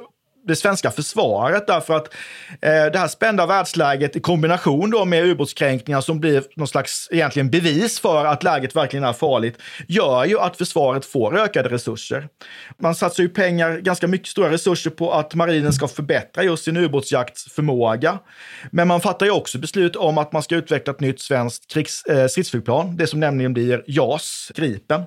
det 0.48 0.56
svenska 0.56 0.92
försvaret 0.92 1.68
därför 1.68 1.94
att 1.94 2.14
eh, 2.62 2.86
det 2.92 3.00
här 3.00 3.08
spända 3.08 3.46
världsläget 3.46 4.16
i 4.16 4.20
kombination 4.20 4.90
då 4.90 5.06
med 5.06 5.26
ubåtskränkningar 5.26 6.02
som 6.02 6.20
blir 6.20 6.44
någon 6.56 6.68
slags 6.68 7.08
egentligen 7.12 7.50
bevis 7.50 8.00
för 8.00 8.26
att 8.26 8.44
läget 8.44 8.76
verkligen 8.76 9.04
är 9.04 9.14
farligt 9.14 9.58
gör 9.88 10.26
ju 10.26 10.40
att 10.40 10.58
försvaret 10.58 11.06
får 11.06 11.38
ökade 11.38 11.70
resurser. 11.70 12.28
Man 12.78 12.96
satsar 12.96 13.24
ju 13.24 13.30
pengar, 13.30 13.78
ganska 13.78 14.08
mycket 14.08 14.28
stora 14.28 14.52
resurser 14.52 14.90
på 14.90 15.14
att 15.14 15.36
marinen 15.36 15.74
ska 15.74 15.88
förbättra 15.88 16.44
just 16.44 16.64
sin 16.64 16.78
ubåtsjaktsförmåga. 16.78 18.20
Men 18.72 18.88
man 18.88 19.02
fattar 19.02 19.26
ju 19.26 19.32
också 19.32 19.58
beslut 19.58 19.96
om 19.96 20.18
att 20.18 20.32
man 20.32 20.44
ska 20.44 20.56
utveckla 20.56 20.94
ett 20.94 21.00
nytt 21.00 21.22
svenskt 21.22 21.72
krigs, 21.72 22.04
eh, 22.04 22.28
stridsflygplan, 22.28 22.98
det 22.98 23.08
som 23.08 23.20
nämligen 23.20 23.54
blir 23.54 23.84
JAS 23.88 24.52
Gripen. 24.56 25.04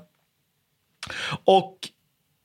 Och 1.44 1.78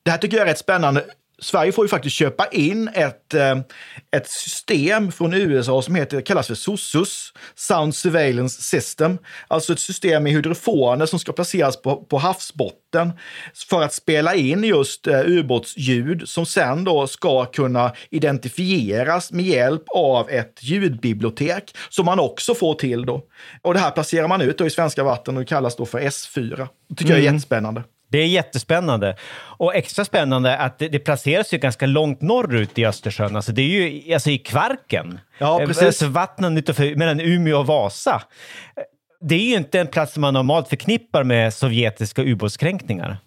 det 0.04 0.12
här 0.12 0.18
tycker 0.18 0.38
jag 0.38 0.48
är 0.48 0.50
rätt 0.50 0.60
spännande 0.60 1.06
Sverige 1.40 1.72
får 1.72 1.86
ju 1.86 1.90
faktiskt 1.90 2.16
köpa 2.16 2.48
in 2.48 2.90
ett, 2.94 3.34
eh, 3.34 3.58
ett 4.12 4.30
system 4.30 5.12
från 5.12 5.34
USA 5.34 5.82
som 5.82 5.96
heter, 5.96 6.22
kallas 6.22 6.48
för 6.48 6.56
SOSUS, 6.56 7.34
Sound 7.56 7.96
Surveillance 7.96 8.62
System. 8.62 9.18
Alltså 9.48 9.74
ett 9.74 9.80
system 9.80 10.24
med 10.24 10.34
hydrofoner 10.34 11.06
som 11.06 11.20
ska 11.20 11.32
placeras 11.32 11.82
på, 11.82 11.96
på 11.96 12.18
havsbotten 12.18 13.12
för 13.70 13.82
att 13.82 13.94
spela 13.94 14.36
in 14.36 14.64
just 14.64 15.08
uh, 15.08 15.20
ubåtsljud 15.26 16.30
som 16.30 16.46
sen 16.46 16.84
då 16.84 17.08
ska 17.08 17.46
kunna 17.46 17.92
identifieras 18.10 19.32
med 19.32 19.46
hjälp 19.46 19.84
av 19.96 20.30
ett 20.30 20.60
ljudbibliotek 20.62 21.76
som 21.90 22.06
man 22.06 22.20
också 22.20 22.56
får 22.56 22.74
till 22.74 23.06
då. 23.06 23.22
Och 23.62 23.74
det 23.74 23.80
här 23.80 23.92
placerar 23.92 24.28
man 24.28 24.42
ut 24.42 24.62
i 24.62 24.70
svenska 24.70 25.04
vatten 25.04 25.38
och 25.38 25.42
det 25.42 25.48
kallas 25.48 25.76
då 25.76 25.86
för 25.86 26.00
S4. 26.00 26.68
Det 26.90 26.96
tycker 26.96 27.06
mm. 27.06 27.18
jag 27.18 27.18
är 27.18 27.22
mm. 27.22 27.36
jättespännande. 27.36 27.84
Det 28.16 28.22
är 28.22 28.28
jättespännande. 28.28 29.16
Och 29.58 29.76
extra 29.76 30.06
spännande 30.06 30.58
att 30.58 30.80
det, 30.80 30.88
det 30.88 31.00
placeras 31.00 31.54
ju 31.54 31.58
ganska 31.58 31.86
långt 31.86 32.22
norrut 32.22 32.80
i 32.80 32.86
Östersjön. 32.86 33.36
Alltså 33.36 33.52
det 33.52 33.62
är 33.62 33.66
ju 33.66 34.14
alltså 34.14 34.30
i 34.30 34.38
Kvarken. 34.38 35.20
Ja, 35.38 35.62
eh, 35.62 35.68
precis. 35.68 35.84
Alltså 35.84 36.08
vattnen 36.08 36.58
utanför, 36.58 36.96
mellan 36.96 37.20
Umeå 37.20 37.60
och 37.60 37.68
Vasa. 37.68 38.22
Det 39.22 39.36
är 39.36 39.40
ju 39.40 39.56
inte 39.56 39.80
en 39.80 39.88
plats 39.88 40.14
som 40.14 40.22
man 40.22 40.34
normalt 40.34 40.68
förknippar 40.68 41.24
med 41.24 41.54
sovjetiska 41.54 42.22
ubåtskränkningar. 42.22 43.18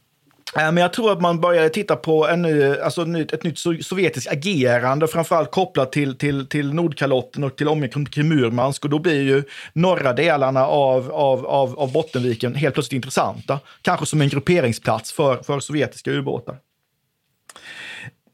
Eh, 0.57 0.73
men 0.73 0.77
jag 0.77 0.93
tror 0.93 1.13
att 1.13 1.21
man 1.21 1.41
började 1.41 1.69
titta 1.69 1.97
på 1.97 2.29
en 2.29 2.43
ny, 2.43 2.77
alltså 2.77 3.03
ett 3.03 3.43
nytt 3.43 3.59
sovjetiskt 3.85 4.33
agerande, 4.33 5.09
framförallt 5.09 5.51
kopplat 5.51 5.93
till, 5.93 6.19
till, 6.19 6.47
till 6.47 6.75
Nordkalotten 6.75 7.45
och 7.45 7.57
till 7.57 7.69
området 7.69 8.11
kring 8.11 8.29
Murmansk. 8.29 8.85
Och 8.85 8.91
då 8.91 8.99
blir 8.99 9.23
ju 9.23 9.43
norra 9.73 10.13
delarna 10.13 10.67
av, 10.67 11.13
av, 11.13 11.47
av, 11.47 11.79
av 11.79 11.93
Bottenviken 11.93 12.55
helt 12.55 12.75
plötsligt 12.75 12.97
intressanta. 12.97 13.61
Kanske 13.83 14.07
som 14.07 14.21
en 14.21 14.29
grupperingsplats 14.29 15.13
för, 15.13 15.43
för 15.43 15.61
sovjetiska 15.61 16.11
ubåtar. 16.11 16.57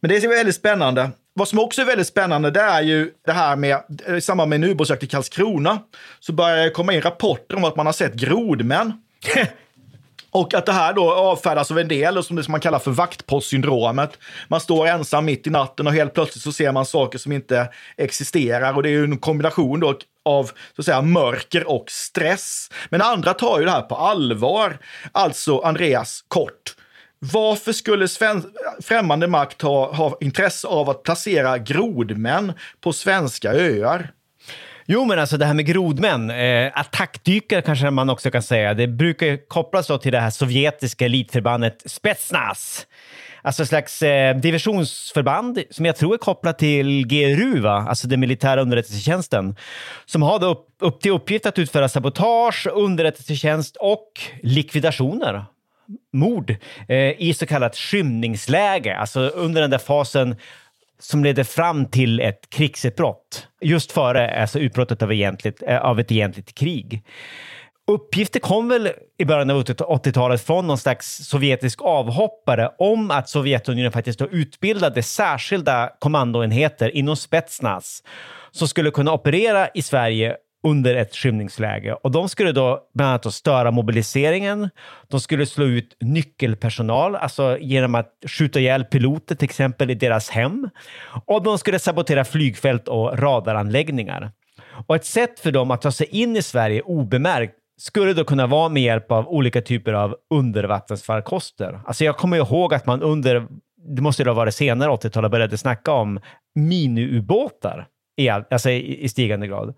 Men 0.00 0.08
det 0.08 0.16
är 0.16 0.28
väldigt 0.28 0.54
spännande. 0.54 1.10
Vad 1.34 1.48
som 1.48 1.58
också 1.58 1.82
är 1.82 1.86
väldigt 1.86 2.06
spännande 2.06 2.50
det 2.50 2.60
är 2.60 2.82
ju 2.82 3.10
det 3.26 3.32
här 3.32 3.56
med, 3.56 3.80
i 4.16 4.20
samband 4.20 4.50
med 4.50 4.56
en 4.56 4.70
ubåtsjakt 4.70 5.02
i 5.02 5.06
Karlskrona, 5.06 5.78
så 6.20 6.32
börjar 6.32 6.64
det 6.64 6.70
komma 6.70 6.92
in 6.92 7.00
rapporter 7.00 7.56
om 7.56 7.64
att 7.64 7.76
man 7.76 7.86
har 7.86 7.92
sett 7.92 8.14
grodmän 8.14 8.92
Och 10.34 10.54
att 10.54 10.66
det 10.66 10.72
här 10.72 10.92
då 10.92 11.12
avfärdas 11.12 11.70
av 11.70 11.78
en 11.78 11.88
del, 11.88 12.24
som 12.24 12.36
det 12.36 12.44
som 12.44 12.52
man 12.52 12.60
kallar 12.60 12.78
för 12.78 12.90
vaktpostsyndromet. 12.90 14.18
Man 14.48 14.60
står 14.60 14.86
ensam 14.86 15.24
mitt 15.24 15.46
i 15.46 15.50
natten 15.50 15.86
och 15.86 15.92
helt 15.92 16.14
plötsligt 16.14 16.42
så 16.42 16.52
ser 16.52 16.72
man 16.72 16.86
saker 16.86 17.18
som 17.18 17.32
inte 17.32 17.68
existerar. 17.96 18.76
Och 18.76 18.82
det 18.82 18.88
är 18.88 18.90
ju 18.90 19.04
en 19.04 19.18
kombination 19.18 19.80
då 19.80 19.98
av 20.24 20.44
så 20.44 20.52
att 20.78 20.84
säga, 20.84 21.02
mörker 21.02 21.70
och 21.70 21.90
stress. 21.90 22.70
Men 22.90 23.02
andra 23.02 23.34
tar 23.34 23.58
ju 23.58 23.64
det 23.64 23.70
här 23.70 23.82
på 23.82 23.96
allvar. 23.96 24.78
Alltså, 25.12 25.58
Andreas, 25.58 26.24
kort. 26.28 26.74
Varför 27.18 27.72
skulle 27.72 28.08
främmande 28.82 29.26
makt 29.26 29.62
ha, 29.62 29.92
ha 29.92 30.16
intresse 30.20 30.68
av 30.68 30.90
att 30.90 31.02
placera 31.02 31.58
grodmän 31.58 32.52
på 32.80 32.92
svenska 32.92 33.52
öar? 33.52 34.10
Jo, 34.86 35.04
men 35.04 35.18
alltså 35.18 35.36
det 35.36 35.46
här 35.46 35.54
med 35.54 35.66
grodmän, 35.66 36.30
eh, 36.30 36.72
attackdykare 36.74 37.62
kanske 37.62 37.90
man 37.90 38.10
också 38.10 38.30
kan 38.30 38.42
säga, 38.42 38.74
det 38.74 38.86
brukar 38.86 39.48
kopplas 39.48 39.86
till 40.02 40.12
det 40.12 40.20
här 40.20 40.30
sovjetiska 40.30 41.04
elitförbandet 41.04 41.82
Spetsnaz. 41.86 42.86
Alltså 43.42 43.62
ett 43.62 43.68
slags 43.68 44.02
eh, 44.02 44.36
divisionsförband 44.36 45.62
som 45.70 45.84
jag 45.84 45.96
tror 45.96 46.14
är 46.14 46.18
kopplat 46.18 46.58
till 46.58 47.06
GRU, 47.06 47.60
va? 47.60 47.86
alltså 47.88 48.08
den 48.08 48.20
militära 48.20 48.62
underrättelsetjänsten, 48.62 49.56
som 50.04 50.22
har 50.22 50.38
då 50.38 50.46
upp, 50.46 50.66
upp 50.80 51.00
till 51.00 51.12
uppgift 51.12 51.46
att 51.46 51.58
utföra 51.58 51.88
sabotage, 51.88 52.66
underrättelsetjänst 52.66 53.76
och 53.76 54.08
likvidationer 54.42 55.44
mord 56.12 56.56
eh, 56.88 57.22
i 57.22 57.34
så 57.34 57.46
kallat 57.46 57.76
skymningsläge, 57.76 58.96
alltså 58.96 59.20
under 59.20 59.60
den 59.60 59.70
där 59.70 59.78
fasen 59.78 60.36
som 61.04 61.24
leder 61.24 61.44
fram 61.44 61.86
till 61.86 62.20
ett 62.20 62.50
krigsutbrott 62.50 63.48
just 63.60 63.92
före 63.92 64.40
alltså 64.40 64.58
utbrottet 64.58 65.02
av, 65.02 65.12
egentligt, 65.12 65.62
eh, 65.66 65.78
av 65.78 66.00
ett 66.00 66.12
egentligt 66.12 66.54
krig. 66.54 67.04
Uppgifter 67.86 68.40
kom 68.40 68.68
väl 68.68 68.90
i 69.18 69.24
början 69.24 69.50
av 69.50 69.64
80-talet 69.64 70.40
från 70.46 70.66
någon 70.66 70.78
slags 70.78 71.16
sovjetisk 71.16 71.82
avhoppare 71.82 72.70
om 72.78 73.10
att 73.10 73.28
Sovjetunionen 73.28 73.92
faktiskt 73.92 74.18
då 74.18 74.28
utbildade 74.28 75.02
särskilda 75.02 75.90
kommandoenheter 75.98 76.96
inom 76.96 77.16
Spetsnaz 77.16 78.02
som 78.50 78.68
skulle 78.68 78.90
kunna 78.90 79.12
operera 79.12 79.68
i 79.74 79.82
Sverige 79.82 80.36
under 80.64 80.94
ett 80.94 81.14
skymningsläge. 81.14 81.94
Och 81.94 82.10
de 82.10 82.28
skulle 82.28 82.52
då 82.52 82.80
bland 82.94 83.08
annat 83.08 83.22
då 83.22 83.30
störa 83.30 83.70
mobiliseringen. 83.70 84.70
De 85.08 85.20
skulle 85.20 85.46
slå 85.46 85.64
ut 85.64 85.96
nyckelpersonal, 86.00 87.16
alltså 87.16 87.58
genom 87.60 87.94
att 87.94 88.10
skjuta 88.26 88.60
ihjäl 88.60 88.84
piloter 88.84 89.34
till 89.34 89.44
exempel 89.44 89.90
i 89.90 89.94
deras 89.94 90.30
hem. 90.30 90.70
Och 91.26 91.42
de 91.42 91.58
skulle 91.58 91.78
sabotera 91.78 92.24
flygfält 92.24 92.88
och 92.88 93.18
radaranläggningar. 93.18 94.30
Och 94.86 94.96
ett 94.96 95.04
sätt 95.04 95.40
för 95.40 95.52
dem 95.52 95.70
att 95.70 95.82
ta 95.82 95.92
sig 95.92 96.06
in 96.06 96.36
i 96.36 96.42
Sverige 96.42 96.82
obemärkt 96.82 97.54
skulle 97.76 98.12
då 98.12 98.24
kunna 98.24 98.46
vara 98.46 98.68
med 98.68 98.82
hjälp 98.82 99.12
av 99.12 99.28
olika 99.28 99.62
typer 99.62 99.92
av 99.92 100.16
undervattensfarkoster. 100.34 101.80
Alltså 101.86 102.04
jag 102.04 102.16
kommer 102.16 102.36
ihåg 102.36 102.74
att 102.74 102.86
man 102.86 103.02
under, 103.02 103.46
det 103.96 104.02
måste 104.02 104.22
ju 104.22 104.28
ha 104.28 104.34
varit 104.34 104.54
senare 104.54 104.90
80-talet, 104.90 105.30
började 105.30 105.58
snacka 105.58 105.92
om 105.92 106.20
miniubåtar 106.54 107.86
i, 108.16 108.28
all, 108.28 108.44
alltså 108.50 108.70
i, 108.70 109.04
i, 109.04 109.08
stigande 109.08 109.46
grad. 109.46 109.74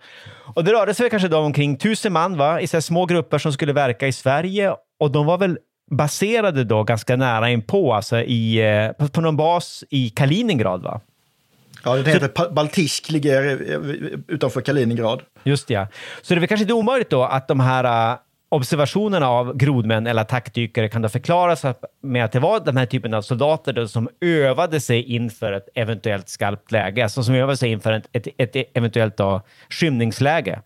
Och 0.54 0.64
det 0.64 0.72
rörde 0.72 0.94
sig 0.94 1.10
kanske 1.10 1.28
då 1.28 1.38
omkring 1.38 1.76
tusen 1.76 2.12
man 2.12 2.36
va? 2.36 2.60
i 2.60 2.66
så 2.66 2.82
små 2.82 3.06
grupper 3.06 3.38
som 3.38 3.52
skulle 3.52 3.72
verka 3.72 4.06
i 4.06 4.12
Sverige 4.12 4.74
och 5.00 5.10
de 5.10 5.26
var 5.26 5.38
väl 5.38 5.58
baserade 5.90 6.64
då 6.64 6.82
ganska 6.82 7.16
nära 7.16 7.50
inpå, 7.50 7.92
alltså 7.94 8.20
i, 8.20 8.56
eh, 8.56 8.92
på, 8.92 9.08
på 9.08 9.20
någon 9.20 9.36
bas 9.36 9.84
i 9.90 10.10
Kaliningrad. 10.10 10.82
va? 10.82 11.00
Ja, 11.84 11.96
det 11.96 12.10
heter 12.10 12.30
så, 12.36 12.50
Baltisk, 12.50 13.10
ligger 13.10 13.42
utanför 14.28 14.60
Kaliningrad. 14.60 15.22
Just 15.44 15.70
ja. 15.70 15.86
Så 16.22 16.34
det 16.34 16.38
är 16.38 16.40
väl 16.40 16.48
kanske 16.48 16.62
inte 16.62 16.74
omöjligt 16.74 17.10
då 17.10 17.24
att 17.24 17.48
de 17.48 17.60
här 17.60 18.12
uh, 18.12 18.18
observationerna 18.48 19.28
av 19.28 19.56
grodmän 19.56 20.06
eller 20.06 20.22
attackdykare 20.22 20.88
kan 20.88 21.02
då 21.02 21.08
förklaras 21.08 21.64
med 22.02 22.24
att 22.24 22.32
det 22.32 22.40
var 22.40 22.60
den 22.60 22.76
här 22.76 22.86
typen 22.86 23.14
av 23.14 23.22
soldater 23.22 23.86
som 23.86 24.08
övade 24.20 24.80
sig 24.80 25.02
inför 25.02 25.52
ett 25.52 25.68
eventuellt 25.74 26.28
skarpt 26.28 26.72
läge, 26.72 27.02
alltså 27.02 27.22
som 27.22 27.34
övade 27.34 27.56
sig 27.56 27.70
inför 27.70 27.92
ett, 27.92 28.06
ett, 28.12 28.26
ett 28.38 28.70
eventuellt 28.74 29.16
då, 29.16 29.42
skymningsläge. 29.68 30.60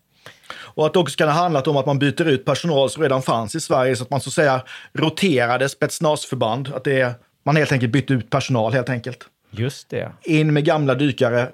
Och 0.53 0.85
att 0.85 0.93
det 0.93 0.99
också 0.99 1.17
kan 1.17 1.27
ha 1.27 1.35
handlat 1.35 1.67
om 1.67 1.77
att 1.77 1.85
man 1.85 1.99
byter 1.99 2.27
ut 2.27 2.45
personal 2.45 2.89
som 2.89 3.03
redan 3.03 3.21
fanns 3.21 3.55
i 3.55 3.59
Sverige 3.59 3.95
så 3.95 4.03
att 4.03 4.09
man 4.09 4.21
så 4.21 4.29
att 4.29 4.33
säga 4.33 4.61
roterade 4.93 5.69
spetsnazförband. 5.69 6.71
Att 6.75 6.83
det 6.83 7.01
är, 7.01 7.13
man 7.43 7.55
helt 7.55 7.71
enkelt 7.71 7.91
bytte 7.91 8.13
ut 8.13 8.29
personal 8.29 8.73
helt 8.73 8.89
enkelt. 8.89 9.25
Just 9.51 9.89
det. 9.89 10.11
In 10.23 10.53
med 10.53 10.65
gamla 10.65 10.95
dykare. 10.95 11.49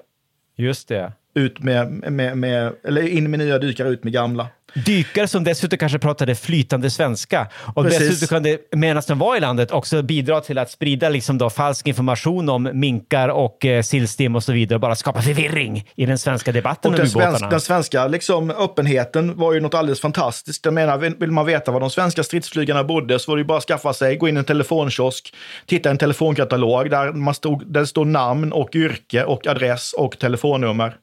Just 0.56 0.88
det. 0.88 1.12
Ut 1.34 1.62
med, 1.62 1.92
med, 2.12 2.36
med, 2.36 2.72
eller 2.84 3.08
in 3.08 3.30
med 3.30 3.38
nya 3.38 3.58
dykare, 3.58 3.88
ut 3.88 4.04
med 4.04 4.12
gamla. 4.12 4.46
Dykare 4.74 5.28
som 5.28 5.44
dessutom 5.44 5.78
kanske 5.78 5.98
pratade 5.98 6.34
flytande 6.34 6.90
svenska 6.90 7.46
och 7.74 7.84
Precis. 7.84 8.08
dessutom 8.08 8.28
kunde, 8.28 8.58
medan 8.76 9.02
de 9.08 9.18
var 9.18 9.36
i 9.36 9.40
landet, 9.40 9.70
också 9.70 10.02
bidra 10.02 10.40
till 10.40 10.58
att 10.58 10.70
sprida 10.70 11.08
liksom 11.08 11.38
då 11.38 11.50
falsk 11.50 11.86
information 11.86 12.48
om 12.48 12.70
minkar 12.72 13.28
och 13.28 13.64
eh, 13.64 13.82
sillstim 13.82 14.36
och 14.36 14.44
så 14.44 14.52
vidare 14.52 14.76
och 14.76 14.80
bara 14.80 14.96
skapa 14.96 15.22
förvirring 15.22 15.88
i 15.96 16.06
den 16.06 16.18
svenska 16.18 16.52
debatten 16.52 16.92
och 16.92 16.98
den, 16.98 17.08
svensk, 17.08 17.50
den 17.50 17.60
svenska 17.60 18.06
liksom, 18.06 18.50
öppenheten 18.50 19.36
var 19.36 19.52
ju 19.52 19.60
något 19.60 19.74
alldeles 19.74 20.00
fantastiskt. 20.00 20.64
Jag 20.64 20.74
menar, 20.74 20.98
vill 20.98 21.30
man 21.30 21.46
veta 21.46 21.72
var 21.72 21.80
de 21.80 21.90
svenska 21.90 22.22
stridsflygarna 22.22 22.84
bodde 22.84 23.18
så 23.18 23.30
var 23.30 23.36
det 23.36 23.40
ju 23.40 23.46
bara 23.46 23.58
att 23.58 23.64
skaffa 23.64 23.92
sig, 23.92 24.16
gå 24.16 24.28
in 24.28 24.36
i 24.36 24.38
en 24.38 24.44
telefonkiosk, 24.44 25.34
titta 25.66 25.88
i 25.88 25.90
en 25.90 25.98
telefonkatalog 25.98 26.90
där, 26.90 27.12
man 27.12 27.34
stod, 27.34 27.72
där 27.72 27.80
det 27.80 27.86
står 27.86 28.04
namn 28.04 28.52
och 28.52 28.74
yrke 28.74 29.24
och 29.24 29.46
adress 29.46 29.92
och 29.92 30.18
telefonnummer. 30.18 30.94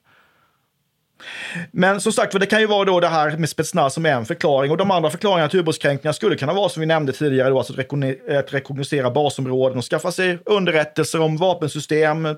Men 1.70 2.00
som 2.00 2.12
sagt 2.12 2.40
det 2.40 2.46
kan 2.46 2.60
ju 2.60 2.66
vara 2.66 2.84
då 2.84 3.00
det 3.00 3.08
här 3.08 3.36
med 3.36 3.48
spetsnaz 3.48 3.94
som 3.94 4.06
är 4.06 4.12
en 4.12 4.26
förklaring. 4.26 4.70
Och 4.70 4.76
de 4.76 4.90
andra 4.90 5.10
förklaringarna 5.10 5.48
till 5.48 5.60
ubåtskränkningar 5.60 6.12
skulle 6.12 6.36
kunna 6.36 6.52
vara 6.52 6.68
som 6.68 6.80
vi 6.80 6.86
nämnde 6.86 7.12
tidigare, 7.12 7.48
då, 7.48 7.58
alltså 7.58 7.80
att, 7.80 8.30
att 8.38 8.54
rekognosera 8.54 9.10
basområden 9.10 9.78
och 9.78 9.84
skaffa 9.84 10.12
sig 10.12 10.38
underrättelser 10.46 11.20
om 11.20 11.36
vapensystem. 11.36 12.28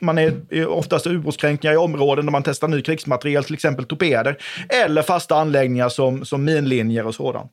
Man 0.00 0.18
är 0.18 0.66
oftast 0.66 1.06
ubåtskränkningar 1.06 1.74
i 1.74 1.76
områden 1.76 2.26
där 2.26 2.32
man 2.32 2.42
testar 2.42 2.68
ny 2.68 2.82
krigsmateriel, 2.82 3.44
till 3.44 3.54
exempel 3.54 3.84
torpeder. 3.84 4.38
Eller 4.68 5.02
fasta 5.02 5.36
anläggningar 5.36 5.88
som, 5.88 6.24
som 6.24 6.44
minlinjer 6.44 7.06
och 7.06 7.14
sådant. 7.14 7.52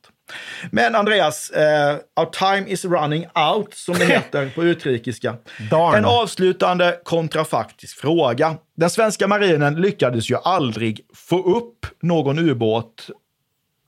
Men 0.70 0.94
Andreas, 0.94 1.52
uh, 1.56 1.98
our 2.16 2.30
time 2.30 2.68
is 2.68 2.84
running 2.84 3.26
out, 3.34 3.74
som 3.74 3.94
det 3.94 4.04
heter 4.04 4.50
på 4.54 4.64
utrikiska. 4.64 5.36
Darn. 5.70 5.94
En 5.94 6.04
avslutande 6.04 7.00
kontrafaktisk 7.04 8.00
fråga. 8.00 8.56
Den 8.76 8.90
svenska 8.90 9.28
marinen 9.28 9.74
lyckades 9.74 10.30
ju 10.30 10.36
aldrig 10.36 11.00
få 11.14 11.56
upp 11.56 11.86
någon 12.02 12.38
ubåt 12.38 13.10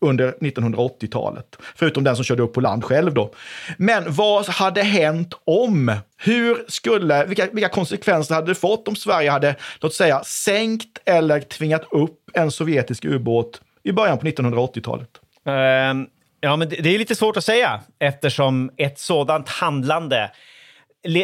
under 0.01 0.33
1980-talet. 0.33 1.57
Förutom 1.75 2.05
den 2.05 2.17
som 2.17 2.25
körde 2.25 2.43
upp 2.43 2.53
på 2.53 2.61
land 2.61 2.85
själv 2.85 3.15
då. 3.15 3.35
Men 3.77 4.05
vad 4.07 4.47
hade 4.47 4.83
hänt 4.83 5.35
om? 5.45 5.97
Hur 6.17 6.65
skulle, 6.69 7.25
vilka, 7.25 7.49
vilka 7.53 7.69
konsekvenser 7.69 8.35
hade 8.35 8.47
det 8.47 8.55
fått 8.55 8.89
om 8.89 8.97
Sverige 8.97 9.31
hade, 9.31 9.57
låt 9.81 9.95
säga, 9.95 10.23
sänkt 10.25 10.99
eller 11.05 11.41
tvingat 11.41 11.85
upp 11.91 12.31
en 12.35 12.51
sovjetisk 12.51 13.05
ubåt 13.05 13.61
i 13.83 13.93
början 13.93 14.19
på 14.19 14.27
1980-talet? 14.27 15.09
Um, 15.45 15.53
ehm, 15.55 16.07
Ja, 16.41 16.57
men 16.57 16.69
det, 16.69 16.95
är 16.95 16.99
lite 16.99 17.15
svårt 17.15 17.37
att 17.37 17.45
säga 17.45 17.81
eftersom 17.99 18.71
ett 18.77 18.99
sådant 18.99 19.49
handlande 19.49 20.31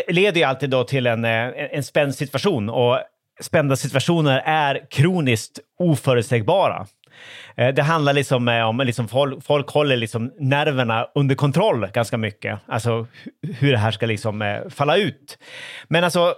leder 0.09 0.37
ju 0.37 0.43
alltid 0.43 0.71
då 0.71 0.85
till 0.85 1.07
en, 1.07 1.25
eh, 1.25 1.51
en, 1.57 1.85
spänd 1.85 2.15
situation 2.15 2.71
och 2.71 2.99
spända 3.41 3.77
situationer 3.77 4.43
är 4.45 4.87
kroniskt 4.91 5.61
oförutsägbara. 5.79 6.87
Eh, 7.57 7.75
det 7.75 7.83
handlar 7.83 8.13
liksom 8.13 8.49
eh, 8.49 8.69
om 8.69 8.81
liksom 8.81 9.09
folk, 9.09 9.45
folk 9.45 9.71
håller 9.71 9.97
liksom 9.97 10.33
nerverna 10.39 11.07
under 11.15 11.35
kontroll 11.35 11.87
ganska 11.93 12.17
mycket, 12.17 12.59
alltså 12.67 13.07
hur 13.59 13.73
det 13.73 13.79
här 13.79 13.91
ska 13.91 14.07
liksom 14.07 14.65
falla 14.71 14.97
ut. 14.97 15.39
Men 15.89 16.05
alltså, 16.05 16.35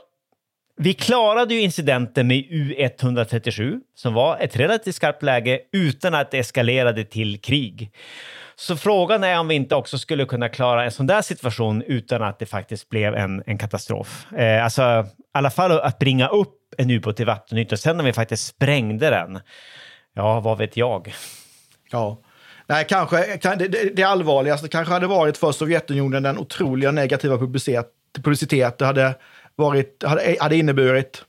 vi 0.76 0.94
klarade 0.94 1.54
ju 1.54 1.60
incidenten 1.60 2.26
med 2.26 2.36
U137 2.36 3.80
som 3.94 4.14
var 4.14 4.38
ett 4.40 4.56
relativt 4.56 4.94
skarpt 4.94 5.22
läge 5.22 5.60
utan 5.72 6.14
att 6.14 6.30
det 6.30 6.38
eskalerade 6.38 7.04
till 7.04 7.40
krig. 7.40 7.90
Så 8.58 8.76
frågan 8.76 9.24
är 9.24 9.40
om 9.40 9.48
vi 9.48 9.54
inte 9.54 9.74
också 9.74 9.98
skulle 9.98 10.24
kunna 10.24 10.48
klara 10.48 10.84
en 10.84 10.90
sån 10.90 11.06
där 11.06 11.22
situation 11.22 11.82
utan 11.82 12.22
att 12.22 12.38
det 12.38 12.46
faktiskt 12.46 12.88
blev 12.88 13.14
en, 13.14 13.42
en 13.46 13.58
katastrof. 13.58 14.26
Eh, 14.32 14.64
alltså, 14.64 14.82
i 14.82 15.22
alla 15.32 15.50
fall 15.50 15.80
att 15.80 15.98
bringa 15.98 16.28
upp 16.28 16.54
en 16.78 16.90
ubåt 16.90 17.20
i 17.20 17.24
vattenytan. 17.24 17.78
Sen 17.78 17.96
när 17.96 18.04
vi 18.04 18.12
faktiskt 18.12 18.46
sprängde 18.46 19.10
den, 19.10 19.40
ja, 20.14 20.40
vad 20.40 20.58
vet 20.58 20.76
jag? 20.76 21.14
Ja. 21.90 22.22
Nej, 22.66 22.86
kanske, 22.88 23.38
det, 23.56 23.96
det 23.96 24.02
allvarligaste 24.02 24.68
kanske 24.68 24.94
hade 24.94 25.06
varit 25.06 25.36
för 25.36 25.52
Sovjetunionen 25.52 26.22
den 26.22 26.38
otroliga 26.38 26.90
negativa 26.90 27.38
publicitet, 27.38 27.86
publicitet 28.22 28.78
det 28.78 28.86
hade, 28.86 29.14
varit, 29.56 30.04
hade, 30.06 30.36
hade 30.40 30.56
inneburit 30.56 31.24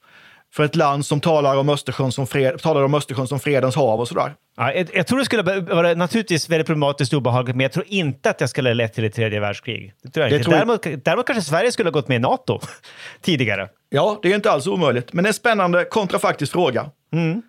för 0.53 0.63
ett 0.63 0.75
land 0.75 1.05
som 1.05 1.19
talar 1.19 1.57
om 1.57 1.69
Östersjön 1.69 2.11
som, 2.11 2.27
fred, 2.27 2.61
talar 2.61 2.83
om 2.83 2.93
Östersjön 2.93 3.27
som 3.27 3.39
fredens 3.39 3.75
hav 3.75 3.99
och 3.99 4.07
sådär. 4.07 4.33
Ja, 4.59 4.73
jag, 4.73 4.89
jag, 4.93 5.07
tror 5.07 5.19
det 5.19 5.25
skulle 5.25 5.61
vara 5.61 5.93
naturligtvis 5.93 6.49
väldigt 6.49 6.67
problematiskt 6.67 7.13
och 7.13 7.17
obehagligt, 7.17 7.55
men 7.55 7.63
jag 7.63 7.71
tror 7.71 7.85
inte 7.87 8.29
att 8.29 8.37
det 8.37 8.47
skulle 8.47 8.69
ha 8.69 8.73
lett 8.73 8.93
till 8.93 9.05
ett 9.05 9.15
tredje 9.15 9.39
världskrig. 9.39 9.93
Det 10.03 10.09
tror 10.09 10.23
jag 10.23 10.31
det 10.31 10.35
inte. 10.35 10.49
Tror 10.49 10.53
däremot, 10.53 11.05
däremot 11.05 11.27
kanske 11.27 11.43
Sverige 11.49 11.71
skulle 11.71 11.89
ha 11.89 11.91
gått 11.91 12.07
med 12.07 12.15
i 12.15 12.19
NATO 12.19 12.59
tidigare. 13.21 13.69
Ja, 13.89 14.19
det 14.21 14.31
är 14.31 14.35
inte 14.35 14.51
alls 14.51 14.67
omöjligt, 14.67 15.13
men 15.13 15.23
det 15.23 15.27
är 15.27 15.29
en 15.29 15.33
spännande 15.33 15.85
kontrafaktisk 15.85 16.51
fråga. 16.51 16.89
Mm. 17.13 17.41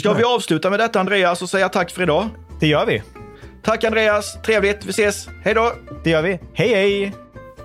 Ska 0.00 0.12
vi 0.12 0.24
avsluta 0.24 0.70
med 0.70 0.78
detta 0.78 1.00
Andreas 1.00 1.42
och 1.42 1.48
säga 1.48 1.68
tack 1.68 1.90
för 1.90 2.02
idag? 2.02 2.28
Det 2.60 2.66
gör 2.66 2.86
vi. 2.86 3.02
Tack 3.62 3.84
Andreas, 3.84 4.42
trevligt. 4.42 4.84
Vi 4.84 4.90
ses. 4.90 5.28
Hej 5.44 5.54
då! 5.54 5.72
Det 6.04 6.10
gör 6.10 6.22
vi. 6.22 6.40
Hej 6.54 6.74
hej! 6.74 7.12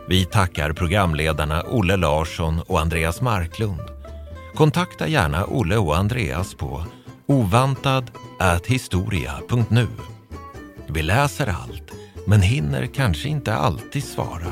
Vi 0.10 0.26
tackar 0.26 0.74
programledarna 0.74 1.64
Olle 1.64 1.96
Larsson 1.96 2.62
och 2.68 2.80
Andreas 2.80 3.22
Marklund. 3.22 3.82
Kontakta 4.56 5.08
gärna 5.08 5.46
Olle 5.46 5.78
och 5.78 5.98
Andreas 5.98 6.56
på 6.56 6.86
ovantad.historia.nu. 7.28 9.88
Vi 10.88 11.04
läser 11.04 11.48
allt, 11.48 11.92
men 12.26 12.42
hinner 12.42 12.86
kanske 12.86 13.30
inte 13.30 13.54
alltid 13.54 14.04
svara. 14.04 14.52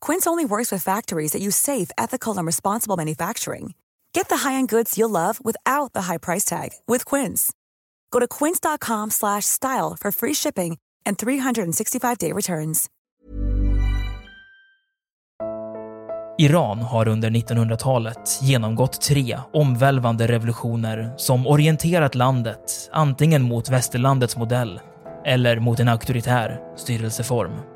Quince 0.00 0.26
only 0.26 0.44
works 0.44 0.72
with 0.72 0.82
factories 0.82 1.32
that 1.32 1.40
use 1.40 1.56
safe, 1.56 1.90
ethical, 1.96 2.36
and 2.36 2.46
responsible 2.46 2.96
manufacturing. 2.96 3.74
Get 4.12 4.28
the 4.28 4.48
high-end 4.48 4.68
goods 4.68 4.98
you'll 4.98 5.10
love 5.10 5.38
without 5.44 5.92
the 5.92 6.02
high 6.02 6.18
price 6.18 6.44
tag 6.44 6.70
with 6.88 7.04
Quince. 7.04 7.52
Go 8.10 8.20
to 8.20 8.26
quince.com/style 8.26 9.96
for 10.00 10.12
free 10.12 10.34
shipping 10.34 10.78
and 11.06 11.16
365-day 11.16 12.32
returns. 12.32 12.90
Iran 16.38 16.78
har 16.82 17.08
under 17.08 17.30
1900-talet 17.30 18.38
genomgått 18.42 19.00
tre 19.00 19.38
omvälvande 19.52 20.26
revolutioner 20.26 21.14
som 21.16 21.46
orienterat 21.46 22.14
landet 22.14 22.90
antingen 22.92 23.42
mot 23.42 23.68
västerlandets 23.68 24.36
modell 24.36 24.80
eller 25.24 25.60
mot 25.60 25.80
en 25.80 25.88
auktoritär 25.88 26.60
styrelseform. 26.76 27.75